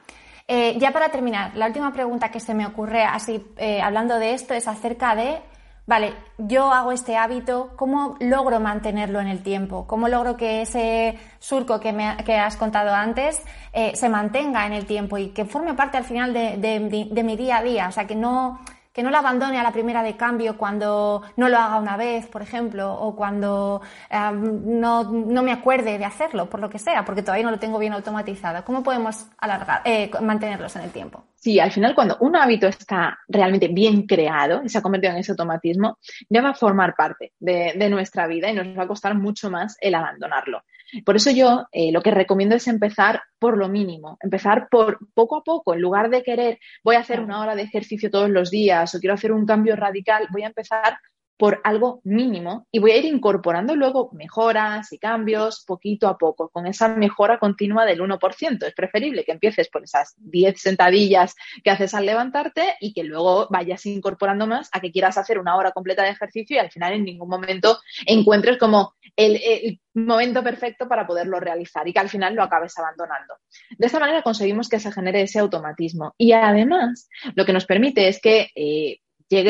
Eh, 0.47 0.75
ya 0.77 0.91
para 0.91 1.09
terminar, 1.09 1.55
la 1.55 1.67
última 1.67 1.91
pregunta 1.91 2.29
que 2.29 2.39
se 2.39 2.53
me 2.53 2.65
ocurre 2.65 3.03
así 3.03 3.43
eh, 3.57 3.81
hablando 3.81 4.19
de 4.19 4.33
esto 4.33 4.53
es 4.53 4.67
acerca 4.67 5.15
de 5.15 5.41
vale, 5.85 6.13
yo 6.37 6.73
hago 6.73 6.91
este 6.91 7.17
hábito, 7.17 7.71
¿cómo 7.75 8.17
logro 8.19 8.59
mantenerlo 8.59 9.19
en 9.19 9.27
el 9.27 9.43
tiempo? 9.43 9.85
¿Cómo 9.87 10.07
logro 10.07 10.37
que 10.37 10.61
ese 10.61 11.17
surco 11.39 11.79
que, 11.79 11.93
me, 11.93 12.17
que 12.25 12.35
has 12.35 12.57
contado 12.57 12.93
antes 12.93 13.41
eh, 13.73 13.95
se 13.95 14.09
mantenga 14.09 14.65
en 14.65 14.73
el 14.73 14.85
tiempo 14.85 15.17
y 15.17 15.29
que 15.29 15.45
forme 15.45 15.73
parte 15.73 15.97
al 15.97 16.03
final 16.03 16.33
de, 16.33 16.57
de 16.57 17.23
mi 17.23 17.35
día 17.37 17.57
a 17.57 17.63
día? 17.63 17.87
O 17.87 17.91
sea, 17.91 18.07
que 18.07 18.15
no, 18.15 18.59
que 18.95 19.03
no 19.03 19.11
la 19.11 19.19
abandone 19.19 19.59
a 19.59 19.63
la 19.63 19.73
primera 19.73 20.01
de 20.01 20.15
cambio 20.15 20.57
cuando 20.57 21.21
no 21.35 21.49
lo 21.49 21.57
haga 21.57 21.79
una 21.79 21.97
vez, 21.97 22.27
por 22.27 22.41
ejemplo, 22.41 22.93
o 22.93 23.13
cuando 23.13 23.81
no, 24.09 25.03
no, 25.03 25.43
me 25.43 25.51
acuerde 25.51 25.97
de 25.97 26.05
hacerlo, 26.05 26.49
por 26.49 26.61
lo 26.61 26.69
que 26.69 26.79
sea, 26.79 27.03
porque 27.03 27.21
todavía 27.21 27.43
no 27.43 27.51
lo 27.51 27.59
tengo 27.59 27.77
bien 27.77 27.91
automatizado. 27.91 28.63
¿Cómo 28.63 28.83
podemos 28.83 29.27
alargar, 29.37 29.81
eh, 29.83 30.09
mantenerlos 30.21 30.77
en 30.77 30.83
el 30.83 30.91
tiempo? 30.91 31.25
Sí, 31.35 31.59
al 31.59 31.71
final 31.71 31.93
cuando 31.93 32.15
un 32.21 32.37
hábito 32.37 32.67
está 32.67 33.19
realmente 33.27 33.67
bien 33.67 34.07
creado 34.07 34.61
y 34.63 34.69
se 34.69 34.77
ha 34.77 34.81
convertido 34.81 35.11
en 35.11 35.19
ese 35.19 35.33
automatismo, 35.33 35.99
ya 36.29 36.41
va 36.41 36.51
a 36.51 36.55
formar 36.55 36.95
parte 36.95 37.33
de 37.37 37.89
nuestra 37.89 38.27
vida 38.27 38.49
y 38.49 38.55
nos 38.55 38.67
va 38.79 38.83
a 38.83 38.87
costar 38.87 39.13
mucho 39.13 39.51
más 39.51 39.75
el 39.81 39.93
abandonarlo. 39.93 40.63
Por 41.03 41.15
eso 41.15 41.31
yo 41.31 41.65
eh, 41.71 41.91
lo 41.91 42.01
que 42.01 42.11
recomiendo 42.11 42.55
es 42.55 42.67
empezar 42.67 43.21
por 43.39 43.57
lo 43.57 43.67
mínimo, 43.69 44.17
empezar 44.21 44.67
por 44.69 44.99
poco 45.13 45.37
a 45.37 45.43
poco, 45.43 45.73
en 45.73 45.81
lugar 45.81 46.09
de 46.09 46.23
querer, 46.23 46.59
voy 46.83 46.95
a 46.95 46.99
hacer 46.99 47.19
una 47.19 47.41
hora 47.41 47.55
de 47.55 47.63
ejercicio 47.63 48.09
todos 48.09 48.29
los 48.29 48.51
días 48.51 48.93
o 48.93 48.99
quiero 48.99 49.15
hacer 49.15 49.31
un 49.31 49.45
cambio 49.45 49.75
radical, 49.75 50.27
voy 50.31 50.43
a 50.43 50.47
empezar 50.47 50.97
por 51.37 51.59
algo 51.63 52.01
mínimo 52.03 52.67
y 52.71 52.79
voy 52.79 52.91
a 52.91 52.97
ir 52.97 53.05
incorporando 53.05 53.75
luego 53.75 54.09
mejoras 54.13 54.91
y 54.93 54.99
cambios 54.99 55.63
poquito 55.65 56.07
a 56.07 56.17
poco, 56.17 56.49
con 56.49 56.65
esa 56.65 56.87
mejora 56.89 57.39
continua 57.39 57.85
del 57.85 57.99
1%. 57.99 58.65
Es 58.65 58.73
preferible 58.73 59.23
que 59.23 59.33
empieces 59.33 59.69
por 59.69 59.83
esas 59.83 60.13
10 60.17 60.59
sentadillas 60.59 61.35
que 61.63 61.71
haces 61.71 61.93
al 61.93 62.05
levantarte 62.05 62.75
y 62.79 62.93
que 62.93 63.03
luego 63.03 63.47
vayas 63.49 63.85
incorporando 63.85 64.47
más 64.47 64.69
a 64.71 64.79
que 64.79 64.91
quieras 64.91 65.17
hacer 65.17 65.39
una 65.39 65.57
hora 65.57 65.71
completa 65.71 66.03
de 66.03 66.09
ejercicio 66.09 66.55
y 66.55 66.59
al 66.59 66.71
final 66.71 66.93
en 66.93 67.03
ningún 67.03 67.29
momento 67.29 67.79
encuentres 68.05 68.57
como 68.57 68.95
el, 69.15 69.79
momento 69.93 70.43
perfecto 70.43 70.89
para 70.89 71.07
poderlo 71.07 71.39
realizar 71.39 71.87
y 71.87 71.93
que 71.93 71.99
al 71.99 72.09
final 72.09 72.35
lo 72.35 72.43
acabes 72.43 72.77
abandonando. 72.77 73.35
De 73.77 73.87
esta 73.87 73.99
manera 73.99 74.21
conseguimos 74.21 74.67
que 74.67 74.79
se 74.79 74.91
genere 74.91 75.21
ese 75.21 75.39
automatismo 75.39 76.13
y 76.17 76.33
además 76.33 77.07
lo 77.33 77.45
que 77.45 77.53
nos 77.53 77.65
permite 77.65 78.09
es 78.09 78.19
que 78.19 78.49
eh, 78.55 78.99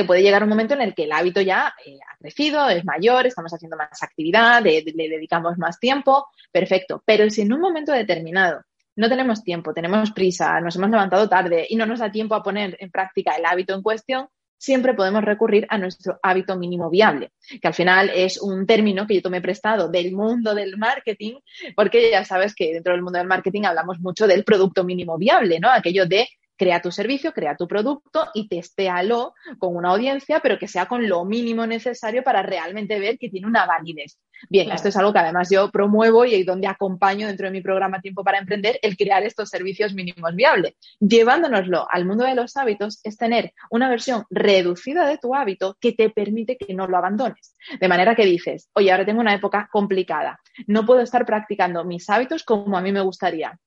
puede 0.05 0.21
llegar 0.21 0.43
un 0.43 0.49
momento 0.49 0.73
en 0.73 0.81
el 0.81 0.93
que 0.95 1.03
el 1.03 1.11
hábito 1.11 1.41
ya 1.41 1.73
eh, 1.85 1.97
ha 2.09 2.17
crecido, 2.17 2.69
es 2.69 2.85
mayor, 2.85 3.27
estamos 3.27 3.53
haciendo 3.53 3.77
más 3.77 4.01
actividad, 4.01 4.61
le 4.63 4.81
dedicamos 4.81 5.57
más 5.57 5.79
tiempo, 5.79 6.27
perfecto. 6.51 7.03
Pero 7.05 7.29
si 7.29 7.41
en 7.41 7.53
un 7.53 7.59
momento 7.59 7.91
determinado 7.91 8.61
no 8.95 9.09
tenemos 9.09 9.43
tiempo, 9.43 9.73
tenemos 9.73 10.11
prisa, 10.11 10.59
nos 10.61 10.75
hemos 10.75 10.89
levantado 10.89 11.27
tarde 11.27 11.67
y 11.69 11.75
no 11.75 11.85
nos 11.85 11.99
da 11.99 12.11
tiempo 12.11 12.35
a 12.35 12.43
poner 12.43 12.77
en 12.79 12.89
práctica 12.91 13.35
el 13.35 13.45
hábito 13.45 13.73
en 13.73 13.81
cuestión, 13.81 14.27
siempre 14.57 14.93
podemos 14.93 15.23
recurrir 15.23 15.65
a 15.69 15.77
nuestro 15.77 16.17
hábito 16.23 16.57
mínimo 16.57 16.89
viable, 16.89 17.31
que 17.61 17.67
al 17.67 17.73
final 17.73 18.09
es 18.09 18.41
un 18.41 18.65
término 18.65 19.05
que 19.05 19.15
yo 19.15 19.21
tomé 19.21 19.41
prestado 19.41 19.89
del 19.89 20.13
mundo 20.13 20.55
del 20.55 20.77
marketing, 20.77 21.33
porque 21.75 22.09
ya 22.09 22.23
sabes 22.23 22.55
que 22.55 22.73
dentro 22.73 22.93
del 22.93 23.01
mundo 23.01 23.19
del 23.19 23.27
marketing 23.27 23.63
hablamos 23.65 23.99
mucho 23.99 24.27
del 24.27 24.43
producto 24.43 24.83
mínimo 24.83 25.17
viable, 25.17 25.59
¿no? 25.59 25.69
Aquello 25.69 26.05
de 26.05 26.27
Crea 26.57 26.81
tu 26.81 26.91
servicio, 26.91 27.33
crea 27.33 27.55
tu 27.55 27.67
producto 27.67 28.27
y 28.33 28.47
testéalo 28.47 29.33
con 29.59 29.75
una 29.75 29.89
audiencia, 29.89 30.39
pero 30.39 30.57
que 30.57 30.67
sea 30.67 30.85
con 30.85 31.07
lo 31.07 31.25
mínimo 31.25 31.65
necesario 31.65 32.23
para 32.23 32.41
realmente 32.41 32.99
ver 32.99 33.17
que 33.17 33.29
tiene 33.29 33.47
una 33.47 33.65
validez. 33.65 34.19
Bien, 34.49 34.71
esto 34.71 34.89
es 34.89 34.97
algo 34.97 35.13
que 35.13 35.19
además 35.19 35.49
yo 35.49 35.71
promuevo 35.71 36.25
y 36.25 36.43
donde 36.43 36.67
acompaño 36.67 37.27
dentro 37.27 37.47
de 37.47 37.51
mi 37.51 37.61
programa 37.61 38.01
Tiempo 38.01 38.23
para 38.23 38.37
Emprender 38.37 38.79
el 38.81 38.97
crear 38.97 39.23
estos 39.23 39.49
servicios 39.49 39.93
mínimos 39.93 40.35
viables. 40.35 40.75
Llevándonoslo 40.99 41.87
al 41.89 42.05
mundo 42.05 42.25
de 42.25 42.35
los 42.35 42.55
hábitos 42.57 42.99
es 43.03 43.17
tener 43.17 43.53
una 43.69 43.89
versión 43.89 44.25
reducida 44.29 45.07
de 45.07 45.17
tu 45.17 45.35
hábito 45.35 45.77
que 45.79 45.93
te 45.93 46.09
permite 46.09 46.57
que 46.57 46.73
no 46.73 46.87
lo 46.87 46.97
abandones. 46.97 47.55
De 47.79 47.87
manera 47.87 48.15
que 48.15 48.25
dices, 48.25 48.69
oye, 48.73 48.91
ahora 48.91 49.05
tengo 49.05 49.21
una 49.21 49.33
época 49.33 49.69
complicada, 49.71 50.39
no 50.67 50.85
puedo 50.85 51.01
estar 51.01 51.25
practicando 51.25 51.83
mis 51.83 52.09
hábitos 52.09 52.43
como 52.43 52.77
a 52.77 52.81
mí 52.81 52.91
me 52.91 53.01
gustaría 53.01 53.59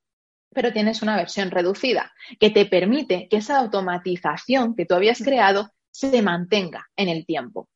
pero 0.55 0.73
tienes 0.73 1.03
una 1.03 1.17
versión 1.17 1.51
reducida 1.51 2.13
que 2.39 2.51
te 2.51 2.67
permite 2.67 3.29
que 3.29 3.39
esa 3.39 3.59
automatización 3.59 4.75
que 4.75 4.87
tú 4.87 4.95
habías 4.95 5.23
creado 5.23 5.71
se 5.91 6.23
mantenga 6.23 6.89
en 6.97 7.09
el 7.09 7.27
tiempo. 7.27 7.69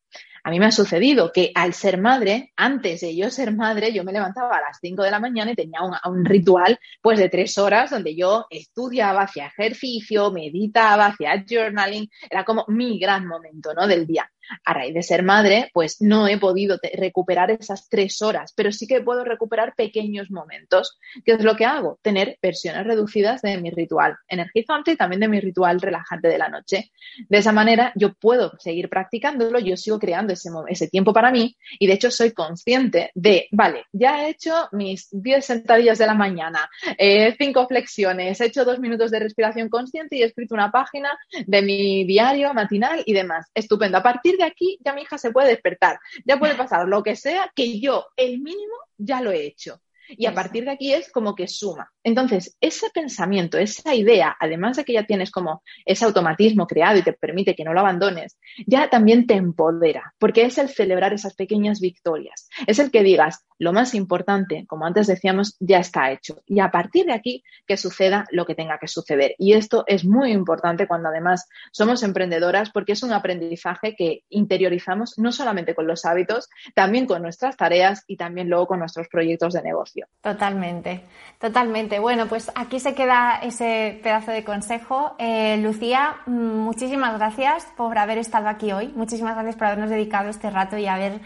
A 0.45 0.51
mí 0.51 0.59
me 0.59 0.67
ha 0.67 0.73
sucedido 0.73 1.31
que 1.33 1.53
al 1.55 1.73
ser 1.73 1.99
madre, 1.99 2.53
antes 2.57 3.01
de 3.03 3.15
yo 3.15 3.31
ser 3.31 3.55
madre, 3.55 3.93
yo 3.93 4.03
me 4.03 4.13
levantaba 4.13 4.57
a 4.57 4.61
las 4.61 4.79
5 4.81 5.05
de 5.05 5.11
la 5.11 5.21
mañana 5.21 5.53
y 5.53 5.55
tenía 5.55 5.81
un, 6.05 6.25
ritual 6.25 6.81
pues 7.01 7.19
de 7.19 7.29
tres 7.29 7.59
horas 7.59 7.91
donde 7.91 8.17
yo 8.17 8.47
estudiaba, 8.51 9.23
hacía 9.23 9.47
ejercicio, 9.47 10.33
meditaba, 10.33 11.07
hacía 11.07 11.45
journaling, 11.49 12.11
era 12.29 12.45
como 12.45 12.65
mi 12.69 12.99
gran 12.99 13.27
momento 13.27 13.73
¿no? 13.73 13.87
del 13.87 14.05
día 14.05 14.29
a 14.65 14.75
raíz 14.75 14.95
de 14.95 15.03
ser 15.03 15.23
madre, 15.23 15.71
pues 15.73 16.01
no 16.01 16.29
he 16.29 16.39
podido 16.39 16.79
recuperar 16.95 17.51
esas 17.51 17.89
tres 17.89 18.23
horas, 18.23 18.53
pero 18.57 18.73
sí 18.73 18.87
que 18.87 19.01
puedo 19.01 19.25
recuperar 19.25 19.75
pequeños 19.75 20.31
momentos. 20.31 20.99
¿Qué 21.25 21.33
es 21.33 21.43
lo 21.43 21.57
que 21.57 21.65
hago? 21.65 21.99
Tener 22.03 22.39
versiones 22.43 22.87
reducidas 22.87 23.43
de 23.43 23.59
mi 23.59 23.71
ritual 23.71 24.17
energizante 24.29 24.93
y 24.93 24.97
también 24.97 25.21
de 25.21 25.29
mi 25.29 25.41
ritual 25.41 25.81
relajante 25.81 26.29
de 26.29 26.39
la 26.39 26.49
noche. 26.49 26.93
De 27.29 27.39
esa 27.39 27.53
manera 27.53 27.93
yo 27.97 28.15
puedo 28.15 28.53
seguir 28.59 28.89
practicándolo, 28.89 29.59
yo 29.59 29.77
sigo 29.77 29.99
creando 29.99 30.33
ese, 30.33 30.89
tiempo 30.89 31.13
para 31.13 31.31
mí 31.31 31.57
y 31.79 31.87
de 31.87 31.95
hecho 31.95 32.11
soy 32.11 32.33
consciente 32.33 33.11
de, 33.15 33.49
vale, 33.53 33.85
ya 33.93 34.25
he 34.25 34.31
hecho 34.31 34.69
mis 34.73 35.09
10 35.11 35.45
sentadillas 35.45 35.99
de 35.99 36.07
la 36.07 36.15
mañana, 36.15 36.69
eh, 36.99 37.35
cinco 37.39 37.67
flexiones, 37.67 38.41
he 38.41 38.47
hecho 38.47 38.65
dos 38.65 38.79
minutos 38.79 39.11
de 39.11 39.21
respiración 39.21 39.69
consciente 39.69 40.17
y 40.17 40.23
he 40.23 40.27
escrito 40.27 40.55
una 40.55 40.71
página 40.71 41.11
de 41.47 41.63
mi 41.63 42.05
diario 42.05 42.53
matinal 42.55 43.03
y 43.07 43.13
demás. 43.13 43.51
Estupendo. 43.55 43.99
A 43.99 44.03
partir 44.03 44.32
de 44.37 44.45
aquí 44.45 44.79
ya 44.85 44.93
mi 44.95 45.03
hija 45.03 45.19
se 45.19 45.31
puede 45.31 45.49
despertar, 45.49 45.99
ya 46.25 46.39
puede 46.39 46.55
pasar 46.55 46.89
lo 46.89 47.03
que 47.03 47.17
sea, 47.17 47.51
que 47.55 47.81
yo 47.81 48.07
el 48.17 48.41
mínimo 48.41 48.75
ya 48.99 49.21
lo 49.21 49.31
he 49.31 49.45
hecho. 49.47 49.81
Y 50.17 50.27
a 50.27 50.35
partir 50.35 50.65
de 50.65 50.73
aquí 50.73 50.93
es 50.93 51.11
como 51.11 51.35
que 51.35 51.49
suma. 51.49 51.91
Entonces, 52.05 52.57
ese 52.61 52.91
pensamiento, 52.91 53.59
esa 53.59 53.95
idea, 53.95 54.37
además 54.39 54.77
de 54.77 54.85
que 54.85 54.93
ya 54.93 55.05
tienes 55.05 55.31
como 55.31 55.63
ese 55.85 56.05
automatismo 56.05 56.67
creado 56.67 56.99
y 56.99 57.03
te 57.03 57.13
permite 57.13 57.55
que 57.55 57.65
no 57.65 57.73
lo 57.73 57.81
abandones, 57.81 58.39
ya 58.67 58.89
también 58.91 59.27
te 59.27 59.35
empodera, 59.35 60.15
porque 60.19 60.43
es 60.43 60.59
el 60.59 60.69
celebrar 60.69 61.13
esas 61.13 61.35
pequeñas 61.35 61.81
victorias. 61.81 62.49
Es 62.67 62.79
el 62.79 62.91
que 62.91 63.03
digas, 63.03 63.45
lo 63.59 63.73
más 63.73 63.95
importante, 63.95 64.67
como 64.67 64.87
antes 64.87 65.07
decíamos, 65.07 65.57
ya 65.61 65.79
está 65.79 66.11
hecho. 66.11 66.43
Y 66.47 66.61
a 66.61 66.71
partir 66.71 67.07
de 67.07 67.13
aquí, 67.13 67.45
que 67.67 67.77
suceda 67.77 68.27
lo 68.31 68.45
que 68.45 68.55
tenga 68.55 68.79
que 68.79 68.89
suceder. 68.89 69.35
Y 69.39 69.53
esto 69.53 69.85
es 69.87 70.05
muy 70.05 70.33
importante 70.33 70.89
cuando 70.89 71.09
además 71.09 71.49
somos 71.71 72.03
emprendedoras, 72.03 72.71
porque 72.71 72.93
es 72.93 73.03
un 73.03 73.13
aprendizaje 73.13 73.95
que 73.97 74.25
interiorizamos 74.31 75.19
no 75.19 75.31
solamente 75.31 75.75
con 75.75 75.87
los 75.87 76.05
hábitos, 76.05 76.49
también 76.75 77.07
con 77.07 77.23
nuestras 77.23 77.57
tareas 77.57 78.03
y 78.07 78.17
también 78.17 78.49
luego 78.49 78.67
con 78.67 78.81
nuestros 78.81 79.09
proyectos 79.09 79.55
de 79.55 79.63
negocio. 79.63 80.02
Totalmente, 80.23 81.03
totalmente. 81.41 81.99
Bueno, 81.99 82.27
pues 82.27 82.53
aquí 82.55 82.79
se 82.79 82.95
queda 82.95 83.41
ese 83.43 83.99
pedazo 84.05 84.31
de 84.31 84.45
consejo. 84.45 85.17
Eh, 85.19 85.57
Lucía, 85.59 86.17
mm, 86.27 86.31
muchísimas 86.31 87.19
gracias 87.19 87.67
por 87.77 87.99
haber 87.99 88.19
estado 88.19 88.49
aquí 88.49 88.71
hoy. 88.71 88.93
Muchísimas 88.95 89.35
gracias 89.35 89.57
por 89.57 89.67
habernos 89.67 89.91
dedicado 89.91 90.31
este 90.31 90.49
rato 90.49 90.79
y 90.79 90.87
haber 90.87 91.21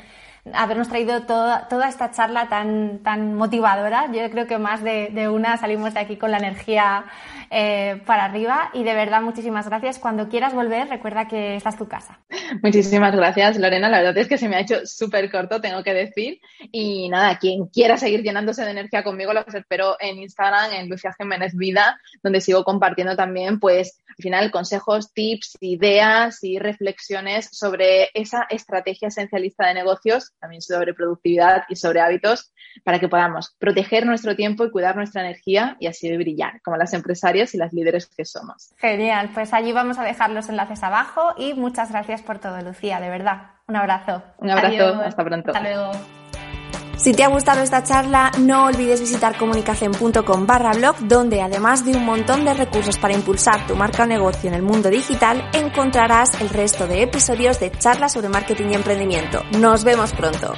habernos 0.55 0.89
traído 0.89 1.23
toda, 1.23 1.69
toda 1.69 1.89
esta 1.89 2.11
charla 2.11 2.49
tan, 2.49 3.01
tan 3.03 3.35
motivadora. 3.35 4.11
Yo 4.13 4.31
creo 4.31 4.47
que 4.47 4.59
más 4.59 4.83
de, 4.83 5.29
una 5.29 5.57
salimos 5.57 5.95
de 5.95 6.01
aquí 6.01 6.17
con 6.17 6.31
la 6.31 6.39
energía 6.39 7.05
eh, 7.51 8.03
para 8.07 8.25
arriba 8.25 8.71
y 8.73 8.85
de 8.85 8.95
verdad 8.95 9.23
muchísimas 9.23 9.69
gracias. 9.69 9.99
Cuando 9.99 10.29
quieras 10.29 10.55
volver, 10.55 10.89
recuerda 10.89 11.29
que 11.29 11.57
esta 11.57 11.71
es 11.71 11.77
tu 11.77 11.89
casa. 11.89 12.21
Muchísimas 12.63 13.15
gracias, 13.15 13.59
Lorena. 13.59 13.89
La 13.89 13.99
verdad 13.99 14.19
es 14.19 14.29
que 14.29 14.39
se 14.39 14.49
me 14.49 14.57
ha 14.57 14.61
hecho 14.61 14.85
súper 14.85 15.31
corto, 15.31 15.61
tengo 15.61 15.83
que 15.83 15.95
decir. 15.95 16.41
Y 16.73 17.09
nada, 17.09 17.39
quien 17.39 17.67
quiera 17.67 17.97
seguir 17.97 18.23
llenándose 18.23 18.65
de 18.65 18.71
energía 18.71 19.03
conmigo, 19.03 19.33
los 19.33 19.55
espero 19.55 19.97
en 20.01 20.19
Instagram, 20.19 20.73
en 20.73 20.89
Lucia 20.89 21.15
Jiménez 21.19 21.55
Vida, 21.57 22.01
donde 22.23 22.41
sigo 22.41 22.65
compartiendo 22.65 23.17
también, 23.17 23.59
pues, 23.59 24.03
al 24.09 24.23
final, 24.23 24.51
consejos, 24.51 25.13
tips, 25.13 25.57
ideas 25.61 26.43
y 26.43 26.59
reflexiones 26.59 27.49
sobre 27.53 28.11
esa 28.15 28.47
estrategia 28.49 29.09
esencialista 29.09 29.67
de 29.67 29.75
negocios 29.75 30.33
también 30.41 30.63
sobre 30.63 30.95
productividad 30.95 31.65
y 31.69 31.77
sobre 31.77 32.01
hábitos, 32.01 32.53
para 32.85 32.99
que 32.99 33.09
podamos 33.09 33.55
proteger 33.59 34.07
nuestro 34.07 34.37
tiempo 34.37 34.65
y 34.65 34.71
cuidar 34.71 34.97
nuestra 34.97 35.23
energía 35.23 35.77
y 35.81 35.87
así 35.87 36.15
brillar 36.17 36.61
como 36.63 36.77
las 36.77 36.93
empresarias 36.95 37.55
y 37.55 37.59
las 37.59 37.73
líderes 37.73 38.07
que 38.07 38.25
somos. 38.25 38.75
Genial, 38.77 39.31
pues 39.35 39.53
allí 39.53 39.73
vamos 39.73 39.99
a 39.99 40.05
dejar 40.05 40.31
los 40.31 40.49
enlaces 40.49 40.83
abajo 40.83 41.35
y 41.37 41.55
muchas 41.55 41.91
gracias 41.91 42.23
por 42.23 42.39
todo, 42.39 42.61
Lucía, 42.61 43.01
de 43.01 43.11
verdad. 43.11 43.51
Un 43.69 43.77
abrazo. 43.77 44.23
Un 44.39 44.51
abrazo, 44.51 45.01
hasta 45.01 45.25
pronto. 45.25 45.51
Hasta 45.51 45.63
luego. 45.63 45.93
Si 46.97 47.13
te 47.13 47.23
ha 47.23 47.29
gustado 47.29 47.63
esta 47.63 47.83
charla, 47.83 48.33
no 48.39 48.65
olvides 48.65 49.01
visitar 49.01 49.37
comunicación.com 49.37 50.47
barra 50.47 50.73
blog, 50.73 50.97
donde 51.07 51.43
además 51.43 51.85
de 51.85 51.95
un 51.95 52.05
montón 52.05 52.45
de 52.45 52.55
recursos 52.55 52.97
para 52.97 53.15
impulsar 53.15 53.67
tu 53.67 53.77
marca 53.77 54.05
o 54.05 54.07
negocio 54.07 54.49
en 54.49 54.55
el 54.55 54.63
mundo 54.63 54.89
digital, 54.89 55.43
encontrarás 55.53 56.41
el 56.41 56.49
resto 56.49 56.87
de 56.87 57.03
episodios 57.03 57.61
de 57.61 57.71
charlas 57.71 58.15
sobre 58.15 58.31
marketing 58.31 58.71
y 58.71 58.75
emprendimiento. 58.75 59.43
Nos 59.61 59.85
vemos 59.85 60.13
pronto. 60.13 60.55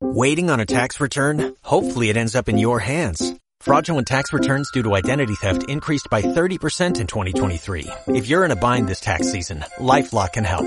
Waiting 0.00 0.50
on 0.50 0.58
a 0.58 0.66
tax 0.66 1.00
return? 1.00 1.54
Hopefully 1.62 2.10
it 2.10 2.16
ends 2.16 2.34
up 2.34 2.48
in 2.48 2.58
your 2.58 2.80
hands. 2.80 3.32
Fraudulent 3.60 4.08
tax 4.08 4.32
returns 4.32 4.68
due 4.72 4.82
to 4.82 4.96
identity 4.96 5.36
theft 5.36 5.62
increased 5.68 6.10
by 6.10 6.20
30% 6.20 6.98
in 7.00 7.06
2023. 7.06 7.86
If 8.08 8.26
you're 8.26 8.44
in 8.44 8.50
a 8.50 8.56
bind 8.56 8.88
this 8.88 9.00
tax 9.00 9.30
season, 9.30 9.64
LifeLock 9.78 10.32
can 10.32 10.44
help. 10.44 10.66